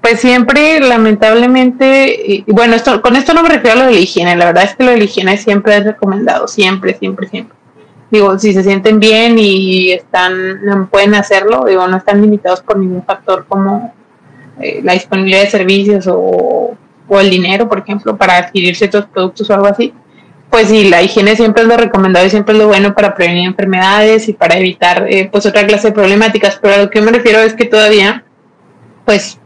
pues 0.00 0.20
siempre 0.20 0.80
lamentablemente, 0.80 2.14
y, 2.24 2.44
bueno, 2.52 2.76
esto, 2.76 3.00
con 3.02 3.16
esto 3.16 3.34
no 3.34 3.42
me 3.42 3.48
refiero 3.48 3.78
a 3.78 3.82
lo 3.82 3.86
de 3.86 3.94
la 3.94 3.98
higiene, 3.98 4.36
la 4.36 4.46
verdad 4.46 4.64
es 4.64 4.76
que 4.76 4.84
lo 4.84 4.92
de 4.92 5.04
higiene 5.04 5.36
siempre 5.38 5.76
es 5.76 5.84
recomendado, 5.84 6.46
siempre, 6.48 6.94
siempre, 6.94 7.28
siempre. 7.28 7.56
Digo, 8.10 8.38
si 8.38 8.54
se 8.54 8.62
sienten 8.62 9.00
bien 9.00 9.38
y 9.38 9.92
están, 9.92 10.88
pueden 10.90 11.14
hacerlo, 11.14 11.64
digo, 11.66 11.86
no 11.88 11.98
están 11.98 12.22
limitados 12.22 12.62
por 12.62 12.78
ningún 12.78 13.04
factor 13.04 13.44
como 13.46 13.92
eh, 14.60 14.80
la 14.82 14.94
disponibilidad 14.94 15.42
de 15.42 15.50
servicios 15.50 16.06
o, 16.08 16.74
el 17.10 17.30
dinero, 17.30 17.68
por 17.68 17.78
ejemplo, 17.78 18.16
para 18.16 18.36
adquirir 18.36 18.76
ciertos 18.76 19.06
productos 19.06 19.48
o 19.48 19.54
algo 19.54 19.66
así, 19.66 19.94
pues 20.50 20.68
sí, 20.68 20.88
la 20.88 21.02
higiene 21.02 21.36
siempre 21.36 21.62
es 21.62 21.68
lo 21.68 21.76
recomendado 21.76 22.26
y 22.26 22.30
siempre 22.30 22.54
es 22.54 22.58
lo 22.58 22.68
bueno 22.68 22.94
para 22.94 23.14
prevenir 23.14 23.46
enfermedades 23.46 24.28
y 24.28 24.32
para 24.32 24.56
evitar 24.58 25.06
eh, 25.08 25.28
pues 25.30 25.44
otra 25.46 25.66
clase 25.66 25.88
de 25.88 25.94
problemáticas, 25.94 26.58
pero 26.60 26.74
a 26.74 26.78
lo 26.78 26.90
que 26.90 27.02
me 27.02 27.12
refiero 27.12 27.38
es 27.40 27.54
que 27.54 27.66
todavía, 27.66 28.24
pues, 29.04 29.38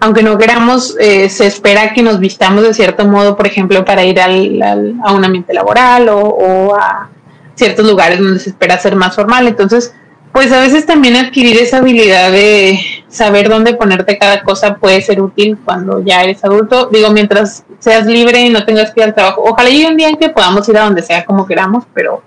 aunque 0.00 0.22
no 0.22 0.36
queramos, 0.36 0.96
eh, 1.00 1.28
se 1.28 1.46
espera 1.46 1.94
que 1.94 2.02
nos 2.02 2.18
vistamos 2.18 2.64
de 2.64 2.74
cierto 2.74 3.06
modo, 3.06 3.36
por 3.36 3.46
ejemplo, 3.46 3.84
para 3.84 4.04
ir 4.04 4.20
al, 4.20 4.60
a 4.62 5.12
un 5.12 5.24
ambiente 5.24 5.54
laboral 5.54 6.08
o, 6.08 6.18
o 6.18 6.74
a 6.74 7.08
ciertos 7.54 7.86
lugares 7.86 8.18
donde 8.18 8.40
se 8.40 8.50
espera 8.50 8.78
ser 8.78 8.96
más 8.96 9.14
formal, 9.14 9.46
entonces 9.46 9.94
pues 10.32 10.50
a 10.50 10.60
veces 10.60 10.86
también 10.86 11.16
adquirir 11.16 11.58
esa 11.58 11.78
habilidad 11.78 12.32
de 12.32 12.80
saber 13.08 13.50
dónde 13.50 13.74
ponerte 13.74 14.16
cada 14.16 14.42
cosa 14.42 14.76
puede 14.76 15.02
ser 15.02 15.20
útil 15.20 15.58
cuando 15.62 16.02
ya 16.02 16.22
eres 16.22 16.42
adulto. 16.42 16.88
Digo, 16.90 17.10
mientras 17.10 17.64
seas 17.78 18.06
libre 18.06 18.40
y 18.40 18.48
no 18.48 18.64
tengas 18.64 18.92
que 18.92 19.00
ir 19.00 19.04
al 19.04 19.14
trabajo. 19.14 19.42
Ojalá 19.44 19.68
llegue 19.68 19.88
un 19.88 19.96
día 19.98 20.08
en 20.08 20.16
que 20.16 20.30
podamos 20.30 20.66
ir 20.70 20.78
a 20.78 20.84
donde 20.84 21.02
sea 21.02 21.26
como 21.26 21.46
queramos, 21.46 21.84
pero, 21.92 22.22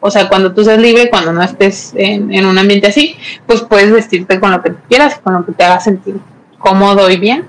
o 0.00 0.10
sea, 0.10 0.28
cuando 0.28 0.54
tú 0.54 0.62
seas 0.64 0.78
libre, 0.78 1.10
cuando 1.10 1.32
no 1.32 1.42
estés 1.42 1.92
en, 1.96 2.46
un 2.46 2.58
ambiente 2.58 2.86
así, 2.86 3.16
pues 3.46 3.62
puedes 3.62 3.90
vestirte 3.90 4.38
con 4.38 4.52
lo 4.52 4.62
que 4.62 4.74
quieras, 4.88 5.18
con 5.18 5.34
lo 5.34 5.44
que 5.44 5.52
te 5.52 5.64
haga 5.64 5.80
sentir 5.80 6.20
cómodo 6.58 7.10
y 7.10 7.16
bien. 7.16 7.48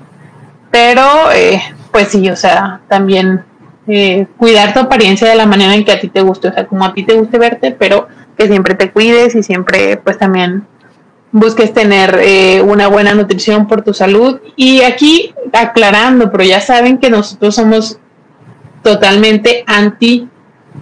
Pero, 0.72 1.32
eh, 1.32 1.62
pues 1.92 2.08
sí, 2.08 2.28
o 2.30 2.36
sea, 2.36 2.82
también 2.88 3.44
eh, 3.88 4.26
cuidar 4.38 4.74
tu 4.74 4.80
apariencia 4.80 5.30
de 5.30 5.36
la 5.36 5.46
manera 5.46 5.76
en 5.76 5.86
que 5.86 5.92
a 5.92 6.00
ti 6.00 6.08
te 6.08 6.22
guste, 6.22 6.48
o 6.48 6.54
sea, 6.54 6.66
como 6.66 6.86
a 6.86 6.94
ti 6.94 7.04
te 7.04 7.14
guste 7.14 7.38
verte, 7.38 7.76
pero 7.78 8.08
que 8.40 8.48
siempre 8.48 8.74
te 8.74 8.90
cuides 8.90 9.36
y 9.36 9.44
siempre 9.44 9.98
pues 9.98 10.18
también 10.18 10.66
busques 11.34 11.74
tener 11.74 12.18
eh, 12.24 12.62
una 12.62 12.88
buena 12.88 13.14
nutrición 13.14 13.68
por 13.68 13.82
tu 13.82 13.94
salud. 13.94 14.40
Y 14.56 14.82
aquí 14.82 15.34
aclarando, 15.52 16.32
pero 16.32 16.46
ya 16.46 16.62
saben 16.62 17.00
que 17.00 17.10
nosotros 17.10 17.56
somos 17.56 18.00
totalmente 18.82 19.66
anti 19.68 20.30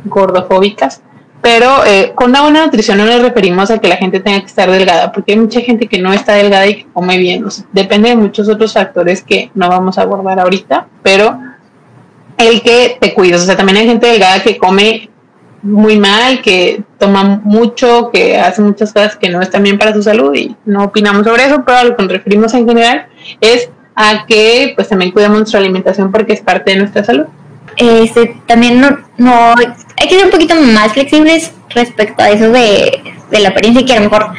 gordofóbicas, 0.05 1.01
pero 1.41 1.84
eh, 1.84 2.12
con 2.14 2.30
una 2.30 2.43
buena 2.43 2.64
nutrición 2.64 2.99
no 2.99 3.05
nos 3.05 3.24
referimos 3.24 3.72
a 3.72 3.80
que 3.80 3.88
la 3.88 3.97
gente 3.97 4.20
tenga 4.20 4.39
que 4.41 4.45
estar 4.45 4.70
delgada, 4.70 5.12
porque 5.12 5.32
hay 5.32 5.39
mucha 5.39 5.62
gente 5.62 5.88
que 5.88 5.97
no 5.99 6.14
está 6.14 6.36
delgada 6.36 6.68
y 6.68 6.76
que 6.76 6.88
come 6.93 7.18
bien. 7.18 7.43
depende 7.72 8.10
de 8.10 8.18
muchos 8.18 8.47
otros 8.49 8.74
factores 8.74 9.24
que 9.24 9.49
no 9.55 9.68
vamos 9.68 9.97
a 9.97 10.03
abordar 10.03 10.39
ahorita, 10.39 10.88
pero 11.01 11.39
el 12.38 12.62
que 12.62 12.97
te 13.01 13.16
cuides. 13.16 13.41
O 13.41 13.45
sea, 13.45 13.58
también 13.58 13.80
hay 13.80 13.88
gente 13.88 14.05
delgada 14.05 14.43
que 14.43 14.58
come 14.58 15.10
muy 15.62 15.97
mal, 15.97 16.41
que 16.41 16.84
toma 16.97 17.41
mucho, 17.43 18.10
que 18.12 18.38
hace 18.38 18.62
muchas 18.62 18.93
cosas 18.93 19.16
que 19.16 19.30
no 19.30 19.41
están 19.41 19.64
bien 19.64 19.78
para 19.78 19.93
su 19.93 20.03
salud 20.03 20.34
y 20.36 20.55
no 20.66 20.86
opinamos 20.86 21.26
sobre 21.26 21.45
eso, 21.45 21.64
pero 21.66 21.78
a 21.78 21.84
lo 21.84 21.95
que 21.95 22.03
nos 22.03 22.12
referimos 22.12 22.53
en 22.53 22.68
general 22.68 23.08
es 23.41 23.70
a 23.95 24.26
que 24.28 24.74
pues 24.76 24.89
también 24.89 25.12
cuidamos 25.12 25.39
nuestra 25.39 25.60
alimentación 25.60 26.12
porque 26.12 26.34
es 26.34 26.41
parte 26.41 26.72
de 26.72 26.78
nuestra 26.78 27.03
salud. 27.03 27.26
Este, 27.78 28.36
también 28.45 28.80
no, 28.80 28.97
no 29.18 29.55
hay 29.55 30.08
que 30.08 30.16
ser 30.16 30.26
un 30.26 30.32
poquito 30.32 30.55
más 30.55 30.93
flexibles 30.93 31.51
respecto 31.70 32.24
a 32.24 32.30
eso 32.30 32.51
de, 32.51 33.03
la 33.32 33.49
apariencia 33.49 33.86
que 33.86 33.93
a 33.93 33.97
lo 33.97 34.10
mejor 34.10 34.34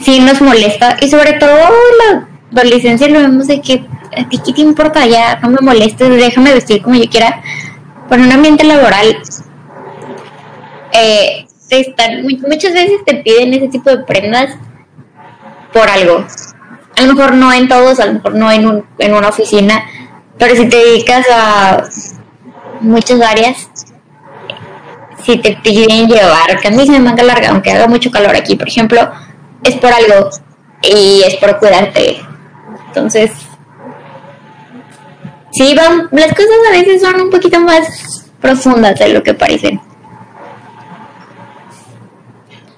sí 0.00 0.20
nos 0.20 0.40
molesta 0.40 0.96
y 1.00 1.08
sobre 1.08 1.34
todo 1.34 1.50
la 1.50 2.26
adolescencia 2.52 3.08
lo 3.08 3.20
vemos 3.20 3.46
de 3.46 3.60
que 3.60 3.84
a 4.16 4.28
ti 4.28 4.40
qué 4.44 4.52
te 4.52 4.60
importa 4.60 5.06
ya 5.06 5.38
no 5.40 5.50
me 5.50 5.58
molestes 5.60 6.08
déjame 6.08 6.54
vestir 6.54 6.82
como 6.82 6.96
yo 6.96 7.08
quiera 7.08 7.42
por 8.08 8.18
un 8.18 8.32
ambiente 8.32 8.64
laboral 8.64 9.18
eh, 10.94 11.46
están, 11.70 12.22
muchas 12.22 12.72
veces 12.72 13.04
te 13.04 13.14
piden 13.16 13.54
ese 13.54 13.68
tipo 13.68 13.90
de 13.90 13.98
prendas 13.98 14.56
por 15.72 15.88
algo. 15.88 16.24
A 16.96 17.02
lo 17.02 17.14
mejor 17.14 17.34
no 17.34 17.52
en 17.52 17.68
todos, 17.68 17.98
a 18.00 18.06
lo 18.06 18.14
mejor 18.14 18.34
no 18.34 18.50
en, 18.50 18.66
un, 18.66 18.86
en 18.98 19.14
una 19.14 19.28
oficina, 19.28 19.84
pero 20.38 20.54
si 20.54 20.68
te 20.68 20.76
dedicas 20.76 21.26
a 21.32 21.84
muchas 22.80 23.20
áreas, 23.20 23.68
si 25.24 25.38
te 25.38 25.56
piden 25.62 26.06
llevar 26.06 26.60
camisa 26.62 26.92
de 26.92 27.00
manga 27.00 27.22
larga, 27.22 27.50
aunque 27.50 27.72
haga 27.72 27.88
mucho 27.88 28.10
calor 28.10 28.36
aquí, 28.36 28.56
por 28.56 28.68
ejemplo, 28.68 29.10
es 29.64 29.74
por 29.76 29.92
algo 29.92 30.30
y 30.82 31.22
es 31.26 31.36
por 31.36 31.58
cuidarte. 31.58 32.20
Entonces, 32.88 33.32
sí, 35.52 35.74
van, 35.74 36.08
las 36.12 36.28
cosas 36.28 36.56
a 36.68 36.72
veces 36.72 37.02
son 37.02 37.20
un 37.20 37.30
poquito 37.30 37.58
más 37.60 38.30
profundas 38.40 38.98
de 38.98 39.08
lo 39.08 39.22
que 39.22 39.34
parecen. 39.34 39.80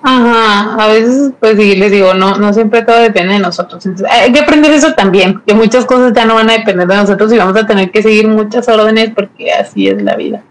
Ajá, 0.08 0.76
a 0.84 0.86
veces 0.86 1.32
pues 1.40 1.56
sí, 1.58 1.74
les 1.74 1.90
digo, 1.90 2.14
no, 2.14 2.36
no 2.36 2.52
siempre 2.52 2.82
todo 2.82 3.00
depende 3.00 3.32
de 3.32 3.40
nosotros. 3.40 3.84
hay 4.08 4.32
que 4.32 4.38
aprender 4.38 4.70
eso 4.70 4.94
también, 4.94 5.42
que 5.44 5.52
muchas 5.52 5.84
cosas 5.84 6.12
ya 6.12 6.24
no 6.24 6.36
van 6.36 6.48
a 6.48 6.52
depender 6.52 6.86
de 6.86 6.94
nosotros 6.94 7.32
y 7.32 7.38
vamos 7.38 7.56
a 7.56 7.66
tener 7.66 7.90
que 7.90 8.04
seguir 8.04 8.28
muchas 8.28 8.68
órdenes 8.68 9.10
porque 9.16 9.50
así 9.50 9.88
es 9.88 10.00
la 10.00 10.14
vida. 10.14 10.42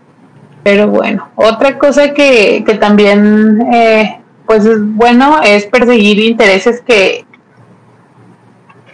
Pero 0.62 0.90
bueno, 0.90 1.30
otra 1.36 1.78
cosa 1.78 2.14
que, 2.14 2.66
que 2.68 2.74
también 2.74 3.62
eh, 3.74 4.20
pues 4.46 4.66
es 4.66 4.78
bueno 4.82 5.40
es 5.42 5.66
perseguir 5.68 6.20
intereses 6.20 6.82
que, 6.82 7.24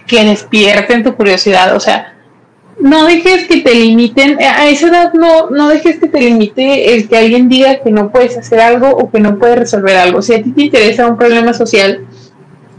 que 0.05 0.23
despierten 0.25 1.03
tu 1.03 1.15
curiosidad. 1.15 1.75
O 1.75 1.79
sea, 1.79 2.10
no 2.81 3.05
dejes 3.05 3.47
que 3.47 3.61
te 3.61 3.75
limiten, 3.75 4.37
a 4.41 4.67
esa 4.67 4.87
edad 4.87 5.13
no, 5.13 5.49
no 5.49 5.69
dejes 5.69 5.99
que 5.99 6.07
te 6.07 6.19
limite 6.19 6.95
el 6.95 7.07
que 7.07 7.17
alguien 7.17 7.47
diga 7.47 7.81
que 7.81 7.91
no 7.91 8.11
puedes 8.11 8.37
hacer 8.37 8.59
algo 8.59 8.89
o 8.89 9.09
que 9.11 9.19
no 9.19 9.37
puedes 9.37 9.59
resolver 9.59 9.95
algo. 9.95 10.21
Si 10.21 10.33
a 10.33 10.41
ti 10.41 10.51
te 10.51 10.63
interesa 10.63 11.07
un 11.07 11.17
problema 11.17 11.53
social 11.53 12.05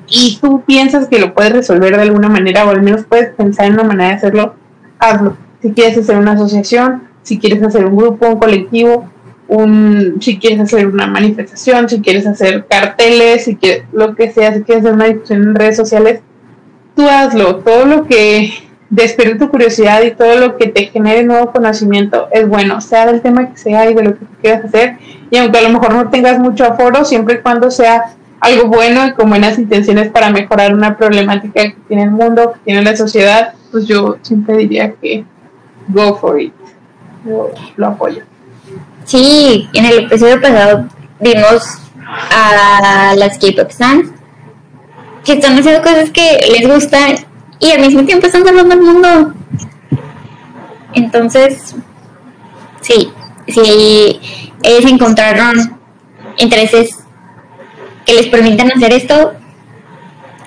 y 0.08 0.38
tú 0.40 0.62
piensas 0.66 1.08
que 1.08 1.18
lo 1.18 1.34
puedes 1.34 1.52
resolver 1.52 1.94
de 1.96 2.02
alguna 2.02 2.28
manera 2.28 2.66
o 2.66 2.70
al 2.70 2.82
menos 2.82 3.04
puedes 3.08 3.32
pensar 3.34 3.66
en 3.66 3.74
una 3.74 3.84
manera 3.84 4.10
de 4.10 4.16
hacerlo, 4.16 4.54
hazlo. 4.98 5.36
Si 5.62 5.70
quieres 5.70 5.96
hacer 5.96 6.16
una 6.16 6.32
asociación, 6.32 7.04
si 7.22 7.38
quieres 7.38 7.62
hacer 7.62 7.86
un 7.86 7.96
grupo, 7.96 8.26
un 8.26 8.38
colectivo, 8.38 9.08
un, 9.46 10.16
si 10.20 10.38
quieres 10.38 10.60
hacer 10.60 10.88
una 10.88 11.06
manifestación, 11.06 11.88
si 11.88 12.00
quieres 12.00 12.26
hacer 12.26 12.66
carteles, 12.68 13.44
si 13.44 13.54
quieres 13.54 13.84
lo 13.92 14.16
que 14.16 14.32
sea, 14.32 14.52
si 14.54 14.62
quieres 14.62 14.84
hacer 14.84 14.94
una 14.94 15.06
discusión 15.06 15.42
en 15.42 15.54
redes 15.54 15.76
sociales, 15.76 16.20
tú 16.96 17.08
hazlo. 17.08 17.56
Todo 17.56 17.84
lo 17.84 18.06
que 18.06 18.52
despierte 18.92 19.36
tu 19.36 19.48
curiosidad 19.48 20.02
y 20.02 20.10
todo 20.10 20.36
lo 20.36 20.58
que 20.58 20.66
te 20.66 20.84
genere 20.84 21.24
nuevo 21.24 21.50
conocimiento 21.50 22.28
es 22.30 22.46
bueno, 22.46 22.82
sea 22.82 23.06
del 23.06 23.22
tema 23.22 23.50
que 23.50 23.56
sea 23.56 23.90
y 23.90 23.94
de 23.94 24.02
lo 24.02 24.14
que 24.18 24.26
quieras 24.42 24.66
hacer. 24.66 24.98
Y 25.30 25.38
aunque 25.38 25.58
a 25.58 25.62
lo 25.62 25.70
mejor 25.70 25.94
no 25.94 26.10
tengas 26.10 26.38
mucho 26.38 26.66
aforo, 26.66 27.02
siempre 27.06 27.36
y 27.36 27.38
cuando 27.38 27.70
sea 27.70 28.14
algo 28.38 28.68
bueno 28.68 29.06
y 29.06 29.12
con 29.12 29.30
buenas 29.30 29.58
intenciones 29.58 30.10
para 30.10 30.28
mejorar 30.28 30.74
una 30.74 30.98
problemática 30.98 31.62
que 31.62 31.76
tiene 31.88 32.02
el 32.02 32.10
mundo, 32.10 32.52
que 32.52 32.60
tiene 32.66 32.82
la 32.82 32.94
sociedad, 32.94 33.54
pues 33.70 33.86
yo 33.86 34.18
siempre 34.20 34.58
diría 34.58 34.92
que 34.92 35.24
go 35.88 36.14
for 36.16 36.38
it. 36.38 36.52
Yo 37.24 37.50
lo 37.76 37.86
apoyo. 37.86 38.22
Sí, 39.04 39.70
en 39.72 39.86
el 39.86 40.04
episodio 40.04 40.38
pasado 40.38 40.86
vimos 41.18 41.78
a 42.30 43.14
las 43.16 43.38
K-pop 43.38 43.70
stands 43.70 44.10
que 45.24 45.32
están 45.32 45.58
haciendo 45.58 45.80
cosas 45.80 46.10
que 46.10 46.40
les 46.50 46.68
gustan 46.68 47.14
y 47.62 47.70
al 47.70 47.80
mismo 47.80 48.04
tiempo 48.04 48.26
están 48.26 48.44
salvando 48.44 48.74
el 48.74 48.82
mundo. 48.82 49.34
Entonces, 50.94 51.76
sí, 52.80 53.08
si 53.46 54.20
ellos 54.64 54.90
encontraron 54.90 55.78
intereses 56.38 56.98
que 58.04 58.14
les 58.14 58.26
permitan 58.26 58.72
hacer 58.72 58.92
esto, 58.92 59.34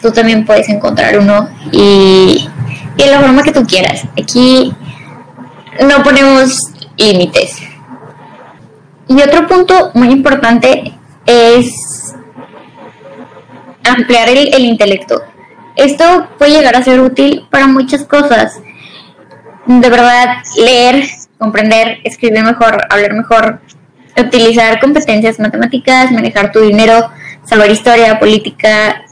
tú 0.02 0.12
también 0.12 0.46
puedes 0.46 0.68
encontrar 0.68 1.18
uno 1.18 1.48
y, 1.72 2.50
y 2.98 3.02
de 3.02 3.12
la 3.12 3.22
forma 3.22 3.44
que 3.44 3.54
tú 3.54 3.66
quieras. 3.66 4.04
Aquí 4.22 4.74
no 5.80 6.04
ponemos 6.04 6.70
límites. 6.98 7.62
Y 9.08 9.22
otro 9.22 9.48
punto 9.48 9.92
muy 9.94 10.10
importante 10.10 10.94
es 11.26 12.14
ampliar 13.86 14.28
el 14.28 14.66
intelecto. 14.66 15.22
Esto 15.76 16.30
puede 16.38 16.52
llegar 16.52 16.76
a 16.76 16.84
ser 16.84 17.00
útil 17.00 17.48
para 17.50 17.68
muchas 17.68 18.04
cosas. 18.04 18.60
De 19.66 19.90
verdad, 19.90 20.38
leer, 20.58 21.06
comprender, 21.38 22.00
escribir 22.04 22.44
mejor, 22.44 22.88
hablar 22.90 23.14
mejor, 23.14 23.62
utilizar 24.18 24.80
competencias 24.80 25.40
matemáticas, 25.40 26.12
manejar 26.12 26.52
tu 26.52 26.62
dinero, 26.62 27.10
saber 27.44 27.72
historia, 27.72 28.20
política, 28.20 29.04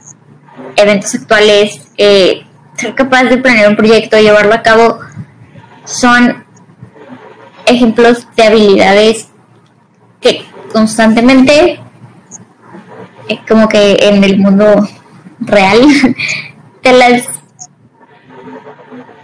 eventos 0.76 1.14
actuales, 1.14 1.88
eh, 1.98 2.46
ser 2.76 2.94
capaz 2.94 3.24
de 3.24 3.38
planear 3.38 3.68
un 3.68 3.76
proyecto, 3.76 4.18
llevarlo 4.18 4.54
a 4.54 4.62
cabo, 4.62 5.00
son 5.84 6.44
ejemplos 7.66 8.26
de 8.36 8.42
habilidades 8.42 9.28
que 10.20 10.44
constantemente, 10.72 11.80
eh, 13.28 13.38
como 13.46 13.68
que 13.68 13.96
en 14.00 14.24
el 14.24 14.38
mundo 14.38 14.88
real, 15.40 15.80
te 16.84 16.92
las 16.92 17.24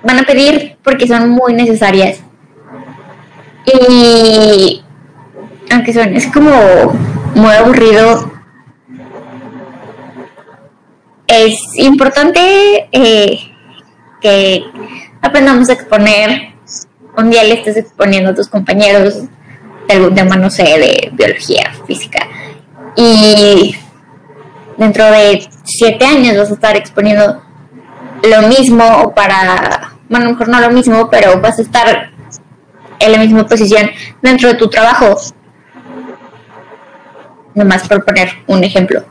van 0.02 0.18
a 0.18 0.22
pedir 0.22 0.78
porque 0.82 1.06
son 1.06 1.28
muy 1.28 1.52
necesarias. 1.52 2.20
Y 3.66 4.82
aunque 5.70 5.92
son, 5.92 6.16
es 6.16 6.26
como 6.32 6.50
muy 7.34 7.52
aburrido, 7.52 8.32
es 11.26 11.60
importante 11.76 12.88
eh, 12.90 13.38
que 14.20 14.64
aprendamos 15.20 15.68
a 15.68 15.74
exponer. 15.74 16.54
Un 17.16 17.30
día 17.30 17.44
le 17.44 17.54
estés 17.54 17.76
exponiendo 17.76 18.30
a 18.30 18.34
tus 18.34 18.48
compañeros 18.48 19.22
de 19.86 19.94
algún 19.94 20.14
tema, 20.14 20.36
no 20.36 20.48
sé, 20.48 20.62
de 20.62 21.10
biología, 21.12 21.72
física. 21.86 22.26
Y 22.96 23.76
dentro 24.78 25.04
de 25.10 25.46
siete 25.64 26.06
años 26.06 26.38
vas 26.38 26.50
a 26.50 26.54
estar 26.54 26.76
exponiendo 26.76 27.42
lo 28.22 28.48
mismo 28.48 29.12
para, 29.14 29.92
bueno, 30.08 30.30
mejor 30.30 30.48
no 30.48 30.60
lo 30.60 30.70
mismo, 30.70 31.08
pero 31.10 31.40
vas 31.40 31.58
a 31.58 31.62
estar 31.62 32.10
en 32.98 33.12
la 33.12 33.18
misma 33.18 33.46
posición 33.46 33.90
dentro 34.20 34.48
de 34.48 34.54
tu 34.54 34.68
trabajo. 34.68 35.16
Nomás 37.54 37.88
por 37.88 38.04
poner 38.04 38.30
un 38.46 38.62
ejemplo. 38.62 39.04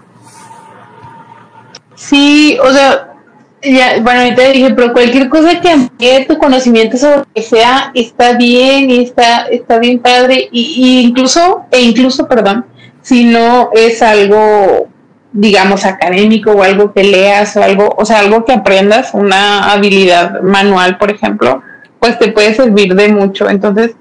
Sí, 1.95 2.57
o 2.64 2.72
sea, 2.72 3.14
ya, 3.62 3.99
bueno, 4.01 4.22
ahorita 4.22 4.41
dije, 4.49 4.74
pero 4.74 4.93
cualquier 4.93 5.28
cosa 5.28 5.60
que 5.60 5.70
amplíe 5.70 6.26
tu 6.26 6.38
conocimiento 6.38 6.97
sobre 6.97 7.18
lo 7.18 7.28
que 7.34 7.41
sea 7.41 7.91
está 7.93 8.34
bien 8.34 8.89
y 8.89 9.03
está, 9.03 9.47
está 9.47 9.80
bien 9.80 9.99
padre, 9.99 10.47
y 10.51 11.01
incluso, 11.01 11.66
e 11.72 11.82
incluso, 11.82 12.28
perdón, 12.28 12.66
si 13.01 13.26
no 13.26 13.72
es 13.74 14.01
algo 14.01 14.89
digamos, 15.32 15.86
académico 15.86 16.51
o 16.51 16.63
algo 16.63 16.91
que 16.93 17.03
leas 17.03 17.55
o 17.55 17.63
algo, 17.63 17.95
o 17.97 18.05
sea, 18.05 18.19
algo 18.19 18.45
que 18.45 18.53
aprendas, 18.53 19.13
una 19.13 19.71
habilidad 19.71 20.41
manual, 20.41 20.97
por 20.97 21.11
ejemplo, 21.11 21.61
pues 21.99 22.17
te 22.17 22.32
puede 22.32 22.53
servir 22.53 22.95
de 22.95 23.09
mucho. 23.09 23.49
Entonces, 23.49 23.95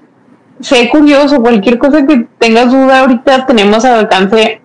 sé 0.59 0.89
curioso, 0.89 1.41
cualquier 1.41 1.77
cosa 1.77 2.05
que 2.05 2.27
tengas 2.37 2.71
duda, 2.71 3.01
ahorita 3.01 3.45
tenemos 3.45 3.85
al 3.85 3.99
alcance 3.99 4.61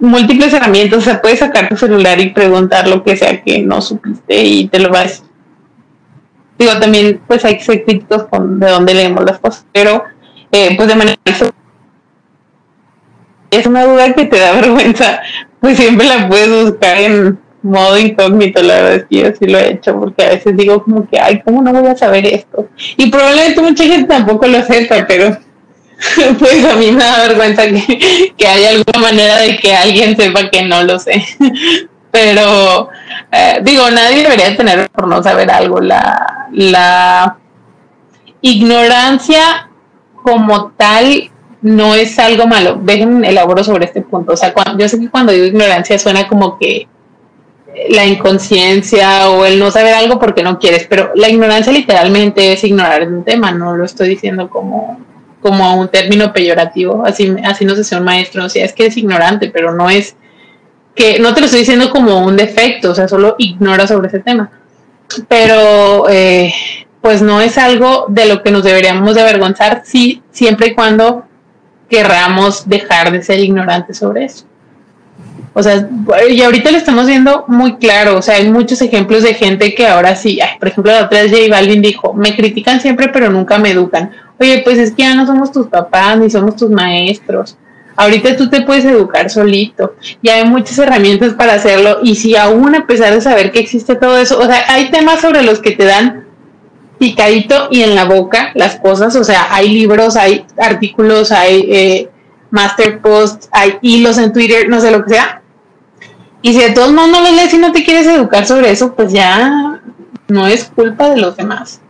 múltiples 0.00 0.52
herramientas, 0.52 0.98
o 0.98 1.02
sea, 1.02 1.20
puedes 1.20 1.40
sacar 1.40 1.68
tu 1.68 1.76
celular 1.76 2.20
y 2.20 2.30
preguntar 2.30 2.86
lo 2.86 3.02
que 3.02 3.16
sea 3.16 3.42
que 3.42 3.60
no 3.60 3.80
supiste 3.80 4.42
y 4.44 4.68
te 4.68 4.78
lo 4.78 4.90
vas. 4.90 5.24
Digo, 6.58 6.78
también 6.78 7.20
pues 7.26 7.44
hay 7.44 7.56
que 7.56 7.64
ser 7.64 7.84
críticos 7.84 8.24
con 8.24 8.60
de 8.60 8.70
dónde 8.70 8.94
leemos 8.94 9.24
las 9.24 9.38
cosas, 9.38 9.66
pero 9.72 10.04
eh, 10.52 10.76
pues 10.76 10.86
de 10.88 10.94
manera 10.94 11.16
es 13.54 13.66
una 13.66 13.84
duda 13.84 14.12
que 14.12 14.24
te 14.24 14.38
da 14.38 14.52
vergüenza, 14.60 15.20
pues 15.60 15.76
siempre 15.76 16.06
la 16.06 16.28
puedes 16.28 16.64
buscar 16.64 16.98
en 16.98 17.38
modo 17.62 17.98
incógnito, 17.98 18.62
la 18.62 18.74
verdad 18.74 18.94
es 18.94 19.04
que 19.04 19.16
yo 19.16 19.26
sí 19.38 19.46
lo 19.46 19.58
he 19.58 19.72
hecho, 19.72 19.98
porque 19.98 20.24
a 20.24 20.28
veces 20.30 20.56
digo 20.56 20.82
como 20.82 21.08
que, 21.08 21.18
ay, 21.18 21.40
¿cómo 21.42 21.62
no 21.62 21.72
voy 21.72 21.88
a 21.88 21.96
saber 21.96 22.26
esto? 22.26 22.68
Y 22.98 23.10
probablemente 23.10 23.62
mucha 23.62 23.84
gente 23.84 24.06
tampoco 24.06 24.46
lo 24.46 24.62
sepa, 24.62 25.06
pero 25.08 25.38
pues 26.38 26.64
a 26.64 26.76
mí 26.76 26.92
me 26.92 27.02
da 27.02 27.26
vergüenza 27.26 27.66
que, 27.66 28.34
que 28.36 28.46
haya 28.46 28.70
alguna 28.70 28.98
manera 29.00 29.38
de 29.38 29.56
que 29.56 29.74
alguien 29.74 30.16
sepa 30.16 30.50
que 30.50 30.62
no 30.62 30.82
lo 30.82 30.98
sé. 30.98 31.24
Pero 32.10 32.90
eh, 33.32 33.58
digo, 33.62 33.90
nadie 33.90 34.22
debería 34.22 34.56
tener 34.56 34.88
por 34.90 35.08
no 35.08 35.20
saber 35.20 35.50
algo. 35.50 35.80
La, 35.80 36.46
la 36.52 37.38
ignorancia 38.40 39.68
como 40.22 40.70
tal 40.76 41.32
no 41.64 41.94
es 41.94 42.18
algo 42.18 42.46
malo. 42.46 42.78
Dejen 42.82 43.24
elaboro 43.24 43.64
sobre 43.64 43.86
este 43.86 44.02
punto. 44.02 44.34
O 44.34 44.36
sea, 44.36 44.52
yo 44.76 44.86
sé 44.86 45.00
que 45.00 45.08
cuando 45.08 45.32
digo 45.32 45.46
ignorancia 45.46 45.98
suena 45.98 46.28
como 46.28 46.58
que 46.58 46.86
la 47.88 48.04
inconsciencia 48.04 49.30
o 49.30 49.46
el 49.46 49.58
no 49.58 49.70
saber 49.70 49.94
algo 49.94 50.20
porque 50.20 50.42
no 50.42 50.58
quieres, 50.58 50.86
pero 50.86 51.12
la 51.14 51.30
ignorancia 51.30 51.72
literalmente 51.72 52.52
es 52.52 52.62
ignorar 52.64 53.08
un 53.08 53.24
tema, 53.24 53.50
no 53.50 53.76
lo 53.76 53.86
estoy 53.86 54.10
diciendo 54.10 54.50
como, 54.50 55.00
como 55.40 55.80
un 55.80 55.88
término 55.88 56.34
peyorativo, 56.34 57.02
así, 57.06 57.34
así 57.42 57.64
no 57.64 57.74
sé 57.74 57.96
un 57.96 58.04
maestro, 58.04 58.44
o 58.44 58.48
sea, 58.50 58.64
es 58.64 58.74
que 58.74 58.86
es 58.86 58.96
ignorante, 58.98 59.48
pero 59.48 59.74
no 59.74 59.88
es 59.88 60.16
que, 60.94 61.18
no 61.18 61.32
te 61.32 61.40
lo 61.40 61.46
estoy 61.46 61.60
diciendo 61.60 61.90
como 61.90 62.18
un 62.24 62.36
defecto, 62.36 62.90
o 62.90 62.94
sea, 62.94 63.08
solo 63.08 63.36
ignora 63.38 63.86
sobre 63.86 64.08
ese 64.08 64.20
tema. 64.20 64.50
Pero 65.28 66.08
eh, 66.10 66.52
pues 67.00 67.22
no 67.22 67.40
es 67.40 67.56
algo 67.56 68.04
de 68.08 68.26
lo 68.26 68.42
que 68.42 68.50
nos 68.50 68.62
deberíamos 68.62 69.14
de 69.14 69.22
avergonzar, 69.22 69.82
sí, 69.84 70.22
siempre 70.30 70.68
y 70.68 70.74
cuando 70.74 71.24
querramos 71.88 72.68
dejar 72.68 73.12
de 73.12 73.22
ser 73.22 73.40
ignorantes 73.40 73.98
sobre 73.98 74.24
eso. 74.24 74.44
O 75.56 75.62
sea, 75.62 75.88
y 76.28 76.42
ahorita 76.42 76.72
lo 76.72 76.76
estamos 76.76 77.06
viendo 77.06 77.44
muy 77.46 77.76
claro, 77.76 78.18
o 78.18 78.22
sea, 78.22 78.36
hay 78.36 78.50
muchos 78.50 78.82
ejemplos 78.82 79.22
de 79.22 79.34
gente 79.34 79.72
que 79.74 79.86
ahora 79.86 80.16
sí, 80.16 80.40
por 80.58 80.68
ejemplo, 80.68 80.92
la 80.92 81.04
otra 81.04 81.22
vez 81.22 81.30
J 81.30 81.44
Balvin 81.48 81.80
dijo, 81.80 82.12
me 82.12 82.34
critican 82.34 82.80
siempre 82.80 83.08
pero 83.08 83.30
nunca 83.30 83.58
me 83.58 83.70
educan. 83.70 84.10
Oye, 84.40 84.62
pues 84.64 84.78
es 84.78 84.90
que 84.90 85.02
ya 85.02 85.14
no 85.14 85.26
somos 85.26 85.52
tus 85.52 85.68
papás 85.68 86.18
ni 86.18 86.28
somos 86.28 86.56
tus 86.56 86.70
maestros. 86.70 87.56
Ahorita 87.96 88.36
tú 88.36 88.50
te 88.50 88.62
puedes 88.62 88.84
educar 88.84 89.30
solito. 89.30 89.94
Ya 90.22 90.34
hay 90.34 90.44
muchas 90.44 90.76
herramientas 90.78 91.34
para 91.34 91.54
hacerlo. 91.54 92.00
Y 92.02 92.16
si 92.16 92.34
aún 92.34 92.74
a 92.74 92.86
pesar 92.86 93.14
de 93.14 93.20
saber 93.20 93.52
que 93.52 93.60
existe 93.60 93.94
todo 93.94 94.18
eso, 94.18 94.40
o 94.40 94.46
sea, 94.46 94.64
hay 94.68 94.90
temas 94.90 95.20
sobre 95.20 95.42
los 95.42 95.60
que 95.60 95.70
te 95.70 95.84
dan 95.84 96.23
picadito 96.98 97.68
y 97.70 97.82
en 97.82 97.94
la 97.94 98.04
boca 98.04 98.50
las 98.54 98.76
cosas. 98.76 99.16
O 99.16 99.24
sea, 99.24 99.48
hay 99.50 99.70
libros, 99.70 100.16
hay 100.16 100.46
artículos, 100.56 101.32
hay 101.32 101.66
eh, 101.68 102.10
master 102.50 103.00
posts, 103.00 103.48
hay 103.52 103.78
hilos 103.82 104.18
en 104.18 104.32
Twitter, 104.32 104.68
no 104.68 104.80
sé 104.80 104.90
lo 104.90 105.04
que 105.04 105.10
sea. 105.10 105.42
Y 106.42 106.52
si 106.52 106.60
de 106.60 106.70
todos 106.70 106.92
modos 106.92 107.10
no 107.10 107.20
lo 107.22 107.30
lees 107.32 107.54
y 107.54 107.58
no 107.58 107.72
te 107.72 107.84
quieres 107.84 108.06
educar 108.06 108.46
sobre 108.46 108.70
eso, 108.70 108.94
pues 108.94 109.12
ya 109.12 109.80
no 110.28 110.46
es 110.46 110.64
culpa 110.64 111.10
de 111.10 111.16
los 111.16 111.36
demás. 111.36 111.80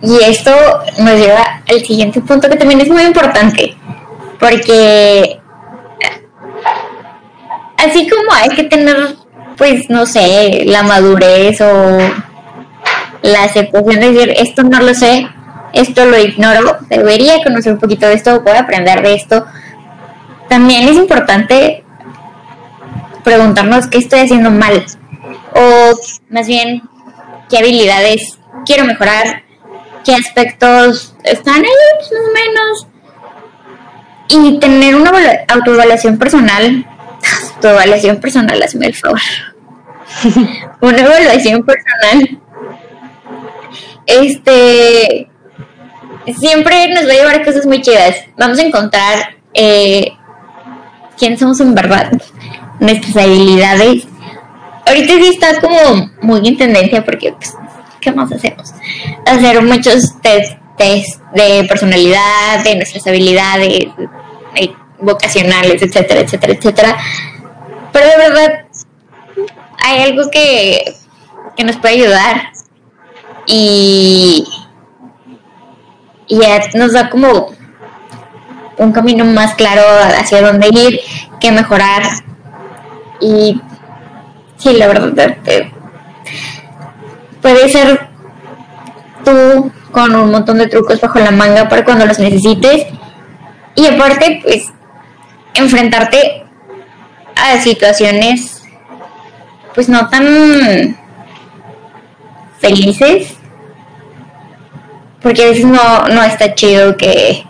Y 0.00 0.16
esto 0.24 0.50
nos 0.98 1.14
lleva 1.14 1.62
al 1.68 1.84
siguiente 1.84 2.20
punto 2.20 2.48
que 2.48 2.56
también 2.56 2.80
es 2.80 2.88
muy 2.88 3.02
importante, 3.02 3.76
porque 4.38 5.40
así 7.76 8.08
como 8.08 8.32
hay 8.32 8.50
que 8.50 8.64
tener, 8.64 9.16
pues, 9.56 9.88
no 9.88 10.04
sé, 10.04 10.64
la 10.66 10.82
madurez 10.82 11.60
o 11.60 11.98
la 13.24 13.44
aceptación 13.44 14.00
de 14.00 14.12
decir, 14.12 14.34
esto 14.36 14.62
no 14.64 14.80
lo 14.80 14.92
sé, 14.92 15.26
esto 15.72 16.04
lo 16.04 16.18
ignoro, 16.18 16.76
debería 16.90 17.42
conocer 17.42 17.72
un 17.72 17.78
poquito 17.78 18.06
de 18.06 18.12
esto, 18.12 18.44
puedo 18.44 18.58
aprender 18.58 19.00
de 19.00 19.14
esto. 19.14 19.46
También 20.50 20.86
es 20.86 20.96
importante 20.96 21.82
preguntarnos 23.24 23.86
qué 23.86 23.96
estoy 23.96 24.20
haciendo 24.20 24.50
mal 24.50 24.84
o 25.54 25.98
más 26.28 26.46
bien 26.46 26.82
qué 27.48 27.58
habilidades 27.58 28.38
quiero 28.66 28.84
mejorar, 28.84 29.42
qué 30.04 30.14
aspectos 30.14 31.16
están 31.24 31.64
ahí 31.64 31.70
pues, 31.96 32.12
más 32.12 32.28
o 32.28 32.34
menos 32.34 32.86
y 34.28 34.60
tener 34.60 34.96
una 34.96 35.12
autoevaluación 35.48 36.18
personal, 36.18 36.86
autoevaluación 37.54 38.18
personal, 38.18 38.62
hazme 38.62 38.86
el 38.88 38.94
favor, 38.94 39.20
una 40.82 40.98
evaluación 40.98 41.64
personal, 41.64 42.38
este, 44.06 45.28
siempre 46.38 46.88
nos 46.88 47.06
va 47.06 47.12
a 47.12 47.14
llevar 47.14 47.34
a 47.36 47.44
cosas 47.44 47.66
muy 47.66 47.80
chidas. 47.80 48.16
Vamos 48.36 48.58
a 48.58 48.62
encontrar 48.62 49.36
eh, 49.52 50.12
quién 51.18 51.38
somos 51.38 51.60
en 51.60 51.74
verdad, 51.74 52.12
nuestras 52.80 53.16
habilidades. 53.16 54.06
Ahorita 54.86 55.14
sí 55.14 55.28
está 55.28 55.60
como 55.60 56.10
muy 56.20 56.46
en 56.46 56.56
tendencia 56.56 57.04
porque, 57.04 57.32
pues, 57.32 57.54
¿qué 58.00 58.12
más 58.12 58.30
hacemos? 58.32 58.72
Hacer 59.26 59.62
muchos 59.62 60.20
test, 60.20 60.52
de 61.34 61.64
personalidad, 61.68 62.64
de 62.64 62.74
nuestras 62.74 63.06
habilidades 63.06 63.86
vocacionales, 65.00 65.82
etcétera, 65.82 66.20
etcétera, 66.20 66.52
etcétera. 66.52 66.98
Pero 67.92 68.06
de 68.06 68.16
verdad, 68.16 68.64
hay 69.78 70.02
algo 70.02 70.30
que, 70.30 70.94
que 71.56 71.64
nos 71.64 71.76
puede 71.76 71.94
ayudar 71.94 72.53
y, 73.46 74.46
y 76.26 76.38
ya 76.38 76.60
nos 76.74 76.92
da 76.92 77.10
como 77.10 77.52
un 78.78 78.92
camino 78.92 79.24
más 79.24 79.54
claro 79.54 79.82
hacia 80.18 80.42
dónde 80.42 80.68
ir, 80.68 81.00
qué 81.40 81.52
mejorar. 81.52 82.02
Y 83.20 83.60
sí, 84.56 84.74
la 84.74 84.86
verdad, 84.86 85.36
puede 87.40 87.68
ser 87.68 88.08
tú 89.24 89.70
con 89.92 90.14
un 90.14 90.30
montón 90.30 90.58
de 90.58 90.66
trucos 90.66 91.00
bajo 91.00 91.18
la 91.20 91.30
manga 91.30 91.68
para 91.68 91.84
cuando 91.84 92.06
los 92.06 92.18
necesites. 92.18 92.86
Y 93.76 93.86
aparte, 93.86 94.40
pues, 94.42 94.72
enfrentarte 95.54 96.44
a 97.36 97.60
situaciones, 97.60 98.62
pues 99.74 99.88
no 99.88 100.08
tan 100.08 100.96
felices. 102.64 103.34
Porque 105.22 105.42
a 105.42 105.46
veces 105.46 105.64
no, 105.64 106.08
no 106.08 106.22
está 106.22 106.54
chido 106.54 106.96
que, 106.96 107.44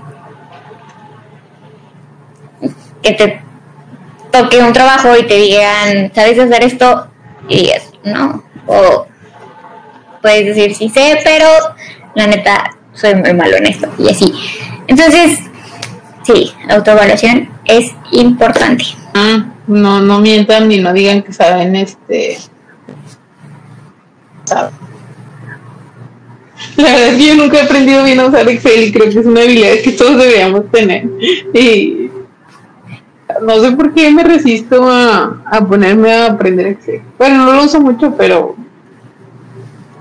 que 3.03 3.13
te 3.13 3.43
toque 4.31 4.59
un 4.59 4.73
trabajo 4.73 5.17
y 5.17 5.25
te 5.25 5.35
digan, 5.35 6.13
¿sabes 6.15 6.39
hacer 6.39 6.65
esto? 6.65 7.09
Y 7.49 7.63
digas, 7.63 7.91
no. 8.05 8.45
O 8.67 9.07
puedes 10.23 10.47
decir, 10.47 10.75
sí 10.75 10.89
sé, 10.89 11.19
pero 11.25 11.47
la 12.15 12.27
neta 12.27 12.77
soy 12.93 13.15
muy 13.17 13.33
malo 13.33 13.57
en 13.57 13.67
esto. 13.67 13.89
Y 13.99 14.09
así. 14.09 14.33
Entonces, 14.87 15.41
sí, 16.23 16.53
autoevaluación 16.69 17.49
es 17.65 17.93
importante. 18.13 18.85
Ah, 19.15 19.47
no, 19.67 20.01
no 20.01 20.21
mientan 20.21 20.69
ni 20.69 20.79
no 20.79 20.93
digan 20.93 21.23
que 21.23 21.33
saben 21.33 21.75
este. 21.77 22.39
La 26.77 26.85
verdad 26.85 27.09
es 27.09 27.17
que 27.17 27.27
yo 27.27 27.35
nunca 27.37 27.59
he 27.59 27.63
aprendido 27.63 28.05
bien 28.05 28.19
a 28.21 28.27
usar 28.27 28.49
Excel 28.49 28.85
y 28.85 28.93
creo 28.93 29.09
que 29.09 29.21
es 29.21 29.27
una 29.27 29.43
habilidad 29.43 29.75
que 29.83 29.93
todos 29.93 30.19
deberíamos 30.19 30.71
tener. 30.71 31.05
Y 31.53 32.11
no 33.43 33.61
sé 33.61 33.73
por 33.73 33.95
qué 33.95 34.11
me 34.11 34.25
resisto 34.25 34.85
a, 34.89 35.43
a 35.47 35.67
ponerme 35.67 36.13
a 36.13 36.27
aprender 36.27 36.67
Excel. 36.67 37.03
Bueno, 37.19 37.45
no 37.45 37.53
lo 37.53 37.65
uso 37.65 37.81
mucho, 37.81 38.15
pero. 38.17 38.57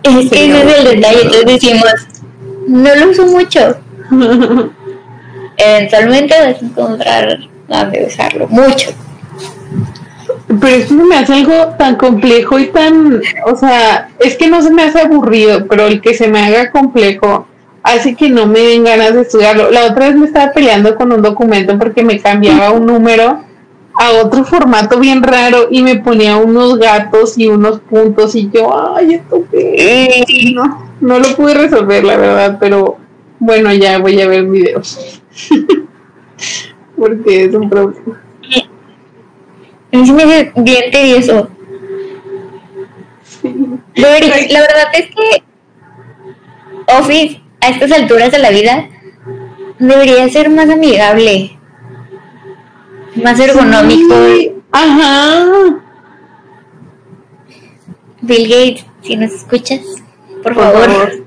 Es 0.03 0.29
que 0.29 0.45
ese 0.45 0.67
es 0.67 0.79
el 0.79 0.95
detalle, 0.95 1.21
entonces 1.21 1.45
decimos, 1.45 1.93
no 2.67 2.95
lo 2.95 3.09
uso 3.11 3.25
mucho. 3.27 3.77
Eventualmente 5.57 6.33
vas 6.39 6.61
a 6.61 6.65
encontrar 6.65 7.39
de 7.91 8.05
usarlo 8.05 8.47
mucho. 8.47 8.89
Pero 10.59 10.75
esto 10.75 10.93
me 10.93 11.15
hace 11.15 11.33
algo 11.33 11.53
tan 11.77 11.95
complejo 11.95 12.59
y 12.59 12.67
tan, 12.67 13.21
o 13.45 13.55
sea, 13.55 14.09
es 14.19 14.35
que 14.37 14.47
no 14.47 14.61
se 14.61 14.71
me 14.71 14.83
hace 14.83 15.01
aburrido, 15.01 15.67
pero 15.67 15.87
el 15.87 16.01
que 16.01 16.13
se 16.13 16.27
me 16.27 16.39
haga 16.39 16.71
complejo 16.71 17.47
hace 17.83 18.15
que 18.15 18.29
no 18.29 18.45
me 18.45 18.59
den 18.59 18.83
ganas 18.83 19.13
de 19.13 19.21
estudiarlo. 19.21 19.71
La 19.71 19.85
otra 19.85 20.07
vez 20.07 20.15
me 20.15 20.25
estaba 20.25 20.51
peleando 20.51 20.95
con 20.95 21.11
un 21.11 21.21
documento 21.21 21.77
porque 21.77 22.03
me 22.03 22.19
cambiaba 22.19 22.71
un 22.71 22.85
número 22.85 23.41
a 23.95 24.11
otro 24.23 24.43
formato 24.43 24.99
bien 24.99 25.21
raro 25.21 25.67
y 25.69 25.83
me 25.83 25.97
ponía 25.97 26.37
unos 26.37 26.79
gatos 26.79 27.37
y 27.37 27.47
unos 27.47 27.79
puntos 27.79 28.35
y 28.35 28.49
yo, 28.49 28.95
ay, 28.95 29.15
esto 29.15 29.43
qué. 29.51 30.53
No, 30.55 30.93
no 30.99 31.19
lo 31.19 31.35
pude 31.35 31.53
resolver, 31.53 32.03
la 32.03 32.17
verdad, 32.17 32.57
pero 32.59 32.97
bueno, 33.39 33.73
ya 33.73 33.99
voy 33.99 34.19
a 34.21 34.27
ver 34.27 34.45
videos. 34.45 35.21
porque 36.97 37.45
es 37.45 37.53
un 37.53 37.69
problema. 37.69 38.21
A 39.93 39.97
mí 39.97 40.11
me 40.11 40.23
hace 40.23 40.51
bien 40.55 40.91
tedioso. 40.91 41.49
La 43.95 44.09
verdad 44.09 44.87
es 44.93 45.05
que 45.07 45.43
Office 46.87 47.41
a 47.61 47.69
estas 47.69 47.91
alturas 47.91 48.31
de 48.31 48.39
la 48.39 48.49
vida 48.49 48.89
debería 49.77 50.27
ser 50.29 50.49
más 50.49 50.69
amigable, 50.69 51.57
más 53.23 53.39
ergonómico. 53.39 54.15
Ajá. 54.71 55.45
Bill 58.21 58.47
Gates, 58.47 58.85
si 59.03 59.15
nos 59.15 59.31
escuchas, 59.31 59.81
por, 60.41 60.55
favor. 60.55 61.23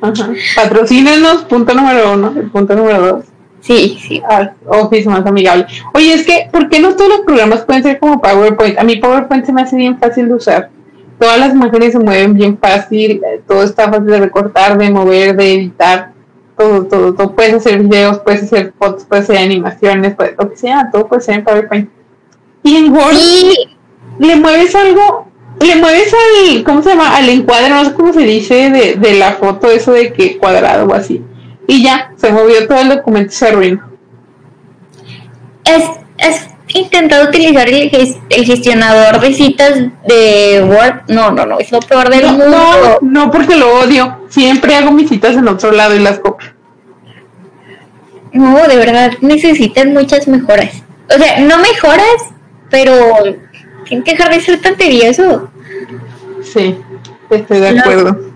Ajá. 0.00 0.30
Patrocínenos, 0.54 1.44
punto 1.44 1.74
número 1.74 2.12
uno, 2.12 2.32
el 2.36 2.50
punto 2.50 2.76
número 2.76 3.00
dos. 3.00 3.24
Sí, 3.68 3.98
sí. 4.00 4.22
Office 4.66 5.06
más 5.06 5.26
amigable. 5.26 5.66
Oye, 5.92 6.14
es 6.14 6.24
que, 6.24 6.48
¿por 6.50 6.70
qué 6.70 6.80
no 6.80 6.96
todos 6.96 7.10
los 7.10 7.20
programas 7.20 7.66
pueden 7.66 7.82
ser 7.82 7.98
como 7.98 8.18
PowerPoint? 8.18 8.78
A 8.78 8.82
mí 8.82 8.96
PowerPoint 8.96 9.44
se 9.44 9.52
me 9.52 9.60
hace 9.60 9.76
bien 9.76 9.98
fácil 9.98 10.26
de 10.26 10.34
usar. 10.34 10.70
Todas 11.18 11.38
las 11.38 11.52
imágenes 11.52 11.92
se 11.92 11.98
mueven 11.98 12.32
bien 12.32 12.56
fácil, 12.56 13.20
eh, 13.22 13.42
todo 13.46 13.62
está 13.64 13.90
fácil 13.90 14.06
de 14.06 14.20
recortar, 14.20 14.78
de 14.78 14.88
mover, 14.88 15.36
de 15.36 15.52
editar, 15.52 16.12
todo, 16.56 16.84
todo, 16.84 17.12
todo. 17.12 17.34
Puedes 17.34 17.52
hacer 17.52 17.80
videos, 17.80 18.20
puedes 18.20 18.44
hacer 18.44 18.72
fotos, 18.78 19.04
puedes 19.04 19.24
hacer 19.24 19.36
animaciones, 19.36 20.14
puedes, 20.14 20.34
lo 20.38 20.48
que 20.48 20.56
sea, 20.56 20.88
todo 20.90 21.06
puede 21.06 21.20
ser 21.20 21.34
en 21.34 21.44
PowerPoint. 21.44 21.90
Y 22.62 22.74
en 22.74 22.90
Word 22.90 23.18
le 24.18 24.36
mueves 24.36 24.74
algo, 24.74 25.28
le 25.60 25.76
mueves 25.76 26.14
al, 26.14 26.64
¿cómo 26.64 26.82
se 26.82 26.88
llama? 26.88 27.14
Al 27.14 27.28
encuadre, 27.28 27.68
no 27.68 27.84
sé 27.84 27.92
cómo 27.92 28.14
se 28.14 28.20
dice, 28.20 28.70
de, 28.70 28.94
de 28.94 29.18
la 29.18 29.32
foto, 29.32 29.70
eso 29.70 29.92
de 29.92 30.14
que 30.14 30.38
cuadrado 30.38 30.86
o 30.86 30.94
así 30.94 31.22
y 31.68 31.82
ya, 31.82 32.12
se 32.16 32.32
movió 32.32 32.66
todo 32.66 32.80
el 32.80 32.88
documento 32.88 33.30
se 33.30 33.48
arruinó. 33.48 33.90
Es, 35.66 35.84
es 36.16 36.48
intentado 36.68 37.28
utilizar 37.28 37.68
el, 37.68 37.90
gestionador 37.90 39.20
de 39.20 39.34
citas 39.34 39.74
de 40.08 40.64
Word. 40.66 41.02
No, 41.08 41.30
no, 41.30 41.44
no, 41.44 41.58
es 41.58 41.70
lo 41.70 41.80
peor 41.80 42.08
del 42.08 42.24
mundo. 42.24 42.46
No, 42.48 42.98
no, 43.02 43.30
porque 43.30 43.54
lo 43.54 43.80
odio. 43.80 44.18
Siempre 44.30 44.74
hago 44.76 44.92
mis 44.92 45.10
citas 45.10 45.36
en 45.36 45.46
otro 45.46 45.70
lado 45.70 45.94
y 45.94 45.98
las 45.98 46.18
copio. 46.20 46.48
No, 48.32 48.66
de 48.66 48.76
verdad, 48.76 49.12
necesitan 49.20 49.92
muchas 49.92 50.26
mejoras. 50.26 50.82
o 51.14 51.18
sea, 51.18 51.40
no 51.40 51.58
mejoras, 51.58 52.32
pero 52.70 52.94
tiene 53.86 54.04
que 54.04 54.12
dejar 54.12 54.30
de 54.30 54.40
ser 54.40 54.62
tan 54.62 54.74
tedioso. 54.74 55.50
Sí, 56.42 56.78
estoy 57.28 57.60
de 57.60 57.78
acuerdo. 57.78 58.27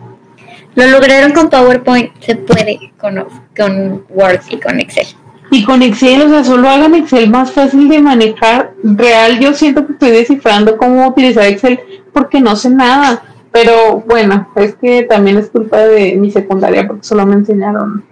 Lo, 0.75 0.87
lograron 0.87 1.33
con 1.33 1.51
PowerPoint, 1.51 2.13
se 2.21 2.37
puede 2.37 2.93
con, 2.99 3.25
con 3.57 4.05
Word 4.09 4.41
y 4.51 4.57
con 4.59 4.81
Excel. 4.81 5.07
Y 5.51 5.65
con 5.65 5.83
Excel, 5.83 6.23
o 6.23 6.29
sea, 6.31 6.45
solo 6.45 6.69
hagan 6.69 6.95
Excel 6.95 7.29
más 7.29 7.53
fácil 7.53 7.89
de 7.89 7.99
manejar. 7.99 8.73
Real, 8.83 9.39
yo 9.39 9.53
siento 9.53 9.87
que 9.87 9.93
estoy 9.93 10.11
descifrando 10.11 10.79
cómo 10.79 11.07
utilizar 11.07 11.45
Excel 11.45 11.79
porque 12.13 12.41
no 12.41 12.57
sé 12.57 12.71
nada. 12.71 13.23
Pero 13.53 14.03
bueno, 14.07 14.51
es 14.57 14.75
que 14.77 15.03
también 15.03 15.37
es 15.37 15.51
culpa 15.51 15.79
de 15.79 16.15
mi 16.15 16.31
secundaria 16.31 16.87
porque 16.87 17.05
solo 17.05 17.27
me 17.27 17.35
enseñaron 17.35 18.03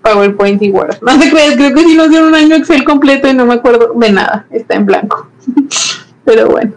PowerPoint 0.00 0.62
y 0.62 0.70
Word. 0.70 0.98
No 1.02 1.20
sé 1.20 1.28
creas, 1.28 1.56
creo 1.56 1.74
que 1.74 1.80
sí 1.80 1.96
nos 1.96 2.08
dieron 2.08 2.28
un 2.28 2.34
año 2.36 2.54
Excel 2.54 2.84
completo 2.84 3.28
y 3.28 3.34
no 3.34 3.46
me 3.46 3.54
acuerdo 3.54 3.92
de 3.96 4.12
nada. 4.12 4.46
Está 4.50 4.76
en 4.76 4.86
blanco. 4.86 5.28
Pero 6.24 6.48
bueno. 6.48 6.72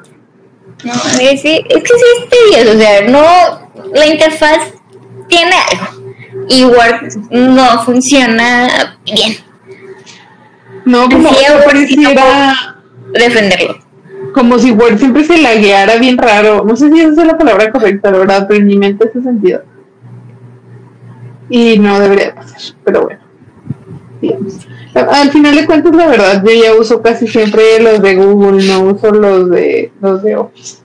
No, 0.83 0.93
es, 0.93 1.19
que 1.19 1.37
sí 1.37 1.65
es 1.67 2.29
tedioso, 2.29 2.77
o 2.77 2.79
sea, 2.79 3.01
no, 3.09 3.91
la 3.93 4.07
interfaz 4.07 4.78
tiene 5.29 5.55
algo 5.71 6.09
y 6.49 6.65
Word 6.65 7.29
no 7.31 7.83
funciona 7.83 8.97
bien. 9.05 9.37
No, 10.85 11.07
como 11.09 11.29
si 11.29 11.45
pareciera 11.65 12.75
defenderlo. 13.13 13.77
Como 14.33 14.59
si 14.59 14.71
Word 14.71 14.97
siempre 14.97 15.23
se 15.23 15.37
lagueara 15.37 15.97
bien 15.97 16.17
raro. 16.17 16.63
No 16.65 16.75
sé 16.75 16.89
si 16.91 16.99
esa 16.99 17.21
es 17.21 17.27
la 17.27 17.37
palabra 17.37 17.71
correcta, 17.71 18.11
la 18.11 18.17
verdad, 18.19 18.45
pero 18.47 18.59
en 18.59 18.67
mi 18.67 18.77
mente 18.77 19.07
ese 19.07 19.21
sentido. 19.21 19.61
Y 21.49 21.79
no 21.79 21.99
debería 21.99 22.35
pasar, 22.35 22.61
pero 22.83 23.03
bueno. 23.03 23.19
Al 24.93 25.29
final 25.31 25.55
de 25.55 25.65
cuentas, 25.65 25.95
la 25.95 26.07
verdad, 26.07 26.43
yo 26.43 26.51
ya 26.51 26.73
uso 26.73 27.01
casi 27.01 27.27
siempre 27.27 27.79
los 27.81 28.01
de 28.01 28.15
Google, 28.15 28.65
no 28.67 28.81
uso 28.81 29.11
los 29.11 29.49
de 29.49 29.91
los 30.01 30.23
de 30.23 30.35
Office. 30.35 30.79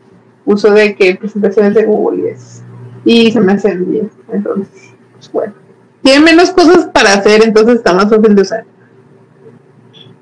Uso 0.44 0.70
de 0.70 0.94
que 0.94 1.14
presentaciones 1.16 1.74
de 1.74 1.84
Google 1.84 2.22
y 2.22 2.32
es. 2.32 2.63
Y 3.04 3.32
se 3.32 3.40
me 3.40 3.52
hacen 3.52 3.90
bien. 3.90 4.10
Entonces, 4.32 4.92
pues 5.12 5.32
bueno. 5.32 5.54
Tiene 6.02 6.20
menos 6.20 6.50
cosas 6.50 6.86
para 6.92 7.14
hacer, 7.14 7.42
entonces 7.42 7.76
está 7.76 7.94
más 7.94 8.10
fácil 8.10 8.34
de 8.34 8.42
usar. 8.42 8.64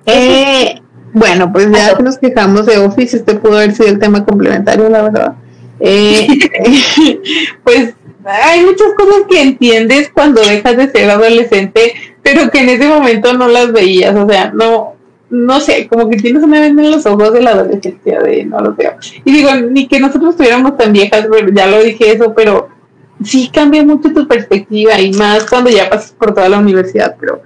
Eh, 0.06 0.80
bueno, 1.12 1.52
pues 1.52 1.70
ya 1.70 1.96
que 1.96 2.02
nos 2.02 2.18
quejamos 2.18 2.66
de 2.66 2.78
Office, 2.78 3.16
este 3.16 3.34
pudo 3.34 3.56
haber 3.56 3.74
sido 3.74 3.88
el 3.88 3.98
tema 3.98 4.24
complementario, 4.24 4.88
la 4.88 5.02
verdad. 5.02 5.34
Eh, 5.84 6.28
pues 7.64 7.94
hay 8.24 8.64
muchas 8.64 8.88
cosas 8.96 9.22
que 9.28 9.42
entiendes 9.42 10.12
cuando 10.14 10.40
dejas 10.40 10.76
de 10.76 10.88
ser 10.88 11.10
adolescente, 11.10 11.94
pero 12.22 12.50
que 12.50 12.60
en 12.60 12.68
ese 12.68 12.86
momento 12.88 13.32
no 13.32 13.48
las 13.48 13.72
veías, 13.72 14.14
o 14.14 14.28
sea, 14.28 14.52
no, 14.54 14.94
no 15.32 15.60
sé, 15.60 15.88
como 15.88 16.10
que 16.10 16.18
tienes 16.18 16.42
una 16.42 16.60
vez 16.60 16.68
en 16.68 16.90
los 16.90 17.06
ojos 17.06 17.32
de 17.32 17.40
la 17.40 17.52
adolescencia, 17.52 18.20
de 18.20 18.44
no 18.44 18.60
lo 18.60 18.74
veo. 18.74 18.92
Y 19.24 19.32
digo, 19.32 19.48
ni 19.70 19.88
que 19.88 19.98
nosotros 19.98 20.32
estuviéramos 20.32 20.76
tan 20.76 20.92
viejas, 20.92 21.26
ya 21.54 21.66
lo 21.68 21.82
dije 21.82 22.12
eso, 22.12 22.34
pero 22.34 22.68
sí 23.24 23.50
cambia 23.50 23.82
mucho 23.82 24.12
tu 24.12 24.28
perspectiva 24.28 25.00
y 25.00 25.10
más 25.14 25.46
cuando 25.46 25.70
ya 25.70 25.88
pasas 25.88 26.12
por 26.12 26.34
toda 26.34 26.50
la 26.50 26.58
universidad, 26.58 27.16
pero, 27.18 27.40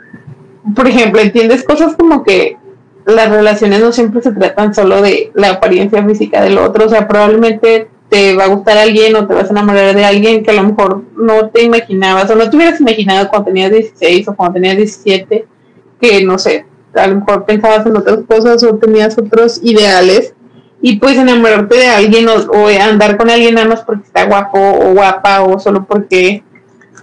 por 0.74 0.88
ejemplo, 0.88 1.20
entiendes 1.20 1.62
cosas 1.62 1.94
como 1.94 2.24
que 2.24 2.56
las 3.04 3.30
relaciones 3.30 3.80
no 3.80 3.92
siempre 3.92 4.20
se 4.20 4.32
tratan 4.32 4.74
solo 4.74 5.00
de 5.00 5.30
la 5.34 5.50
apariencia 5.50 6.04
física 6.04 6.42
del 6.42 6.58
otro, 6.58 6.86
o 6.86 6.88
sea, 6.88 7.06
probablemente 7.06 7.88
te 8.08 8.34
va 8.34 8.44
a 8.44 8.48
gustar 8.48 8.78
alguien 8.78 9.14
o 9.14 9.28
te 9.28 9.34
vas 9.34 9.46
a 9.46 9.52
enamorar 9.52 9.94
de 9.94 10.04
alguien 10.04 10.42
que 10.42 10.50
a 10.50 10.54
lo 10.54 10.64
mejor 10.64 11.04
no 11.16 11.50
te 11.50 11.62
imaginabas 11.62 12.28
o 12.30 12.34
no 12.34 12.50
te 12.50 12.56
hubieras 12.56 12.80
imaginado 12.80 13.28
cuando 13.28 13.46
tenías 13.46 13.70
16 13.70 14.26
o 14.26 14.34
cuando 14.34 14.54
tenías 14.54 14.76
17, 14.76 15.46
que 16.00 16.24
no 16.24 16.36
sé, 16.36 16.66
a 16.96 17.06
lo 17.06 17.16
mejor 17.16 17.44
pensabas 17.44 17.86
en 17.86 17.96
otras 17.96 18.20
cosas 18.28 18.62
o 18.62 18.76
tenías 18.76 19.16
otros 19.18 19.60
ideales 19.62 20.34
y 20.80 20.98
pues 20.98 21.16
enamorarte 21.16 21.76
de 21.76 21.88
alguien 21.88 22.26
o, 22.28 22.68
andar 22.80 23.16
con 23.16 23.30
alguien 23.30 23.54
nada 23.54 23.68
más 23.68 23.82
porque 23.82 24.04
está 24.04 24.26
guapo 24.26 24.58
o 24.58 24.92
guapa 24.92 25.42
o 25.42 25.58
solo 25.58 25.84
porque 25.84 26.42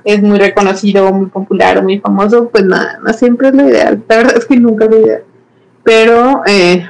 es 0.04 0.22
muy 0.22 0.38
reconocido 0.38 1.08
o 1.08 1.14
muy 1.14 1.28
popular 1.28 1.78
o 1.78 1.84
muy 1.84 2.00
famoso, 2.00 2.50
pues 2.50 2.66
nada, 2.66 3.00
no 3.04 3.14
siempre 3.14 3.50
es 3.50 3.56
lo 3.56 3.68
ideal. 3.68 4.04
La 4.08 4.18
verdad 4.18 4.38
es 4.38 4.46
que 4.46 4.58
nunca 4.58 4.86
es 4.86 4.92
lo 4.92 5.00
ideal. 5.00 5.24
Pero, 5.84 6.44
eh, 6.46 6.86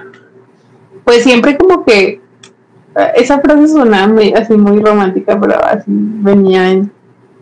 pues 1.03 1.23
siempre 1.23 1.57
como 1.57 1.85
que 1.85 2.21
esa 3.15 3.39
frase 3.39 3.67
sonaba 3.67 4.21
así 4.35 4.53
muy 4.53 4.79
romántica, 4.81 5.39
pero 5.39 5.63
así 5.63 5.83
venía 5.87 6.71
en, 6.71 6.91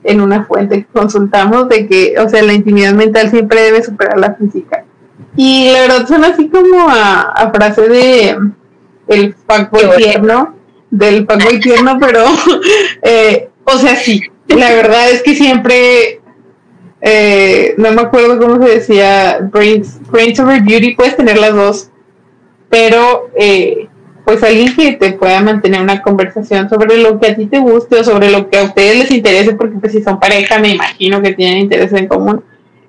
en 0.03 0.21
una 0.21 0.45
fuente 0.45 0.83
que 0.83 0.91
consultamos 0.91 1.67
de 1.69 1.87
que, 1.87 2.15
o 2.19 2.29
sea, 2.29 2.41
la 2.41 2.53
intimidad 2.53 2.93
mental 2.93 3.29
siempre 3.29 3.61
debe 3.61 3.83
superar 3.83 4.17
la 4.17 4.33
física. 4.35 4.85
Y 5.35 5.69
la 5.71 5.81
verdad 5.81 6.07
suena 6.07 6.27
así 6.27 6.49
como 6.49 6.87
a, 6.89 7.51
frase 7.53 7.87
de 7.87 8.37
el 9.07 9.33
fuckboy 9.33 9.97
tierno, 9.97 10.55
del 10.89 11.25
fuckboy 11.25 11.59
tierno, 11.61 11.97
pero, 11.99 12.25
eh, 13.01 13.49
o 13.63 13.77
sea, 13.77 13.95
sí, 13.95 14.21
la 14.47 14.71
verdad 14.71 15.09
es 15.09 15.23
que 15.23 15.35
siempre, 15.35 16.21
eh, 17.01 17.73
no 17.77 17.91
me 17.91 18.01
acuerdo 18.01 18.39
cómo 18.39 18.65
se 18.65 18.73
decía, 18.73 19.39
brains, 19.51 19.99
brains 20.11 20.39
over 20.39 20.61
beauty, 20.61 20.95
puedes 20.95 21.15
tener 21.15 21.37
las 21.37 21.53
dos, 21.53 21.89
pero 22.69 23.29
eh, 23.35 23.87
pues 24.25 24.43
alguien 24.43 24.75
que 24.75 24.93
te 24.93 25.13
pueda 25.13 25.41
mantener 25.41 25.81
una 25.81 26.01
conversación 26.01 26.69
sobre 26.69 26.97
lo 26.97 27.19
que 27.19 27.27
a 27.27 27.35
ti 27.35 27.47
te 27.47 27.59
guste 27.59 27.99
o 27.99 28.03
sobre 28.03 28.31
lo 28.31 28.49
que 28.49 28.59
a 28.59 28.63
ustedes 28.63 28.97
les 28.97 29.11
interese, 29.11 29.53
porque 29.53 29.77
pues 29.77 29.93
si 29.93 30.01
son 30.01 30.19
pareja 30.19 30.59
me 30.59 30.69
imagino 30.69 31.21
que 31.21 31.33
tienen 31.33 31.59
interés 31.59 31.91
en 31.93 32.07
común, 32.07 32.43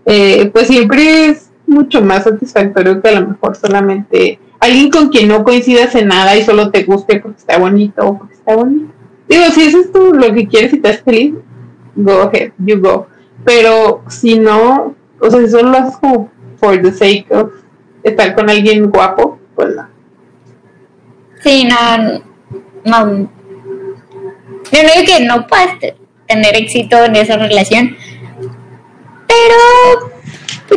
eh, 0.04 0.50
pues 0.52 0.66
siempre 0.66 1.26
es 1.26 1.51
mucho 1.72 2.02
más 2.02 2.24
satisfactorio 2.24 3.00
que 3.00 3.08
a 3.08 3.20
lo 3.20 3.28
mejor 3.28 3.56
solamente 3.56 4.38
alguien 4.60 4.90
con 4.90 5.08
quien 5.08 5.28
no 5.28 5.42
coincidas 5.42 5.94
en 5.94 6.08
nada 6.08 6.36
y 6.36 6.44
solo 6.44 6.70
te 6.70 6.84
guste 6.84 7.20
porque 7.20 7.38
está 7.38 7.58
bonito 7.58 8.06
o 8.06 8.18
porque 8.18 8.34
está 8.34 8.54
bonito. 8.54 8.92
Digo, 9.28 9.44
si 9.52 9.62
eso 9.62 9.80
es 9.80 9.92
tú 9.92 10.12
lo 10.12 10.32
que 10.32 10.46
quieres 10.46 10.72
y 10.72 10.76
estás 10.76 11.02
feliz, 11.02 11.34
go 11.96 12.22
ahead, 12.22 12.52
you 12.58 12.80
go. 12.80 13.06
Pero 13.44 14.02
si 14.08 14.38
no, 14.38 14.94
o 15.20 15.30
sea, 15.30 15.40
si 15.40 15.48
solo 15.48 15.70
lo 15.70 15.78
haces 15.78 15.96
como 15.96 16.30
for 16.56 16.80
the 16.80 16.92
sake 16.92 17.26
of 17.30 17.50
estar 18.04 18.34
con 18.34 18.48
alguien 18.48 18.90
guapo, 18.90 19.38
pues 19.54 19.74
no 19.74 19.88
Sí, 21.42 21.64
no, 21.64 22.22
no. 22.84 23.28
Yo 24.70 24.82
no 24.82 24.88
digo 24.94 25.04
que 25.06 25.24
no 25.24 25.46
puedas 25.48 25.76
tener 26.28 26.56
éxito 26.56 27.04
en 27.04 27.16
esa 27.16 27.36
relación, 27.36 27.96
pero 29.26 30.11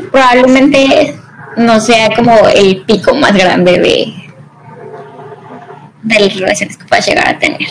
probablemente 0.01 1.15
no 1.57 1.79
sea 1.79 2.13
como 2.15 2.47
el 2.49 2.83
pico 2.83 3.13
más 3.15 3.33
grande 3.33 3.79
de, 3.79 4.13
de 6.03 6.19
las 6.19 6.35
relaciones 6.35 6.77
que 6.77 6.85
puedas 6.85 7.07
llegar 7.07 7.27
a 7.27 7.39
tener. 7.39 7.67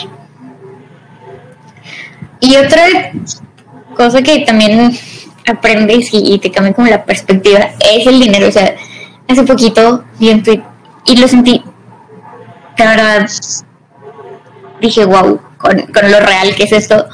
Y 2.39 2.55
otra 2.57 3.11
cosa 3.95 4.21
que 4.21 4.39
también 4.39 4.97
aprendes 5.47 6.09
y, 6.11 6.37
te 6.39 6.51
cambia 6.51 6.73
como 6.73 6.87
la 6.87 7.05
perspectiva 7.05 7.69
es 7.79 8.05
el 8.07 8.19
dinero. 8.19 8.47
O 8.47 8.51
sea, 8.51 8.75
hace 9.27 9.43
poquito 9.43 10.03
vi 10.19 10.29
un 10.31 10.43
tweet 10.43 10.61
y 11.05 11.17
lo 11.17 11.27
sentí 11.27 11.63
la 12.77 12.89
verdad 12.89 13.29
dije, 14.81 15.05
wow, 15.05 15.39
con, 15.57 15.77
lo 15.77 16.19
real 16.19 16.55
que 16.55 16.63
es 16.63 16.71
esto. 16.71 17.07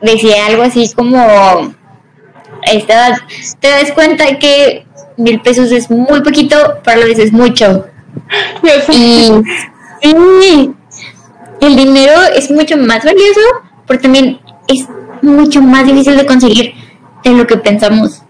Decía 0.00 0.46
algo 0.46 0.62
así 0.62 0.90
como, 0.94 1.74
esta 2.62 3.24
te 3.60 3.68
das 3.68 3.92
cuenta 3.92 4.38
que 4.38 4.86
mil 5.16 5.40
pesos 5.40 5.70
es 5.72 5.90
muy 5.90 6.20
poquito, 6.22 6.56
pero 6.84 6.96
a 6.96 7.00
la 7.00 7.06
vez 7.06 7.18
es 7.18 7.32
mucho. 7.32 7.86
Y 10.00 10.10
sí, 10.40 10.74
el 11.60 11.76
dinero 11.76 12.12
es 12.34 12.50
mucho 12.50 12.76
más 12.76 13.04
valioso, 13.04 13.40
pero 13.86 14.00
también 14.00 14.40
es 14.68 14.86
mucho 15.22 15.60
más 15.60 15.86
difícil 15.86 16.16
de 16.16 16.26
conseguir 16.26 16.74
de 17.24 17.30
lo 17.30 17.46
que 17.46 17.56
pensamos. 17.56 18.22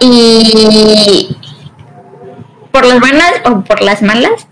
Y 0.00 1.36
por 2.70 2.84
las 2.84 3.00
buenas 3.00 3.32
o 3.46 3.64
por 3.64 3.82
las 3.82 4.02
malas, 4.02 4.48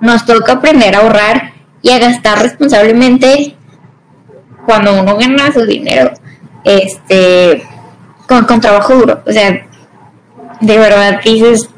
nos 0.00 0.26
toca 0.26 0.54
aprender 0.54 0.96
a 0.96 0.98
ahorrar 0.98 1.52
y 1.80 1.90
a 1.90 1.98
gastar 1.98 2.42
responsablemente 2.42 3.56
cuando 4.66 5.00
uno 5.00 5.16
gana 5.16 5.52
su 5.52 5.64
dinero 5.64 6.12
este 6.64 7.66
con, 8.26 8.60
trabajo 8.60 8.94
duro. 8.94 9.22
O 9.26 9.32
sea, 9.32 9.66
de 10.60 10.78
verdad 10.78 11.20
dices, 11.22 11.68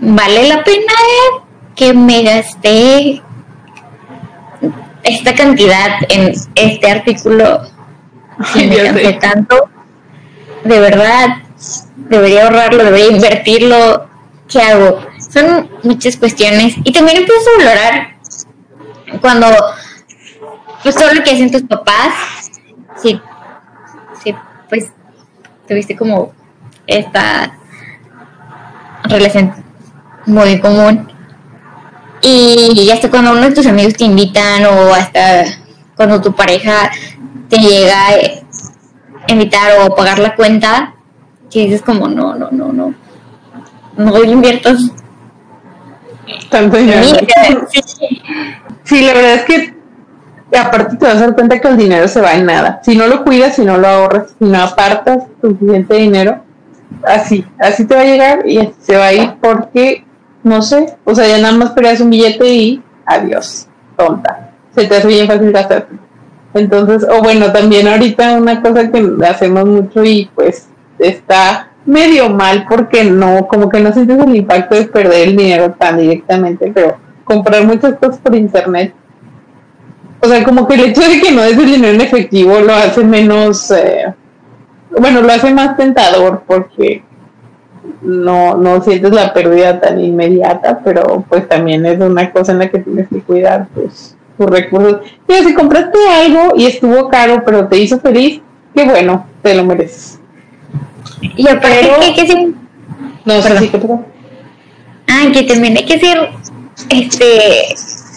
vale 0.00 0.48
la 0.48 0.62
pena 0.64 0.92
que 1.74 1.94
me 1.94 2.22
gasté 2.22 3.22
esta 5.02 5.34
cantidad 5.34 5.98
en 6.08 6.32
este 6.54 6.90
artículo 6.90 7.62
si 8.52 8.66
me 8.66 9.12
tanto. 9.14 9.68
De 10.64 10.78
verdad, 10.78 11.38
debería 11.96 12.44
ahorrarlo, 12.44 12.84
debería 12.84 13.16
invertirlo. 13.16 14.06
¿Qué 14.48 14.60
hago? 14.60 15.00
son 15.32 15.70
muchas 15.82 16.16
cuestiones. 16.16 16.74
Y 16.84 16.92
también 16.92 17.18
empiezo 17.18 17.50
a 17.50 17.64
valorar 17.64 18.16
cuando, 19.20 19.46
pues 20.82 20.94
todo 20.94 21.14
lo 21.14 21.22
que 21.22 21.30
hacen 21.30 21.50
tus 21.50 21.62
papás, 21.62 22.50
si, 22.96 23.20
tuviste 25.66 25.96
como 25.96 26.32
esta 26.86 27.56
relación 29.04 29.52
muy 30.26 30.58
común. 30.60 31.08
Y 32.22 32.88
hasta 32.90 33.10
cuando 33.10 33.32
uno 33.32 33.42
de 33.42 33.52
tus 33.52 33.66
amigos 33.66 33.94
te 33.94 34.04
invitan 34.04 34.64
o 34.66 34.94
hasta 34.94 35.44
cuando 35.96 36.20
tu 36.20 36.32
pareja 36.32 36.90
te 37.48 37.58
llega 37.58 38.06
a 38.08 39.32
invitar 39.32 39.72
o 39.80 39.94
pagar 39.94 40.18
la 40.18 40.34
cuenta, 40.34 40.94
que 41.50 41.64
dices 41.64 41.82
como, 41.82 42.08
no, 42.08 42.34
no, 42.34 42.50
no, 42.50 42.72
no, 42.72 42.94
no 43.96 44.24
inviertas 44.24 44.90
tanto 46.48 46.76
dinero. 46.76 47.02
Sí, 48.84 49.02
la 49.02 49.14
verdad 49.14 49.34
es 49.34 49.42
que 49.44 49.81
aparte 50.56 50.96
te 50.96 51.06
vas 51.06 51.16
a 51.16 51.20
dar 51.20 51.34
cuenta 51.34 51.58
que 51.58 51.68
el 51.68 51.76
dinero 51.76 52.08
se 52.08 52.20
va 52.20 52.34
en 52.34 52.46
nada. 52.46 52.80
Si 52.84 52.96
no 52.96 53.06
lo 53.06 53.24
cuidas, 53.24 53.56
si 53.56 53.64
no 53.64 53.78
lo 53.78 53.88
ahorras, 53.88 54.34
si 54.38 54.44
no 54.44 54.62
apartas 54.62 55.24
suficiente 55.40 55.94
dinero, 55.96 56.42
así, 57.04 57.44
así 57.58 57.86
te 57.86 57.94
va 57.94 58.02
a 58.02 58.04
llegar 58.04 58.48
y 58.48 58.72
se 58.80 58.96
va 58.96 59.06
a 59.06 59.12
ir 59.12 59.34
porque, 59.40 60.04
no 60.42 60.62
sé, 60.62 60.96
o 61.04 61.14
sea, 61.14 61.26
ya 61.26 61.38
nada 61.38 61.56
más 61.56 61.70
peleas 61.70 62.00
un 62.00 62.10
billete 62.10 62.46
y 62.48 62.82
adiós, 63.06 63.68
tonta. 63.96 64.50
Se 64.74 64.86
te 64.86 64.96
hace 64.96 65.08
bien 65.08 65.26
fácil 65.26 65.52
gastar. 65.52 65.86
Entonces, 66.54 67.06
o 67.08 67.22
bueno, 67.22 67.50
también 67.52 67.88
ahorita 67.88 68.34
una 68.34 68.60
cosa 68.60 68.90
que 68.90 69.10
hacemos 69.26 69.64
mucho 69.64 70.04
y 70.04 70.30
pues 70.34 70.68
está 70.98 71.70
medio 71.84 72.28
mal 72.28 72.66
porque 72.68 73.04
no, 73.04 73.48
como 73.48 73.68
que 73.68 73.80
no 73.80 73.92
sientes 73.92 74.18
el 74.18 74.36
impacto 74.36 74.76
de 74.76 74.84
perder 74.84 75.28
el 75.28 75.36
dinero 75.36 75.72
tan 75.72 75.98
directamente, 75.98 76.70
pero 76.74 76.98
comprar 77.24 77.64
muchas 77.64 77.94
cosas 77.94 78.18
por 78.18 78.34
internet. 78.34 78.94
O 80.24 80.28
sea, 80.28 80.44
como 80.44 80.68
que 80.68 80.74
el 80.74 80.84
hecho 80.90 81.00
de 81.00 81.20
que 81.20 81.32
no 81.32 81.42
des 81.42 81.58
el 81.58 81.66
dinero 81.66 81.94
en 81.94 82.00
efectivo 82.00 82.60
lo 82.60 82.72
hace 82.72 83.02
menos, 83.02 83.72
eh, 83.72 84.14
bueno, 84.96 85.20
lo 85.20 85.32
hace 85.32 85.52
más 85.52 85.76
tentador 85.76 86.44
porque 86.46 87.02
no, 88.02 88.56
no 88.56 88.80
sientes 88.82 89.12
la 89.12 89.34
pérdida 89.34 89.80
tan 89.80 89.98
inmediata, 89.98 90.80
pero 90.84 91.24
pues 91.28 91.48
también 91.48 91.84
es 91.86 91.98
una 91.98 92.30
cosa 92.30 92.52
en 92.52 92.60
la 92.60 92.70
que 92.70 92.78
tienes 92.78 93.08
que 93.08 93.20
cuidar 93.20 93.66
pues, 93.74 94.16
tus 94.38 94.46
recursos. 94.46 95.00
Y 95.26 95.34
si 95.44 95.54
compraste 95.54 95.98
algo 96.08 96.54
y 96.56 96.66
estuvo 96.66 97.08
caro, 97.08 97.42
pero 97.44 97.66
te 97.66 97.78
hizo 97.78 97.98
feliz, 97.98 98.40
qué 98.76 98.84
bueno, 98.84 99.26
te 99.42 99.56
lo 99.56 99.64
mereces. 99.64 100.20
Y 101.20 101.48
aparte 101.48 101.90
que 102.14 102.14
que 102.14 102.26
ser... 102.28 102.48
No, 103.24 103.42
sé 103.42 103.58
sí, 103.58 103.70
Ah, 105.08 105.26
que 105.32 105.42
también 105.42 105.76
hay 105.76 105.84
que 105.84 105.98
ser 105.98 106.30
este 106.88 107.74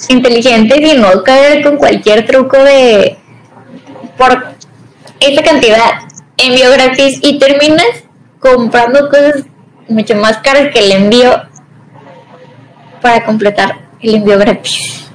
inteligentes 0.10 0.80
y 0.80 0.98
no 0.98 1.24
caer 1.24 1.64
con 1.64 1.78
cualquier 1.78 2.26
truco 2.26 2.58
de 2.64 3.18
por 4.18 4.56
esta 5.20 5.44
cantidad 5.44 5.92
envío 6.38 6.72
gratis 6.72 7.20
y 7.22 7.40
terminas 7.40 7.86
comprando 8.40 9.10
cosas 9.10 9.44
mucho 9.88 10.16
más 10.16 10.38
caras 10.40 10.72
que 10.74 10.80
el 10.80 10.92
envío 10.92 11.42
para 13.02 13.24
completar 13.26 13.80
el 14.02 14.16
envío 14.16 14.38
gratis. 14.38 15.10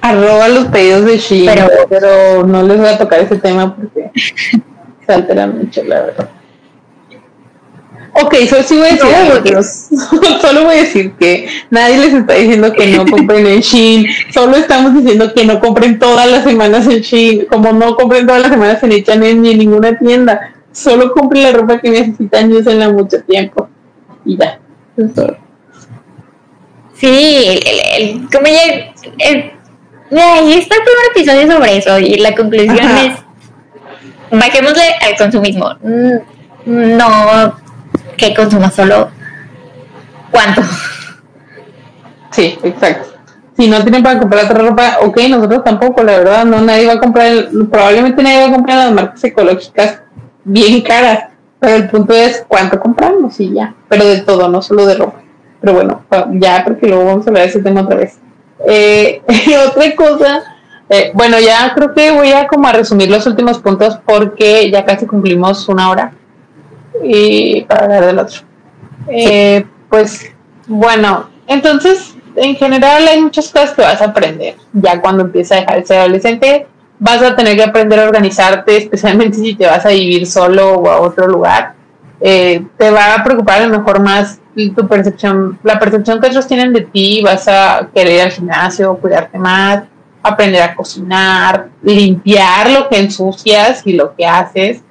Arroba 0.00 0.48
los 0.48 0.66
pedidos 0.66 1.06
de 1.06 1.16
Shein, 1.16 1.46
pero, 1.46 1.68
pero 1.88 2.46
no 2.46 2.62
les 2.62 2.78
voy 2.78 2.88
a 2.88 2.98
tocar 2.98 3.20
ese 3.20 3.36
tema 3.38 3.74
porque 3.74 4.10
se 5.06 5.12
altera 5.12 5.46
mucho, 5.46 5.82
la 5.84 6.02
verdad. 6.02 6.28
Ok, 8.16 8.34
solo 8.48 8.62
sí 8.62 8.76
voy 8.76 8.88
a 8.88 8.92
decir 8.92 9.56
solo 10.40 10.64
voy 10.64 10.76
a 10.76 10.78
decir 10.82 11.12
que 11.18 11.48
nadie 11.70 11.98
les 11.98 12.14
está 12.14 12.34
diciendo 12.34 12.72
que 12.72 12.86
no 12.86 13.06
compren 13.06 13.44
en 13.46 13.60
Shein, 13.60 14.06
solo 14.32 14.56
estamos 14.56 14.94
diciendo 14.94 15.34
que 15.34 15.44
no 15.44 15.58
compren 15.58 15.98
todas 15.98 16.30
las 16.30 16.44
semanas 16.44 16.86
en 16.86 17.00
Shein, 17.00 17.46
como 17.46 17.72
no 17.72 17.96
compren 17.96 18.26
todas 18.26 18.42
las 18.42 18.52
semanas 18.52 18.82
en 18.84 18.92
H&M 18.92 19.34
ni 19.34 19.50
en 19.50 19.58
ninguna 19.58 19.98
tienda, 19.98 20.54
solo 20.70 21.12
compren 21.12 21.42
la 21.42 21.52
ropa 21.52 21.80
que 21.80 21.90
necesitan 21.90 22.52
y 22.52 22.54
usenla 22.54 22.88
mucho 22.90 23.20
tiempo 23.22 23.68
y 24.24 24.36
ya. 24.36 24.60
Sí, 26.94 27.60
el, 27.66 28.02
el, 28.02 28.28
como 28.30 28.46
ya, 28.46 28.92
el, 29.18 29.52
ahí 30.16 30.52
está 30.52 30.76
el 30.76 30.82
primer 30.82 31.06
episodio 31.16 31.52
sobre 31.52 31.76
eso 31.78 31.98
y 31.98 32.16
la 32.18 32.32
conclusión 32.36 32.78
es 32.78 33.24
bajémosle 34.30 34.82
al 35.00 35.16
consumismo. 35.16 35.70
Mm, 35.82 36.96
no 36.96 37.63
que 38.16 38.34
consuma 38.34 38.70
solo 38.70 39.10
cuánto. 40.30 40.62
Sí, 42.30 42.58
exacto. 42.62 43.10
Si 43.56 43.68
no 43.68 43.80
tienen 43.82 44.02
para 44.02 44.18
comprar 44.18 44.44
otra 44.44 44.64
ropa, 44.64 44.98
ok, 45.02 45.16
nosotros 45.28 45.62
tampoco, 45.62 46.02
la 46.02 46.18
verdad, 46.18 46.44
no, 46.44 46.60
nadie 46.60 46.86
va 46.86 46.94
a 46.94 47.00
comprar, 47.00 47.30
probablemente 47.70 48.22
nadie 48.22 48.40
va 48.40 48.48
a 48.48 48.52
comprar 48.52 48.78
las 48.78 48.92
marcas 48.92 49.22
ecológicas 49.22 50.00
bien 50.42 50.82
caras, 50.82 51.30
pero 51.60 51.76
el 51.76 51.88
punto 51.88 52.12
es 52.12 52.44
cuánto 52.48 52.80
compramos 52.80 53.38
y 53.38 53.52
ya, 53.52 53.74
pero 53.88 54.04
de 54.04 54.22
todo, 54.22 54.48
no 54.48 54.60
solo 54.60 54.86
de 54.86 54.96
ropa. 54.96 55.20
Pero 55.60 55.74
bueno, 55.74 56.02
ya 56.32 56.62
porque 56.64 56.88
luego 56.88 57.04
vamos 57.04 57.26
a 57.26 57.30
hablar 57.30 57.44
de 57.44 57.50
ese 57.50 57.62
tema 57.62 57.82
otra 57.82 57.96
vez. 57.96 58.18
Eh, 58.66 59.22
otra 59.68 59.94
cosa, 59.94 60.42
eh, 60.88 61.12
bueno, 61.14 61.38
ya 61.38 61.72
creo 61.74 61.94
que 61.94 62.10
voy 62.10 62.32
a 62.32 62.48
como 62.48 62.66
a 62.66 62.72
resumir 62.72 63.08
los 63.08 63.26
últimos 63.26 63.60
puntos 63.60 63.98
porque 64.04 64.70
ya 64.70 64.84
casi 64.84 65.06
cumplimos 65.06 65.68
una 65.68 65.90
hora 65.90 66.12
y 67.02 67.62
para 67.62 67.84
hablar 67.84 68.06
del 68.06 68.18
otro. 68.18 68.40
Eh, 69.08 69.64
pues 69.88 70.32
bueno, 70.66 71.28
entonces 71.46 72.14
en 72.36 72.56
general 72.56 73.06
hay 73.06 73.20
muchas 73.20 73.50
cosas 73.50 73.72
que 73.72 73.82
vas 73.82 74.00
a 74.00 74.06
aprender 74.06 74.56
ya 74.72 75.00
cuando 75.00 75.24
empiezas 75.24 75.58
a 75.58 75.60
dejar 75.60 75.80
de 75.80 75.86
ser 75.86 75.98
adolescente. 75.98 76.66
Vas 76.98 77.22
a 77.22 77.34
tener 77.34 77.56
que 77.56 77.64
aprender 77.64 77.98
a 78.00 78.04
organizarte, 78.04 78.76
especialmente 78.76 79.36
si 79.36 79.54
te 79.54 79.66
vas 79.66 79.84
a 79.84 79.90
vivir 79.90 80.26
solo 80.26 80.74
o 80.74 80.88
a 80.88 81.00
otro 81.00 81.26
lugar. 81.26 81.74
Eh, 82.20 82.64
te 82.78 82.90
va 82.90 83.14
a 83.14 83.24
preocupar 83.24 83.62
a 83.62 83.66
lo 83.66 83.78
mejor 83.78 84.00
más 84.00 84.40
tu 84.54 84.86
percepción, 84.86 85.58
la 85.64 85.78
percepción 85.78 86.20
que 86.20 86.28
otros 86.28 86.46
tienen 86.46 86.72
de 86.72 86.82
ti. 86.82 87.20
Vas 87.22 87.48
a 87.48 87.88
querer 87.92 88.12
ir 88.14 88.20
al 88.22 88.30
gimnasio, 88.30 88.96
cuidarte 88.96 89.38
más, 89.38 89.82
aprender 90.22 90.62
a 90.62 90.74
cocinar, 90.74 91.68
limpiar 91.82 92.70
lo 92.70 92.88
que 92.88 92.98
ensucias 92.98 93.82
y 93.84 93.92
lo 93.92 94.14
que 94.14 94.26
haces 94.26 94.82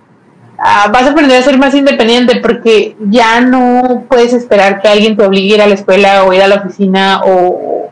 Ah, 0.66 0.88
vas 0.94 1.04
a 1.04 1.12
aprender 1.12 1.38
a 1.38 1.42
ser 1.42 1.58
más 1.58 1.76
independiente 1.76 2.38
porque 2.38 2.96
ya 3.10 3.42
no 3.42 4.06
puedes 4.08 4.32
esperar 4.32 4.82
que 4.82 4.88
alguien 4.88 5.18
te 5.18 5.26
obligue 5.26 5.52
a 5.52 5.56
ir 5.56 5.62
a 5.62 5.68
la 5.68 5.74
escuela 5.74 6.24
o 6.24 6.32
ir 6.32 6.42
a 6.42 6.48
la 6.48 6.56
oficina 6.56 7.22
o 7.26 7.92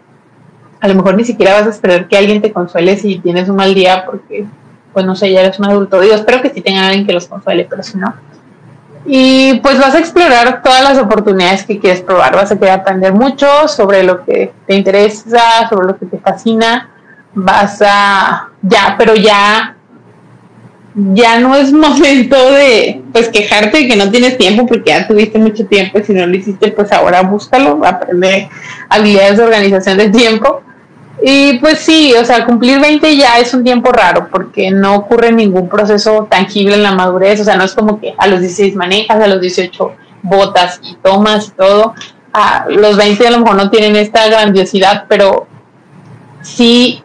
a 0.79 0.87
lo 0.87 0.95
mejor 0.95 1.15
ni 1.15 1.25
siquiera 1.25 1.53
vas 1.53 1.67
a 1.67 1.71
esperar 1.71 2.07
que 2.07 2.15
alguien 2.15 2.41
te 2.41 2.53
consuele 2.53 2.95
si 2.95 3.19
tienes 3.19 3.49
un 3.49 3.57
mal 3.57 3.75
día 3.75 4.05
porque, 4.05 4.45
pues 4.93 5.05
no 5.05 5.17
sé, 5.17 5.33
ya 5.33 5.41
eres 5.41 5.59
un 5.59 5.65
adulto. 5.65 5.99
Digo, 5.99 6.15
espero 6.15 6.41
que 6.41 6.49
sí 6.49 6.61
tengan 6.61 6.85
alguien 6.85 7.05
que 7.05 7.11
los 7.11 7.27
consuele, 7.27 7.67
pero 7.69 7.83
si 7.83 7.97
no. 7.97 8.13
Y 9.05 9.55
pues 9.55 9.77
vas 9.77 9.93
a 9.93 9.99
explorar 9.99 10.61
todas 10.63 10.81
las 10.81 10.97
oportunidades 10.97 11.65
que 11.65 11.77
quieres 11.77 12.01
probar. 12.01 12.33
Vas 12.37 12.53
a 12.53 12.57
querer 12.57 12.75
aprender 12.75 13.11
mucho 13.11 13.67
sobre 13.67 14.03
lo 14.03 14.23
que 14.23 14.53
te 14.65 14.75
interesa, 14.75 15.67
sobre 15.67 15.87
lo 15.87 15.97
que 15.97 16.05
te 16.05 16.19
fascina. 16.19 16.89
Vas 17.33 17.81
a, 17.85 18.49
ya, 18.61 18.95
pero 18.97 19.13
ya 19.15 19.75
ya 20.93 21.39
no 21.39 21.55
es 21.55 21.71
momento 21.71 22.35
de 22.51 23.01
pues 23.13 23.29
quejarte 23.29 23.79
de 23.79 23.87
que 23.87 23.95
no 23.95 24.11
tienes 24.11 24.37
tiempo 24.37 24.65
porque 24.65 24.91
ya 24.91 25.07
tuviste 25.07 25.39
mucho 25.39 25.65
tiempo 25.65 25.99
y 25.99 26.03
si 26.03 26.13
no 26.13 26.25
lo 26.25 26.35
hiciste 26.35 26.71
pues 26.71 26.91
ahora 26.91 27.21
búscalo, 27.21 27.81
aprende 27.85 28.49
habilidades 28.89 29.37
de 29.37 29.43
organización 29.43 29.97
del 29.97 30.11
tiempo. 30.11 30.61
Y 31.23 31.59
pues 31.59 31.79
sí, 31.79 32.13
o 32.19 32.25
sea, 32.25 32.45
cumplir 32.45 32.79
20 32.79 33.15
ya 33.15 33.37
es 33.37 33.53
un 33.53 33.63
tiempo 33.63 33.91
raro 33.91 34.27
porque 34.31 34.71
no 34.71 34.95
ocurre 34.95 35.31
ningún 35.31 35.69
proceso 35.69 36.27
tangible 36.29 36.73
en 36.73 36.83
la 36.83 36.93
madurez, 36.93 37.39
o 37.39 37.43
sea, 37.43 37.55
no 37.57 37.63
es 37.63 37.73
como 37.73 37.99
que 37.99 38.15
a 38.17 38.27
los 38.27 38.39
16 38.39 38.75
manejas, 38.75 39.21
a 39.21 39.27
los 39.27 39.39
18 39.39 39.91
botas 40.23 40.79
y 40.83 40.95
tomas 40.95 41.49
y 41.49 41.51
todo. 41.51 41.93
A 42.33 42.65
los 42.69 42.97
20 42.97 43.27
a 43.27 43.31
lo 43.31 43.39
mejor 43.39 43.55
no 43.55 43.69
tienen 43.69 43.95
esta 43.97 44.27
grandiosidad, 44.27 45.05
pero 45.07 45.47
sí 46.41 47.03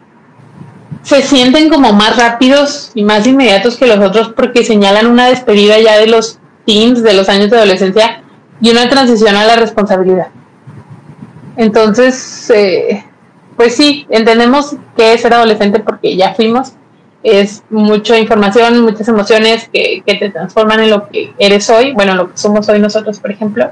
se 1.03 1.23
sienten 1.23 1.69
como 1.69 1.93
más 1.93 2.17
rápidos 2.17 2.91
y 2.95 3.05
más 3.05 3.27
inmediatos 3.27 3.77
que 3.77 3.87
los 3.87 3.99
otros 3.99 4.33
porque 4.35 4.65
señalan 4.65 5.07
una 5.07 5.29
despedida 5.29 5.79
ya 5.79 5.99
de 5.99 6.07
los 6.07 6.39
teens, 6.67 7.03
de 7.03 7.15
los 7.15 7.29
años 7.29 7.51
de 7.51 7.59
adolescencia 7.59 8.23
y 8.61 8.71
una 8.71 8.89
transición 8.89 9.37
a 9.37 9.45
la 9.45 9.57
responsabilidad. 9.57 10.29
Entonces, 11.57 12.51
eh, 12.51 13.05
pues 13.57 13.77
sí, 13.77 14.07
entendemos 14.11 14.77
que 14.97 15.15
es 15.15 15.23
ser 15.23 15.35
adolescente 15.35 15.81
porque 15.81 16.17
ya 16.17 16.35
fuimos. 16.35 16.73
Es 17.23 17.63
mucha 17.71 18.19
información, 18.19 18.83
muchas 18.83 19.09
emociones 19.09 19.69
que, 19.73 20.03
que 20.07 20.15
te 20.15 20.31
transforman 20.31 20.81
en 20.81 20.91
lo 20.91 21.09
que 21.09 21.33
eres 21.39 21.69
hoy, 21.71 21.93
bueno, 21.93 22.15
lo 22.15 22.31
que 22.31 22.37
somos 22.37 22.69
hoy 22.69 22.79
nosotros, 22.79 23.19
por 23.19 23.31
ejemplo. 23.31 23.71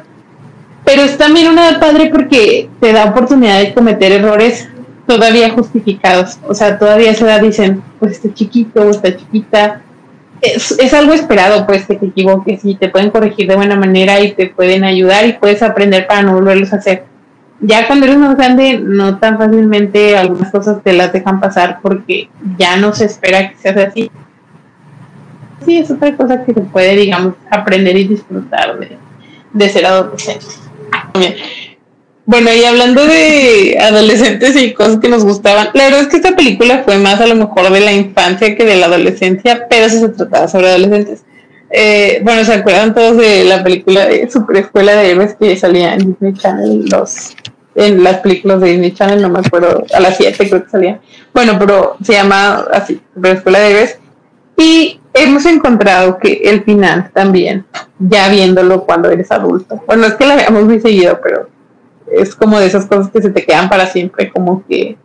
Pero 0.84 1.02
es 1.02 1.16
también 1.16 1.48
una 1.48 1.68
edad 1.68 1.80
padre 1.80 2.10
porque 2.10 2.68
te 2.80 2.92
da 2.92 3.06
oportunidad 3.06 3.60
de 3.60 3.72
cometer 3.72 4.12
errores 4.12 4.68
todavía 5.07 5.50
justificados. 5.50 6.38
O 6.46 6.55
sea, 6.55 6.78
todavía 6.78 7.11
a 7.11 7.12
esa 7.12 7.26
edad 7.26 7.40
dicen, 7.40 7.82
pues 7.98 8.12
está 8.12 8.32
chiquito, 8.32 8.90
está 8.90 9.16
chiquita. 9.16 9.82
Es, 10.40 10.72
es, 10.72 10.92
algo 10.92 11.14
esperado, 11.14 11.66
pues, 11.66 11.86
que 11.86 11.94
te 11.94 12.07
equivoques 12.07 12.64
y 12.64 12.74
te 12.74 12.88
pueden 12.88 13.11
corregir 13.11 13.48
de 13.48 13.57
buena 13.57 13.76
manera 13.76 14.20
y 14.20 14.32
te 14.32 14.48
pueden 14.48 14.84
ayudar 14.84 15.26
y 15.26 15.34
puedes 15.34 15.62
aprender 15.62 16.07
para 16.07 16.22
no 16.22 16.34
volverlos 16.34 16.72
a 16.72 16.76
hacer. 16.76 17.05
Ya 17.61 17.86
cuando 17.86 18.07
eres 18.07 18.18
más 18.18 18.36
grande, 18.36 18.78
no 18.78 19.18
tan 19.18 19.38
fácilmente 19.38 20.16
algunas 20.18 20.50
cosas 20.50 20.82
te 20.82 20.92
las 20.92 21.12
dejan 21.12 21.40
pasar 21.40 21.78
porque 21.80 22.28
ya 22.59 22.76
no 22.76 22.92
se 22.92 23.07
espera 23.07 23.48
que 23.48 23.57
seas 23.57 23.76
así. 23.76 24.11
Sí, 25.64 25.78
es 25.78 25.90
otra 25.90 26.14
cosa 26.14 26.44
que 26.44 26.52
se 26.52 26.61
puede, 26.61 26.94
digamos, 26.96 27.34
aprender 27.50 27.96
y 27.96 28.05
disfrutar 28.05 28.78
de, 28.78 28.98
de 29.52 29.68
ser 29.68 29.86
adolescente. 29.86 30.46
Bueno, 32.26 32.50
y 32.54 32.64
hablando 32.64 33.04
de 33.04 33.76
adolescentes 33.78 34.56
y 34.56 34.72
cosas 34.72 34.98
que 34.98 35.10
nos 35.10 35.24
gustaban, 35.24 35.68
la 35.74 35.84
verdad 35.84 36.00
es 36.00 36.08
que 36.08 36.16
esta 36.16 36.34
película 36.34 36.82
fue 36.82 36.96
más 36.96 37.20
a 37.20 37.26
lo 37.26 37.34
mejor 37.34 37.70
de 37.70 37.80
la 37.80 37.92
infancia 37.92 38.56
que 38.56 38.64
de 38.64 38.76
la 38.76 38.86
adolescencia, 38.86 39.66
pero 39.68 39.90
se 39.90 40.08
trataba 40.08 40.48
sobre 40.48 40.68
adolescentes. 40.68 41.24
Eh, 41.68 42.20
bueno, 42.22 42.42
¿se 42.44 42.54
acuerdan 42.54 42.94
todos 42.94 43.18
de 43.18 43.44
la 43.44 43.62
película 43.62 44.06
de 44.06 44.30
Super 44.30 44.56
Escuela 44.56 44.94
de 44.94 45.10
Héroes 45.10 45.36
que 45.38 45.54
salía 45.56 45.94
en 45.94 46.12
Disney 46.12 46.32
Channel? 46.32 46.86
Los, 46.88 47.36
en 47.74 48.02
las 48.02 48.20
películas 48.20 48.60
de 48.62 48.70
Disney 48.70 48.92
Channel, 48.92 49.20
no 49.20 49.28
me 49.28 49.40
acuerdo, 49.40 49.84
a 49.92 50.00
las 50.00 50.16
7 50.16 50.48
creo 50.48 50.64
que 50.64 50.70
salía. 50.70 51.00
Bueno, 51.34 51.58
pero 51.58 51.96
se 52.02 52.14
llama 52.14 52.64
así, 52.72 53.02
Super 53.12 53.36
Escuela 53.36 53.58
de 53.58 53.70
Héroes. 53.70 53.98
Y 54.56 54.98
hemos 55.12 55.44
encontrado 55.44 56.18
que 56.18 56.40
el 56.44 56.64
final 56.64 57.10
también, 57.12 57.66
ya 57.98 58.28
viéndolo 58.30 58.84
cuando 58.84 59.10
eres 59.10 59.30
adulto, 59.30 59.82
bueno, 59.86 60.06
es 60.06 60.14
que 60.14 60.26
la 60.26 60.36
veamos 60.36 60.64
muy 60.64 60.80
seguido, 60.80 61.20
pero 61.22 61.48
es 62.12 62.34
como 62.34 62.59
de 62.59 62.66
esas 62.66 62.86
cosas 62.86 63.11
que 63.11 63.22
se 63.22 63.30
te 63.30 63.44
quedan 63.44 63.68
para 63.68 63.86
siempre, 63.86 64.30
como 64.30 64.64
que 64.66 64.96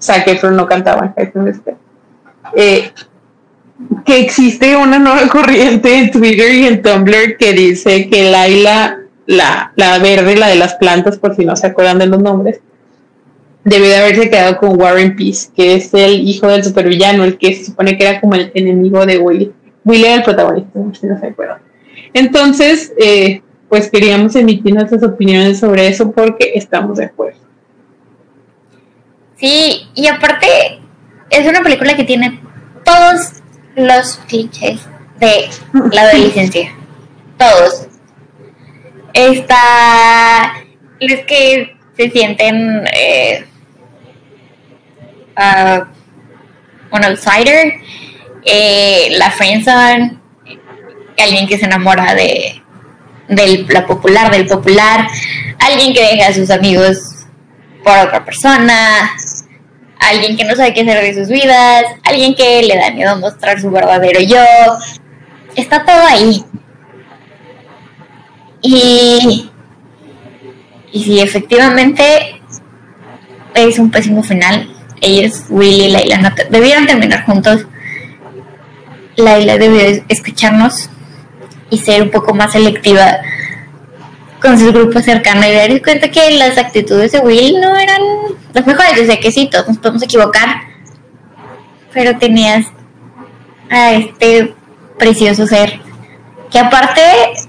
Zac 0.00 0.26
Efron 0.28 0.56
no 0.56 0.66
cantaba 0.66 1.14
en 1.16 1.54
eh, 2.54 2.92
que 4.04 4.20
existe 4.20 4.76
una 4.76 4.98
nueva 4.98 5.28
corriente 5.32 5.98
en 5.98 6.10
Twitter 6.10 6.54
y 6.54 6.66
en 6.66 6.82
Tumblr 6.82 7.36
que 7.36 7.52
dice 7.52 8.08
que 8.08 8.30
Laila, 8.30 9.00
la, 9.26 9.72
la 9.76 9.98
verde, 9.98 10.36
la 10.36 10.48
de 10.48 10.56
las 10.56 10.74
plantas, 10.74 11.18
por 11.18 11.34
si 11.34 11.44
no 11.44 11.56
se 11.56 11.66
acuerdan 11.66 11.98
de 11.98 12.06
los 12.06 12.22
nombres, 12.22 12.60
debió 13.64 13.88
de 13.88 13.96
haberse 13.96 14.30
quedado 14.30 14.58
con 14.58 14.80
Warren 14.80 15.16
Peace, 15.16 15.48
que 15.54 15.74
es 15.74 15.92
el 15.92 16.26
hijo 16.26 16.46
del 16.46 16.62
supervillano, 16.62 17.24
el 17.24 17.36
que 17.36 17.52
se 17.54 17.64
supone 17.64 17.98
que 17.98 18.06
era 18.06 18.20
como 18.20 18.36
el 18.36 18.52
enemigo 18.54 19.04
de 19.04 19.18
Willy. 19.18 19.52
Willy 19.84 20.04
era 20.04 20.14
el 20.14 20.22
protagonista, 20.22 20.78
si 20.92 21.06
no 21.06 21.18
se 21.18 21.26
acuerdan. 21.26 21.58
Entonces, 22.14 22.92
eh, 22.96 23.42
pues 23.68 23.90
queríamos 23.90 24.34
emitir 24.36 24.74
nuestras 24.74 25.02
opiniones 25.02 25.58
sobre 25.58 25.88
eso 25.88 26.12
porque 26.12 26.52
estamos 26.54 26.98
de 26.98 27.06
acuerdo. 27.06 27.38
Sí, 29.36 29.88
y 29.94 30.06
aparte 30.06 30.46
es 31.30 31.46
una 31.46 31.62
película 31.62 31.96
que 31.96 32.04
tiene 32.04 32.40
todos 32.84 33.42
los 33.74 34.16
clichés 34.28 34.80
de 35.18 35.48
la 35.92 36.02
adolescencia. 36.02 36.74
todos. 37.36 37.88
Está 39.12 40.54
los 41.00 41.20
que 41.20 41.76
se 41.96 42.10
sienten 42.10 42.86
eh, 42.92 43.46
uh, 45.38 45.84
un 46.94 47.04
outsider, 47.04 47.74
eh, 48.44 49.08
la 49.18 49.30
friendzone, 49.30 50.18
alguien 51.18 51.46
que 51.46 51.58
se 51.58 51.64
enamora 51.64 52.14
de, 52.14 52.62
de 53.28 53.66
la 53.68 53.86
popular, 53.86 54.30
del 54.30 54.46
popular, 54.46 55.08
alguien 55.58 55.92
que 55.92 56.02
deja 56.02 56.28
a 56.28 56.34
sus 56.34 56.50
amigos 56.50 57.26
por 57.82 57.96
otra 57.98 58.24
persona, 58.24 59.10
alguien 59.98 60.36
que 60.36 60.44
no 60.44 60.54
sabe 60.54 60.74
qué 60.74 60.82
hacer 60.82 61.02
de 61.02 61.14
sus 61.14 61.28
vidas, 61.28 61.84
alguien 62.04 62.34
que 62.34 62.62
le 62.62 62.76
da 62.76 62.90
miedo 62.90 63.16
mostrar 63.18 63.60
su 63.60 63.70
verdadero 63.70 64.20
yo. 64.20 64.44
Está 65.54 65.84
todo 65.84 66.06
ahí. 66.08 66.44
Y, 68.62 69.50
y 70.92 71.04
si 71.04 71.20
efectivamente 71.20 72.40
es 73.54 73.78
un 73.78 73.90
pésimo 73.90 74.22
final, 74.22 74.68
ellos, 75.00 75.44
Willy 75.48 75.84
y 75.84 75.90
Laila, 75.90 76.18
no 76.18 76.30
debieron 76.50 76.86
terminar 76.86 77.24
juntos. 77.24 77.66
Laila 79.16 79.56
debió 79.56 80.04
escucharnos 80.08 80.90
y 81.70 81.78
ser 81.78 82.02
un 82.02 82.10
poco 82.10 82.34
más 82.34 82.52
selectiva 82.52 83.18
con 84.40 84.58
sus 84.58 84.72
grupos 84.72 85.04
cercanos 85.04 85.46
y 85.46 85.52
darse 85.52 85.82
cuenta 85.82 86.10
que 86.10 86.38
las 86.38 86.58
actitudes 86.58 87.12
de 87.12 87.20
Will 87.20 87.60
no 87.60 87.76
eran 87.76 88.00
las 88.52 88.66
mejores. 88.66 88.96
Yo 88.96 89.04
sé 89.04 89.18
que 89.18 89.32
sí, 89.32 89.48
todos 89.50 89.68
nos 89.68 89.78
podemos 89.78 90.02
equivocar, 90.02 90.60
pero 91.92 92.16
tenías 92.18 92.66
a 93.70 93.92
este 93.94 94.54
precioso 94.98 95.46
ser 95.46 95.80
que 96.50 96.58
aparte 96.58 97.00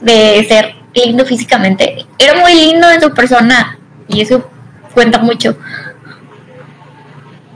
de 0.01 0.45
ser 0.47 0.75
lindo 0.93 1.25
físicamente, 1.25 2.05
era 2.17 2.41
muy 2.41 2.53
lindo 2.53 2.89
en 2.89 3.01
su 3.01 3.13
persona 3.13 3.77
y 4.07 4.21
eso 4.21 4.49
cuenta 4.93 5.19
mucho. 5.19 5.55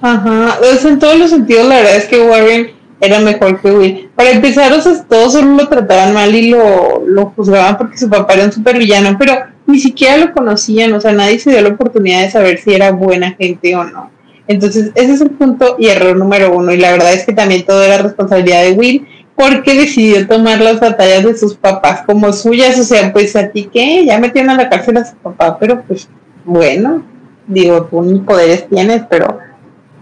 Ajá, 0.01 0.57
en 0.83 0.99
todos 0.99 1.17
los 1.17 1.29
sentidos 1.29 1.67
la 1.67 1.75
verdad 1.77 1.95
es 1.95 2.05
que 2.05 2.21
Warren 2.21 2.71
era 2.99 3.19
mejor 3.19 3.59
que 3.61 3.71
Will. 3.71 4.10
Para 4.21 4.33
empezar, 4.33 4.71
o 4.71 4.79
sea, 4.79 5.03
todos 5.09 5.33
solo 5.33 5.55
lo 5.55 5.67
trataban 5.67 6.13
mal 6.13 6.35
y 6.35 6.51
lo, 6.51 7.01
lo 7.07 7.33
juzgaban 7.35 7.75
porque 7.75 7.97
su 7.97 8.07
papá 8.07 8.35
era 8.35 8.45
un 8.45 8.51
supervillano, 8.51 9.17
pero 9.17 9.33
ni 9.65 9.79
siquiera 9.79 10.15
lo 10.17 10.31
conocían, 10.31 10.93
o 10.93 11.01
sea, 11.01 11.11
nadie 11.11 11.39
se 11.39 11.49
dio 11.49 11.59
la 11.59 11.69
oportunidad 11.69 12.21
de 12.21 12.29
saber 12.29 12.59
si 12.59 12.71
era 12.71 12.91
buena 12.91 13.31
gente 13.31 13.75
o 13.75 13.83
no. 13.83 14.11
Entonces, 14.45 14.91
ese 14.93 15.13
es 15.13 15.21
el 15.21 15.31
punto 15.31 15.75
y 15.79 15.87
error 15.87 16.15
número 16.15 16.55
uno. 16.55 16.71
Y 16.71 16.77
la 16.77 16.91
verdad 16.91 17.13
es 17.13 17.25
que 17.25 17.33
también 17.33 17.65
todo 17.65 17.83
era 17.83 17.97
responsabilidad 17.97 18.61
de 18.61 18.73
Will, 18.73 19.07
porque 19.35 19.73
decidió 19.73 20.27
tomar 20.27 20.61
las 20.61 20.79
batallas 20.79 21.23
de 21.23 21.35
sus 21.35 21.55
papás 21.55 22.03
como 22.05 22.31
suyas. 22.31 22.77
O 22.77 22.83
sea, 22.83 23.11
pues 23.11 23.35
a 23.35 23.47
ti 23.47 23.71
qué, 23.73 24.05
ya 24.05 24.19
metieron 24.19 24.51
a 24.51 24.55
la 24.55 24.69
cárcel 24.69 24.97
a 24.97 25.05
su 25.05 25.15
papá, 25.15 25.57
pero 25.57 25.81
pues 25.81 26.07
bueno, 26.45 27.03
digo, 27.47 27.85
tú 27.85 28.03
ni 28.03 28.19
poderes 28.19 28.69
tienes, 28.69 29.01
pero 29.09 29.39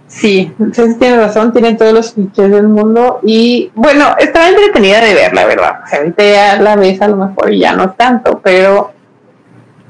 Sí, 0.10 0.51
entonces 0.60 0.97
tiene 0.97 1.18
razón, 1.18 1.53
tiene 1.53 1.76
todos 1.76 1.93
los 1.93 2.12
clichés 2.14 2.49
del 2.49 2.68
mundo 2.68 3.20
y 3.22 3.72
bueno, 3.76 4.16
estaba 4.18 4.49
entretenida 4.49 5.01
de 5.01 5.14
ver, 5.14 5.34
la 5.36 5.45
verdad. 5.45 5.82
O 5.86 5.88
sea, 5.88 5.99
ahorita 5.99 6.24
ya 6.24 6.62
la 6.62 6.76
ves 6.76 6.99
a 6.99 7.07
lo 7.07 7.16
mejor 7.16 7.53
y 7.53 7.60
ya 7.60 7.74
no 7.74 7.91
tanto, 7.91 8.41
pero 8.43 8.91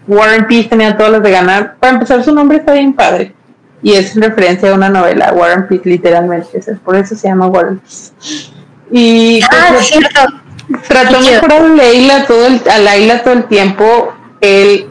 Warren 0.07 0.45
Peace 0.45 0.67
tenía 0.67 0.97
todas 0.97 1.13
las 1.13 1.23
de 1.23 1.31
ganar. 1.31 1.75
Para 1.79 1.93
empezar, 1.93 2.21
su 2.21 2.35
nombre 2.35 2.57
está 2.57 2.73
bien 2.73 2.93
padre 2.93 3.33
y 3.81 3.93
es 3.93 4.13
referencia 4.13 4.69
a 4.69 4.73
una 4.73 4.89
novela, 4.89 5.31
Warren 5.31 5.69
Peace 5.69 5.87
literalmente, 5.87 6.59
por 6.83 6.97
eso 6.97 7.15
se 7.15 7.29
llama 7.29 7.47
Warren 7.47 7.79
Peace. 7.79 8.11
Y 8.91 9.41
ah, 9.49 9.67
pues, 9.69 9.87
cierto. 9.87 10.19
trató 10.85 11.21
mejor 11.21 11.53
a 11.53 11.59
Leila 11.61 12.25
todo 12.25 12.45
el, 12.45 12.61
a 12.69 12.77
Laila 12.79 13.23
todo 13.23 13.35
el 13.35 13.45
tiempo. 13.45 14.13
Él 14.41 14.89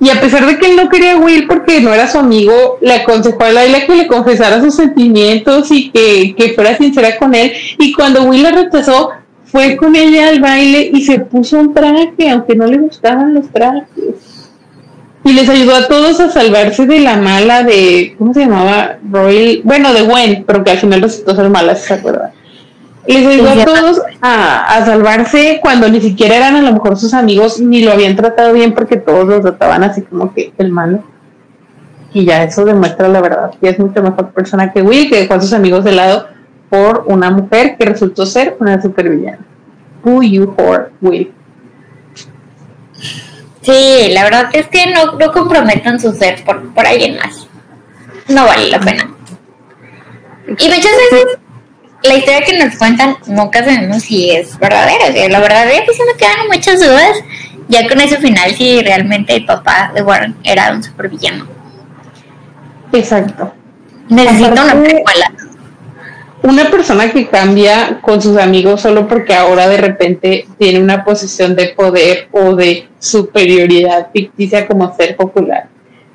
y 0.00 0.08
a 0.08 0.18
pesar 0.18 0.46
de 0.46 0.58
que 0.58 0.66
él 0.70 0.76
no 0.76 0.88
quería 0.88 1.12
a 1.12 1.18
Will 1.18 1.46
porque 1.46 1.80
no 1.80 1.92
era 1.92 2.08
su 2.08 2.18
amigo, 2.18 2.78
le 2.80 2.94
aconsejó 2.94 3.44
a 3.44 3.50
Laila 3.50 3.84
que 3.84 3.96
le 3.96 4.06
confesara 4.06 4.60
sus 4.62 4.74
sentimientos 4.74 5.70
y 5.70 5.90
que, 5.90 6.34
que 6.34 6.54
fuera 6.54 6.76
sincera 6.76 7.18
con 7.18 7.34
él. 7.34 7.52
Y 7.78 7.92
cuando 7.92 8.22
Will 8.24 8.42
la 8.42 8.50
rechazó, 8.50 9.10
fue 9.44 9.76
con 9.76 9.94
ella 9.96 10.28
al 10.28 10.40
baile 10.40 10.90
y 10.92 11.04
se 11.04 11.18
puso 11.18 11.58
un 11.58 11.74
traje, 11.74 12.30
aunque 12.30 12.54
no 12.54 12.66
le 12.66 12.78
gustaban 12.78 13.34
los 13.34 13.50
trajes. 13.50 14.48
Y 15.22 15.34
les 15.34 15.48
ayudó 15.50 15.74
a 15.74 15.86
todos 15.86 16.18
a 16.20 16.30
salvarse 16.30 16.86
de 16.86 17.00
la 17.00 17.16
mala 17.16 17.62
de, 17.62 18.14
¿cómo 18.16 18.32
se 18.32 18.40
llamaba? 18.40 18.96
Roy, 19.10 19.60
bueno, 19.64 19.92
de 19.92 20.00
Gwen, 20.02 20.44
pero 20.46 20.64
que 20.64 20.70
al 20.70 20.78
final 20.78 21.02
resultó 21.02 21.36
ser 21.36 21.50
mala, 21.50 21.74
¿se 21.74 21.92
acuerdan? 21.92 22.30
Les 23.06 23.26
ayudó 23.26 23.50
a 23.50 23.64
todos 23.64 24.02
a, 24.20 24.84
salvarse 24.84 25.58
cuando 25.62 25.88
ni 25.88 26.00
siquiera 26.00 26.36
eran 26.36 26.56
a 26.56 26.62
lo 26.62 26.72
mejor 26.72 26.96
sus 26.96 27.14
amigos 27.14 27.60
ni 27.60 27.82
lo 27.82 27.92
habían 27.92 28.16
tratado 28.16 28.52
bien 28.52 28.74
porque 28.74 28.96
todos 28.96 29.26
los 29.26 29.42
trataban 29.42 29.82
así 29.84 30.02
como 30.02 30.34
que 30.34 30.52
el 30.58 30.70
malo. 30.70 31.02
Y 32.12 32.24
ya 32.24 32.42
eso 32.42 32.64
demuestra 32.64 33.08
la 33.08 33.20
verdad, 33.20 33.52
que 33.60 33.68
es 33.68 33.78
mucho 33.78 34.02
mejor 34.02 34.30
persona 34.32 34.72
que 34.72 34.82
Will, 34.82 35.08
que 35.08 35.20
dejó 35.20 35.34
a 35.34 35.40
sus 35.40 35.52
amigos 35.52 35.84
de 35.84 35.92
lado 35.92 36.26
por 36.68 37.04
una 37.06 37.30
mujer 37.30 37.76
que 37.78 37.84
resultó 37.84 38.26
ser 38.26 38.56
una 38.58 38.80
supervillana. 38.82 39.38
Who 40.02 40.22
you 40.22 40.54
for, 40.56 40.90
Will. 41.00 41.32
Sí, 43.62 44.10
la 44.12 44.24
verdad 44.24 44.46
es 44.52 44.66
que 44.68 44.92
no, 44.92 45.12
no 45.18 45.32
comprometan 45.32 46.00
su 46.00 46.12
ser 46.12 46.44
por, 46.44 46.72
por 46.72 46.86
alguien 46.86 47.16
más. 47.16 47.46
No 48.28 48.44
vale 48.46 48.70
la 48.70 48.80
pena. 48.80 49.08
Y 50.46 50.68
muchas 50.68 50.92
veces 51.10 51.38
la 52.02 52.16
historia 52.16 52.42
que 52.42 52.58
nos 52.58 52.76
cuentan 52.76 53.16
nunca 53.26 53.64
sabemos 53.64 54.02
si 54.02 54.30
es 54.30 54.58
verdadera. 54.58 55.06
O 55.06 55.28
la 55.28 55.40
verdad 55.40 55.70
es 55.70 55.82
que 55.82 55.92
sí 55.92 56.02
me 56.06 56.18
quedan 56.18 56.48
muchas 56.50 56.80
dudas. 56.80 57.18
Ya 57.68 57.88
con 57.88 58.00
ese 58.00 58.16
final, 58.16 58.52
si 58.54 58.82
realmente 58.82 59.34
el 59.34 59.44
papá 59.44 59.92
de 59.94 60.02
Warren 60.02 60.34
era 60.42 60.72
un 60.72 60.82
supervillano. 60.82 61.46
Exacto. 62.92 63.52
Necesita 64.08 64.64
una 64.64 64.82
precuela. 64.82 65.32
Una 66.42 66.70
persona 66.70 67.12
que 67.12 67.28
cambia 67.28 68.00
con 68.00 68.20
sus 68.20 68.38
amigos 68.38 68.80
solo 68.80 69.06
porque 69.06 69.34
ahora 69.34 69.68
de 69.68 69.76
repente 69.76 70.46
tiene 70.58 70.80
una 70.80 71.04
posición 71.04 71.54
de 71.54 71.68
poder 71.68 72.28
o 72.32 72.56
de 72.56 72.88
superioridad 72.98 74.08
ficticia 74.10 74.66
como 74.66 74.96
ser 74.96 75.16
popular. 75.16 75.68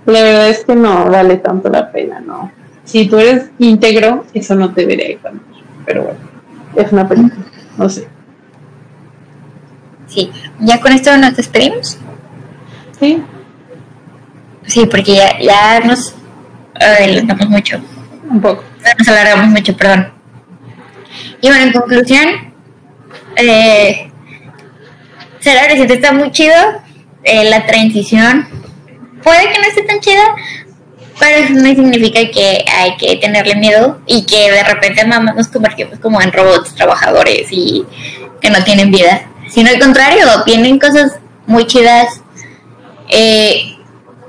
La 0.08 0.24
verdad 0.24 0.50
es 0.50 0.66
que 0.66 0.76
no 0.76 1.10
vale 1.10 1.38
tanto 1.38 1.70
la 1.70 1.92
pena, 1.92 2.20
¿no? 2.20 2.52
Si 2.84 3.08
tú 3.08 3.20
eres 3.20 3.50
íntegro, 3.60 4.26
eso 4.34 4.56
no 4.56 4.74
te 4.74 4.82
debería 4.82 5.18
cambiar 5.20 5.45
pero 5.86 6.04
bueno, 6.04 6.20
es 6.76 6.92
una 6.92 7.08
película, 7.08 7.46
no 7.78 7.90
sé. 7.90 8.08
Sí, 10.08 10.32
ya 10.60 10.80
con 10.80 10.92
esto 10.92 11.16
nos 11.18 11.36
despedimos. 11.36 11.98
Sí. 13.00 13.22
Sí, 14.66 14.86
porque 14.86 15.16
ya, 15.16 15.40
ya 15.40 15.80
nos 15.82 16.16
adelantamos 16.74 17.50
mucho. 17.50 17.80
Un 18.30 18.42
poco. 18.42 18.64
Nos 18.98 19.08
alargamos 19.08 19.48
mucho, 19.48 19.76
perdón. 19.76 20.12
Y 21.42 21.48
bueno, 21.48 21.64
en 21.66 21.74
conclusión, 21.74 22.54
eh, 23.38 24.12
Será 25.46 25.68
reciente 25.68 25.94
está 25.94 26.12
muy 26.12 26.32
chido. 26.32 26.56
Eh, 27.24 27.48
la 27.52 27.68
transición 27.68 28.48
puede 29.22 29.52
que 29.52 29.60
no 29.60 29.68
esté 29.68 29.84
tan 29.84 30.00
chida, 30.00 30.24
pero 31.20 31.38
eso 31.38 31.54
no 31.54 31.68
significa 31.68 32.20
que 32.32 32.66
hay 32.70 32.96
que 32.98 33.16
tenerle 33.18 33.56
miedo 33.56 34.00
y 34.06 34.26
que 34.26 34.52
de 34.52 34.64
repente 34.64 35.06
nos 35.06 35.48
convertimos 35.48 36.00
como 36.00 36.22
en 36.22 36.32
robots 36.32 36.76
trabajadores 36.76 37.48
y 37.52 37.86
que 38.42 38.50
no 38.50 38.64
tienen 38.64 38.92
vida. 38.92 39.22
Sino 39.50 39.70
al 39.70 39.80
contrario, 39.80 40.26
tienen 40.46 40.80
cosas 40.80 41.14
muy 41.46 41.68
chidas 41.68 42.22
eh, 43.10 43.78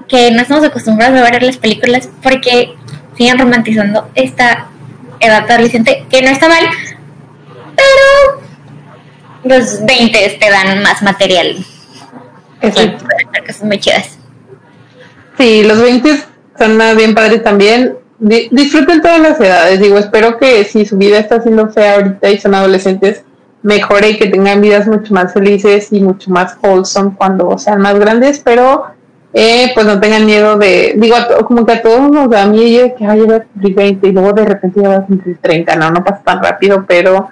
que 0.08 0.30
no 0.30 0.42
estamos 0.42 0.64
acostumbrados 0.64 1.18
a 1.18 1.22
ver 1.22 1.36
en 1.36 1.46
las 1.46 1.56
películas 1.56 2.08
porque 2.22 2.74
siguen 3.16 3.38
romantizando 3.38 4.08
esta 4.14 4.68
edad 5.18 5.50
adolescente, 5.50 6.06
que 6.10 6.22
no 6.22 6.28
está 6.28 6.48
mal, 6.48 6.64
pero 7.74 8.42
los 9.44 9.84
20 9.84 10.38
te 10.40 10.50
dan 10.50 10.82
más 10.82 11.02
material. 11.02 11.56
Exacto. 12.60 13.04
Y 13.34 13.46
cosas 13.46 13.62
muy 13.62 13.80
chidas. 13.80 14.18
Sí, 15.38 15.64
los 15.64 15.80
20 15.80 16.35
son 16.58 16.78
bien 16.96 17.14
padres 17.14 17.42
también. 17.42 17.96
disfruten 18.18 19.00
todas 19.00 19.20
las 19.20 19.40
edades. 19.40 19.80
Digo, 19.80 19.98
espero 19.98 20.38
que 20.38 20.64
si 20.64 20.84
su 20.84 20.96
vida 20.96 21.18
está 21.18 21.40
siendo 21.40 21.68
fea 21.68 21.96
ahorita 21.96 22.30
y 22.30 22.38
son 22.38 22.54
adolescentes, 22.54 23.24
mejore 23.62 24.10
y 24.10 24.16
que 24.16 24.28
tengan 24.28 24.60
vidas 24.60 24.86
mucho 24.86 25.12
más 25.12 25.32
felices 25.32 25.92
y 25.92 26.00
mucho 26.00 26.30
más 26.30 26.56
wholesome 26.62 27.14
cuando 27.16 27.58
sean 27.58 27.80
más 27.80 27.98
grandes, 27.98 28.40
pero 28.44 28.84
eh, 29.32 29.72
pues 29.74 29.84
no 29.84 29.98
tengan 29.98 30.24
miedo 30.24 30.56
de, 30.56 30.94
digo, 30.96 31.16
como 31.46 31.66
que 31.66 31.72
a 31.72 31.82
todos 31.82 32.10
nos 32.10 32.30
da 32.30 32.46
miedo 32.46 32.94
que 32.96 33.04
ay, 33.04 33.20
va 33.22 33.36
a 33.36 33.40
cumplir 33.40 33.74
20 33.74 34.08
y 34.08 34.12
luego 34.12 34.32
de 34.32 34.44
repente 34.44 34.80
ya 34.80 34.88
va 34.88 34.96
a 34.96 35.06
cumplir 35.06 35.38
30, 35.38 35.76
no, 35.76 35.90
no 35.90 36.04
pasa 36.04 36.22
tan 36.22 36.42
rápido, 36.42 36.84
pero 36.86 37.28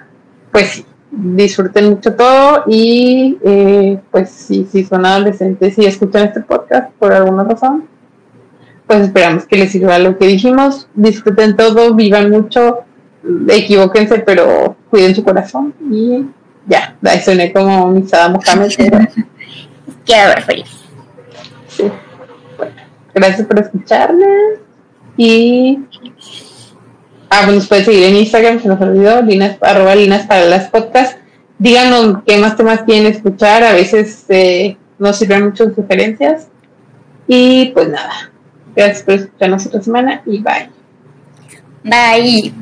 pues 0.51 0.83
disfruten 1.09 1.91
mucho 1.91 2.13
todo 2.13 2.63
y 2.67 3.37
eh, 3.43 3.99
pues 4.11 4.29
si, 4.29 4.65
si 4.65 4.83
son 4.83 5.05
adolescentes 5.05 5.77
y 5.77 5.85
escuchan 5.85 6.27
este 6.27 6.41
podcast 6.41 6.91
por 6.99 7.13
alguna 7.13 7.45
razón, 7.45 7.85
pues 8.87 9.01
esperamos 9.01 9.45
que 9.45 9.57
les 9.57 9.71
sirva 9.71 9.99
lo 9.99 10.17
que 10.17 10.27
dijimos. 10.27 10.87
Disfruten 10.93 11.55
todo, 11.55 11.93
vivan 11.93 12.29
mucho, 12.29 12.85
equivóquense, 13.49 14.19
pero 14.19 14.75
cuiden 14.89 15.15
su 15.15 15.23
corazón 15.23 15.73
y 15.91 16.25
ya, 16.67 16.95
ahí 17.03 17.19
suene 17.19 17.51
como 17.51 17.87
mi 17.89 18.07
Sada 18.07 18.29
Mohamed. 18.29 18.71
Quiero 18.73 18.97
ver 20.29 20.41
feliz. 20.43 20.69
Bueno, 22.57 22.73
gracias 23.13 23.47
por 23.47 23.59
escucharme 23.59 24.25
y 25.17 25.79
ah, 27.29 27.41
pues 27.45 27.55
nos 27.55 27.67
pueden 27.67 27.85
seguir 27.85 28.03
en 28.03 28.15
Instagram, 28.17 28.61
se 28.61 28.67
nos 28.67 28.81
olvidó, 28.81 29.21
linas, 29.21 29.57
arroba 29.61 29.95
linas 29.95 30.25
para 30.25 30.45
las 30.45 30.69
podcasts. 30.69 31.17
Díganos 31.57 32.23
qué 32.25 32.37
más 32.37 32.57
temas 32.57 32.81
quieren 32.81 33.11
escuchar, 33.11 33.63
a 33.63 33.73
veces 33.73 34.25
eh, 34.29 34.77
nos 34.99 35.17
sirven 35.17 35.45
muchas 35.45 35.73
sugerencias. 35.73 36.49
Y 37.27 37.71
pues 37.73 37.89
nada, 37.89 38.31
Gracias 38.75 39.03
por 39.03 39.13
escucharnos 39.15 39.65
otra 39.67 39.81
semana 39.81 40.21
y 40.25 40.39
bye. 40.39 40.69
Bye. 41.83 42.53